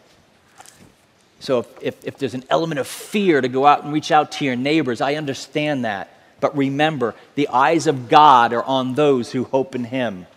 So 1.40 1.60
if, 1.60 1.68
if, 1.82 2.06
if, 2.06 2.18
there's 2.18 2.36
an 2.36 2.44
element 2.50 2.80
of 2.80 2.88
fear 2.88 3.42
to 3.42 3.48
go 3.48 3.66
out 3.66 3.84
and 3.84 3.92
reach 3.92 4.12
out 4.12 4.32
to 4.34 4.46
your 4.46 4.56
neighbors, 4.56 5.02
I 5.02 5.16
understand 5.16 5.86
that. 5.86 6.10
But 6.40 6.56
remember, 6.56 7.16
the 7.36 7.48
eyes 7.48 7.88
of 7.88 8.10
God 8.10 8.54
are 8.54 8.64
on 8.64 8.94
those 8.94 9.32
who 9.32 9.46
hope 9.46 9.74
in 9.74 9.86
him. 9.86 10.28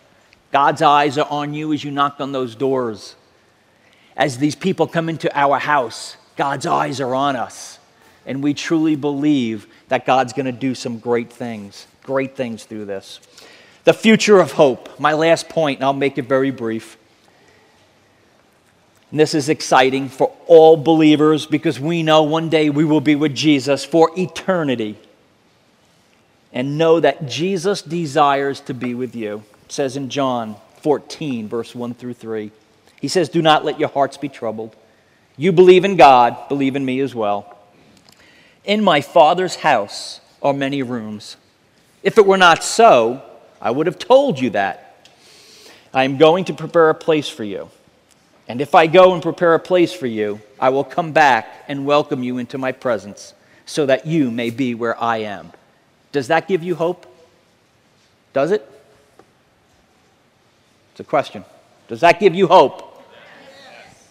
God's 0.51 0.81
eyes 0.83 1.19
are 1.19 1.27
on 1.29 1.53
you 1.53 1.73
as 1.73 1.85
you 1.85 1.91
knock 1.91 2.21
on 2.21 2.33
those 2.33 2.55
doors. 2.55 3.17
As 4.17 4.39
these 4.39 4.55
people 4.55 4.87
come 4.87 5.09
into 5.09 5.37
our 5.37 5.59
house, 5.59 6.17
God's 6.37 6.65
eyes 6.65 7.01
are 7.01 7.15
on 7.15 7.37
us. 7.37 7.79
And 8.27 8.43
we 8.43 8.55
truly 8.55 8.97
believe 8.97 9.67
that 9.89 10.07
God's 10.07 10.33
going 10.33 10.47
to 10.47 10.53
do 10.53 10.75
some 10.75 10.99
great 10.99 11.33
things, 11.33 11.87
great 12.03 12.37
things 12.37 12.65
through 12.65 12.87
this. 12.87 13.21
The 13.85 13.93
future 13.93 14.39
of 14.39 14.53
hope, 14.53 14.99
my 14.99 15.13
last 15.13 15.49
point, 15.49 15.79
and 15.79 15.85
I'll 15.85 15.93
make 15.93 16.17
it 16.17 16.23
very 16.23 16.51
brief. 16.51 16.97
And 19.11 19.21
this 19.21 19.35
is 19.35 19.49
exciting 19.49 20.09
for 20.09 20.35
all 20.47 20.77
believers 20.77 21.47
because 21.47 21.79
we 21.79 22.03
know 22.03 22.23
one 22.23 22.49
day 22.49 22.71
we 22.71 22.85
will 22.85 23.01
be 23.01 23.15
with 23.15 23.35
Jesus 23.35 23.85
for 23.85 24.11
eternity. 24.17 24.99
And 26.53 26.79
know 26.79 27.01
that 27.01 27.29
Jesus 27.29 27.83
desires 27.83 28.61
to 28.61 28.75
be 28.75 28.95
with 28.95 29.15
you 29.15 29.43
says 29.69 29.97
in 29.97 30.09
John 30.09 30.57
14, 30.83 31.49
verse 31.49 31.75
1 31.75 31.95
through 31.95 32.15
3. 32.15 32.51
He 33.01 33.09
says, 33.09 33.29
Do 33.29 33.43
not 33.43 33.65
let 33.65 33.81
your 33.81 33.89
hearts 33.89 34.17
be 34.17 34.29
troubled. 34.29 34.77
You 35.37 35.53
believe 35.53 35.85
in 35.85 35.97
God, 35.97 36.49
believe 36.49 36.77
in 36.77 36.85
me 36.85 37.01
as 37.01 37.15
well. 37.15 37.54
In 38.65 38.83
my 38.83 39.01
Father's 39.01 39.57
house 39.57 40.21
are 40.43 40.55
many 40.55 40.83
rooms. 40.83 41.37
If 42.03 42.19
it 42.19 42.27
were 42.27 42.39
not 42.39 42.65
so, 42.65 43.23
I 43.61 43.71
would 43.71 43.87
have 43.87 43.99
told 43.99 44.39
you 44.39 44.51
that. 44.51 45.09
I 45.93 46.05
am 46.05 46.17
going 46.19 46.45
to 46.47 46.55
prepare 46.55 46.91
a 46.91 46.95
place 46.95 47.29
for 47.29 47.45
you. 47.45 47.71
And 48.49 48.61
if 48.61 48.75
I 48.75 48.87
go 48.87 49.15
and 49.15 49.23
prepare 49.23 49.55
a 49.55 49.59
place 49.59 49.93
for 49.93 50.07
you, 50.07 50.41
I 50.61 50.69
will 50.69 50.85
come 50.85 51.13
back 51.13 51.65
and 51.69 51.87
welcome 51.87 52.23
you 52.23 52.39
into 52.39 52.59
my 52.59 52.73
presence 52.73 53.33
so 53.65 53.87
that 53.87 54.07
you 54.07 54.31
may 54.31 54.51
be 54.51 54.75
where 54.75 55.01
I 55.03 55.19
am. 55.19 55.53
Does 56.13 56.29
that 56.29 56.47
give 56.47 56.63
you 56.63 56.75
hope? 56.75 57.07
Does 58.35 58.51
it? 58.51 58.69
It's 60.93 61.01
a 61.01 61.05
question. 61.05 61.45
Does 61.89 62.01
that 62.01 62.21
give 62.21 62.35
you 62.35 62.47
hope? 62.47 63.03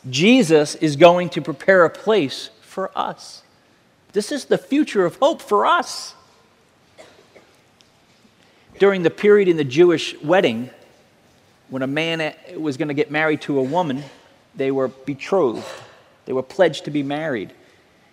Jesus 0.09 0.75
is 0.75 0.95
going 0.95 1.29
to 1.29 1.41
prepare 1.41 1.85
a 1.85 1.89
place 1.89 2.49
for 2.61 2.91
us. 2.97 3.42
This 4.14 4.32
is 4.32 4.45
the 4.45 4.59
future 4.59 5.05
of 5.05 5.16
hope 5.18 5.41
for 5.41 5.66
us. 5.66 6.14
During 8.80 9.03
the 9.03 9.09
period 9.09 9.47
in 9.47 9.57
the 9.57 9.64
Jewish 9.64 10.20
wedding, 10.22 10.70
when 11.70 11.82
a 11.82 11.88
man 11.88 12.34
was 12.55 12.78
going 12.78 12.89
to 12.89 12.93
get 12.93 13.09
married 13.09 13.41
to 13.41 13.57
a 13.57 13.64
woman, 13.64 14.03
they 14.55 14.70
were 14.70 14.88
betrothed, 14.88 15.66
they 16.26 16.34
were 16.34 16.43
pledged 16.43 16.86
to 16.86 16.91
be 16.91 17.01
married. 17.01 17.53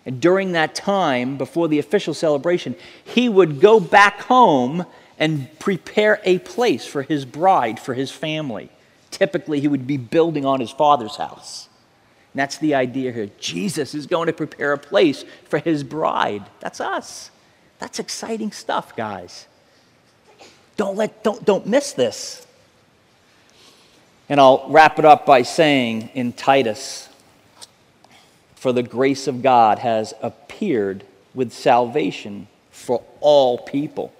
And 0.03 0.19
during 0.19 0.53
that 0.53 0.73
time, 0.73 1.37
before 1.37 1.67
the 1.67 1.77
official 1.77 2.15
celebration, 2.15 2.75
he 3.03 3.29
would 3.29 3.59
go 3.59 3.79
back 3.79 4.21
home 4.21 4.85
and 5.19 5.47
prepare 5.59 6.19
a 6.23 6.39
place 6.39 6.83
for 6.83 7.03
his 7.03 7.25
bride, 7.25 7.79
for 7.79 7.93
his 7.93 8.09
family. 8.09 8.71
Typically, 9.11 9.59
he 9.59 9.67
would 9.67 9.85
be 9.85 9.97
building 9.97 10.45
on 10.45 10.59
his 10.59 10.71
father's 10.71 11.17
house. 11.17 11.69
And 12.33 12.39
that's 12.39 12.57
the 12.57 12.75
idea 12.75 13.11
here. 13.11 13.29
Jesus 13.39 13.93
is 13.93 14.07
going 14.07 14.27
to 14.27 14.33
prepare 14.33 14.73
a 14.73 14.77
place 14.77 15.25
for 15.45 15.59
his 15.59 15.83
bride. 15.83 16.43
That's 16.59 16.79
us. 16.79 17.29
That's 17.79 17.99
exciting 17.99 18.51
stuff, 18.51 18.95
guys. 18.95 19.47
Don't, 20.77 20.95
let, 20.95 21.23
don't, 21.23 21.43
don't 21.43 21.67
miss 21.67 21.93
this. 21.93 22.45
And 24.29 24.39
I'll 24.39 24.65
wrap 24.69 24.97
it 24.97 25.03
up 25.03 25.25
by 25.25 25.41
saying 25.41 26.09
in 26.13 26.31
Titus, 26.31 27.09
for 28.55 28.71
the 28.71 28.83
grace 28.83 29.27
of 29.27 29.41
God 29.41 29.79
has 29.79 30.13
appeared 30.21 31.03
with 31.33 31.51
salvation 31.51 32.47
for 32.69 33.03
all 33.19 33.57
people 33.57 34.13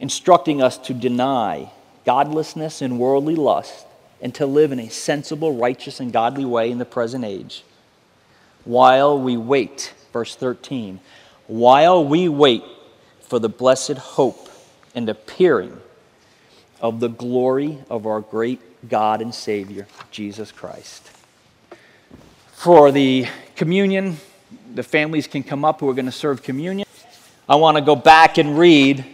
instructing 0.00 0.62
us 0.62 0.78
to 0.78 0.94
deny 0.94 1.70
godlessness 2.04 2.82
and 2.82 2.98
worldly 2.98 3.34
lust 3.34 3.86
and 4.20 4.34
to 4.34 4.46
live 4.46 4.72
in 4.72 4.80
a 4.80 4.88
sensible, 4.88 5.56
righteous, 5.56 6.00
and 6.00 6.12
godly 6.12 6.44
way 6.44 6.70
in 6.70 6.78
the 6.78 6.84
present 6.84 7.24
age. 7.24 7.64
While 8.64 9.20
we 9.20 9.36
wait, 9.36 9.92
verse 10.12 10.34
13, 10.36 11.00
while 11.46 12.04
we 12.04 12.28
wait 12.28 12.64
for 13.20 13.38
the 13.38 13.48
blessed 13.48 13.98
hope 13.98 14.48
and 14.94 15.08
appearing 15.08 15.80
of 16.80 17.00
the 17.00 17.08
glory 17.08 17.78
of 17.90 18.06
our 18.06 18.20
great 18.20 18.60
God 18.88 19.20
and 19.20 19.34
Savior, 19.34 19.86
Jesus 20.10 20.52
Christ. 20.52 21.10
For 22.52 22.90
the 22.92 23.26
communion, 23.56 24.18
the 24.74 24.82
families 24.82 25.26
can 25.26 25.42
come 25.42 25.64
up 25.64 25.80
who 25.80 25.88
are 25.88 25.94
going 25.94 26.06
to 26.06 26.12
serve 26.12 26.42
communion. 26.42 26.86
I 27.48 27.56
want 27.56 27.76
to 27.76 27.82
go 27.82 27.96
back 27.96 28.38
and 28.38 28.58
read 28.58 29.04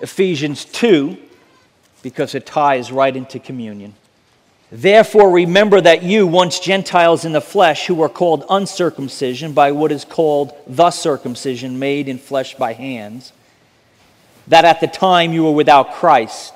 Ephesians 0.00 0.64
2 0.66 1.16
because 2.02 2.34
it 2.34 2.46
ties 2.46 2.92
right 2.92 3.14
into 3.14 3.38
communion. 3.38 3.94
Therefore, 4.70 5.30
remember 5.30 5.80
that 5.82 6.02
you, 6.02 6.26
once 6.26 6.58
Gentiles 6.58 7.26
in 7.26 7.32
the 7.32 7.42
flesh, 7.42 7.86
who 7.86 7.94
were 7.94 8.08
called 8.08 8.44
uncircumcision 8.48 9.52
by 9.52 9.72
what 9.72 9.92
is 9.92 10.04
called 10.04 10.54
the 10.66 10.90
circumcision 10.90 11.78
made 11.78 12.08
in 12.08 12.18
flesh 12.18 12.54
by 12.54 12.72
hands, 12.72 13.32
that 14.48 14.64
at 14.64 14.80
the 14.80 14.86
time 14.86 15.32
you 15.32 15.44
were 15.44 15.52
without 15.52 15.92
Christ, 15.92 16.54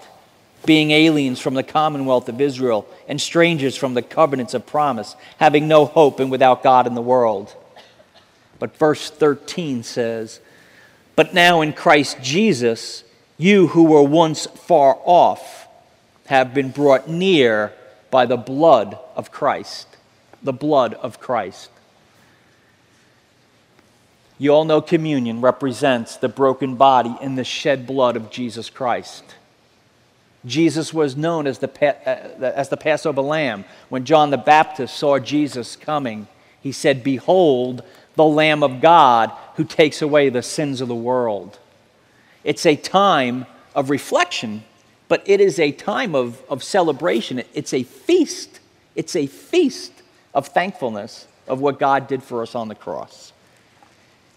being 0.65 0.91
aliens 0.91 1.41
from 1.41 1.55
the 1.55 1.63
commonwealth 1.63 2.29
of 2.29 2.41
Israel 2.41 2.89
and 3.07 3.21
strangers 3.21 3.77
from 3.77 3.95
the 3.95 4.03
covenants 4.03 4.55
of 4.55 4.67
promise, 4.67 5.15
having 5.39 5.69
no 5.69 5.85
hope 5.85 6.19
and 6.19 6.31
without 6.31 6.63
God 6.63 6.87
in 6.87 6.95
the 6.95 7.03
world. 7.03 7.55
But 8.59 8.77
verse 8.77 9.11
13 9.11 9.83
says, 9.83 10.41
But 11.15 11.35
now 11.35 11.61
in 11.61 11.73
Christ 11.73 12.19
Jesus, 12.23 13.05
you 13.39 13.69
who 13.69 13.85
were 13.85 14.03
once 14.03 14.47
far 14.47 14.99
off 15.05 15.69
have 16.27 16.55
been 16.55 16.71
brought 16.71 17.09
near 17.09 17.73
by 18.11 18.27
the 18.27 18.37
blood 18.37 18.99
of 19.15 19.31
Christ. 19.31 19.87
The 20.43 20.53
blood 20.53 20.95
of 20.95 21.21
Christ. 21.21 21.71
You 24.39 24.51
all 24.51 24.65
know 24.65 24.81
communion 24.81 25.41
represents 25.41 26.17
the 26.17 26.29
broken 26.29 26.77
body 26.77 27.17
and 27.23 27.39
the 27.39 27.45
shed 27.45 27.87
blood 27.87 28.17
of 28.17 28.31
Jesus 28.31 28.69
Christ. 28.69 29.25
Jesus 30.45 30.93
was 30.93 31.17
known 31.17 31.47
as 31.47 31.59
the, 31.59 31.71
uh, 31.85 32.45
as 32.45 32.69
the 32.69 32.77
Passover 32.77 33.23
lamb. 33.23 33.65
When 33.89 34.05
John 34.05 34.31
the 34.31 34.37
Baptist 34.37 34.97
saw 34.97 35.19
Jesus 35.19 35.75
coming, 35.75 36.29
he 36.63 36.71
said, 36.71 37.03
Behold, 37.03 37.83
the 38.15 38.25
Lamb 38.25 38.63
of 38.63 38.81
God 38.81 39.33
who 39.57 39.65
takes 39.65 40.03
away 40.03 40.29
the 40.29 40.43
sins 40.43 40.81
of 40.81 40.89
the 40.89 40.95
world. 40.95 41.59
It's 42.47 42.65
a 42.65 42.77
time 42.77 43.45
of 43.75 43.91
reflection 43.91 44.65
but 45.09 45.23
it 45.27 45.41
is 45.41 45.59
a 45.59 45.73
time 45.73 46.15
of, 46.15 46.43
of 46.49 46.63
celebration. 46.63 47.43
It's 47.55 47.73
a 47.73 47.83
feast. 47.83 48.61
It's 48.95 49.15
a 49.15 49.27
feast 49.27 49.93
of 50.35 50.49
thankfulness 50.49 51.27
of 51.47 51.61
what 51.61 51.79
God 51.79 52.09
did 52.09 52.23
for 52.23 52.43
us 52.43 52.55
on 52.55 52.69
the 52.69 52.75
cross. 52.75 53.33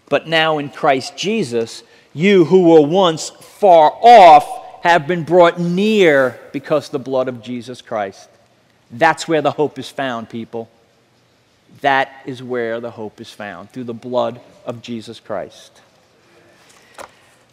But 0.08 0.28
now 0.28 0.58
in 0.58 0.70
Christ 0.70 1.16
Jesus, 1.16 1.82
you 2.14 2.44
who 2.44 2.70
were 2.70 2.86
once 2.86 3.30
far 3.30 3.92
off 4.00 4.82
have 4.82 5.06
been 5.06 5.24
brought 5.24 5.60
near 5.60 6.38
because 6.52 6.86
of 6.86 6.92
the 6.92 6.98
blood 6.98 7.28
of 7.28 7.42
Jesus 7.42 7.82
Christ. 7.82 8.28
That's 8.90 9.28
where 9.28 9.42
the 9.42 9.52
hope 9.52 9.78
is 9.78 9.88
found, 9.88 10.30
people. 10.30 10.68
That 11.80 12.10
is 12.26 12.42
where 12.42 12.80
the 12.80 12.90
hope 12.90 13.20
is 13.20 13.30
found, 13.30 13.70
through 13.70 13.84
the 13.84 13.94
blood 13.94 14.40
of 14.64 14.82
Jesus 14.82 15.20
Christ. 15.20 15.80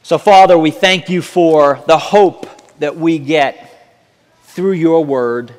So, 0.07 0.17
Father, 0.17 0.57
we 0.57 0.71
thank 0.71 1.09
you 1.09 1.21
for 1.21 1.83
the 1.85 1.97
hope 1.97 2.47
that 2.79 2.95
we 2.95 3.19
get 3.19 3.91
through 4.43 4.71
your 4.71 5.03
word. 5.03 5.53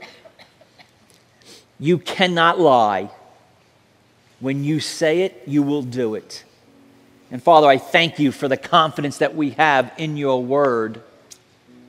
You 1.79 1.99
cannot 1.99 2.59
lie. 2.59 3.11
When 4.41 4.65
you 4.65 4.81
say 4.81 5.21
it, 5.21 5.43
you 5.47 5.63
will 5.63 5.83
do 5.83 6.15
it. 6.15 6.45
And 7.31 7.43
Father, 7.43 7.67
I 7.67 7.77
thank 7.77 8.19
you 8.19 8.33
for 8.33 8.49
the 8.49 8.57
confidence 8.57 9.19
that 9.19 9.35
we 9.35 9.51
have 9.51 9.93
in 9.99 10.17
your 10.17 10.43
word. 10.43 11.03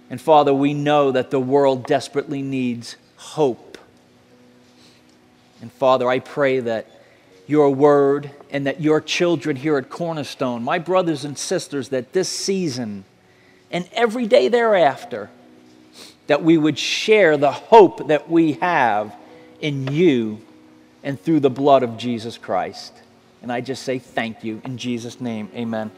And 0.10 0.20
Father, 0.20 0.54
we 0.54 0.74
know 0.74 1.14
that 1.14 1.32
the 1.32 1.40
world 1.40 1.86
desperately 1.86 2.42
needs 2.42 2.98
hope. 3.16 3.78
And 5.62 5.72
Father, 5.72 6.10
I 6.10 6.20
pray 6.20 6.60
that 6.60 6.88
your 7.50 7.72
word 7.72 8.30
and 8.52 8.68
that 8.68 8.80
your 8.80 9.02
children 9.02 9.56
here 9.56 9.76
at 9.76 9.90
Cornerstone, 9.90 10.64
my 10.64 10.78
brothers 10.78 11.26
and 11.26 11.36
sisters, 11.36 11.90
that 11.90 12.14
this 12.14 12.30
season 12.30 13.04
and 13.72 13.90
every 13.92 14.28
day 14.28 14.50
thereafter, 14.50 15.32
that 16.28 16.44
we 16.44 16.60
would 16.60 16.78
share 16.78 17.38
the 17.38 17.52
hope 17.52 18.08
that 18.08 18.30
we 18.30 18.54
have 18.54 19.16
in 19.60 19.92
you 19.92 20.40
and 21.04 21.20
through 21.20 21.40
the 21.40 21.50
blood 21.50 21.82
of 21.82 21.98
Jesus 21.98 22.38
Christ. 22.38 22.94
And 23.42 23.52
I 23.52 23.62
just 23.62 23.82
say 23.82 23.98
thank 23.98 24.44
you 24.44 24.62
in 24.64 24.78
Jesus' 24.78 25.20
name. 25.20 25.50
Amen. 25.56 25.90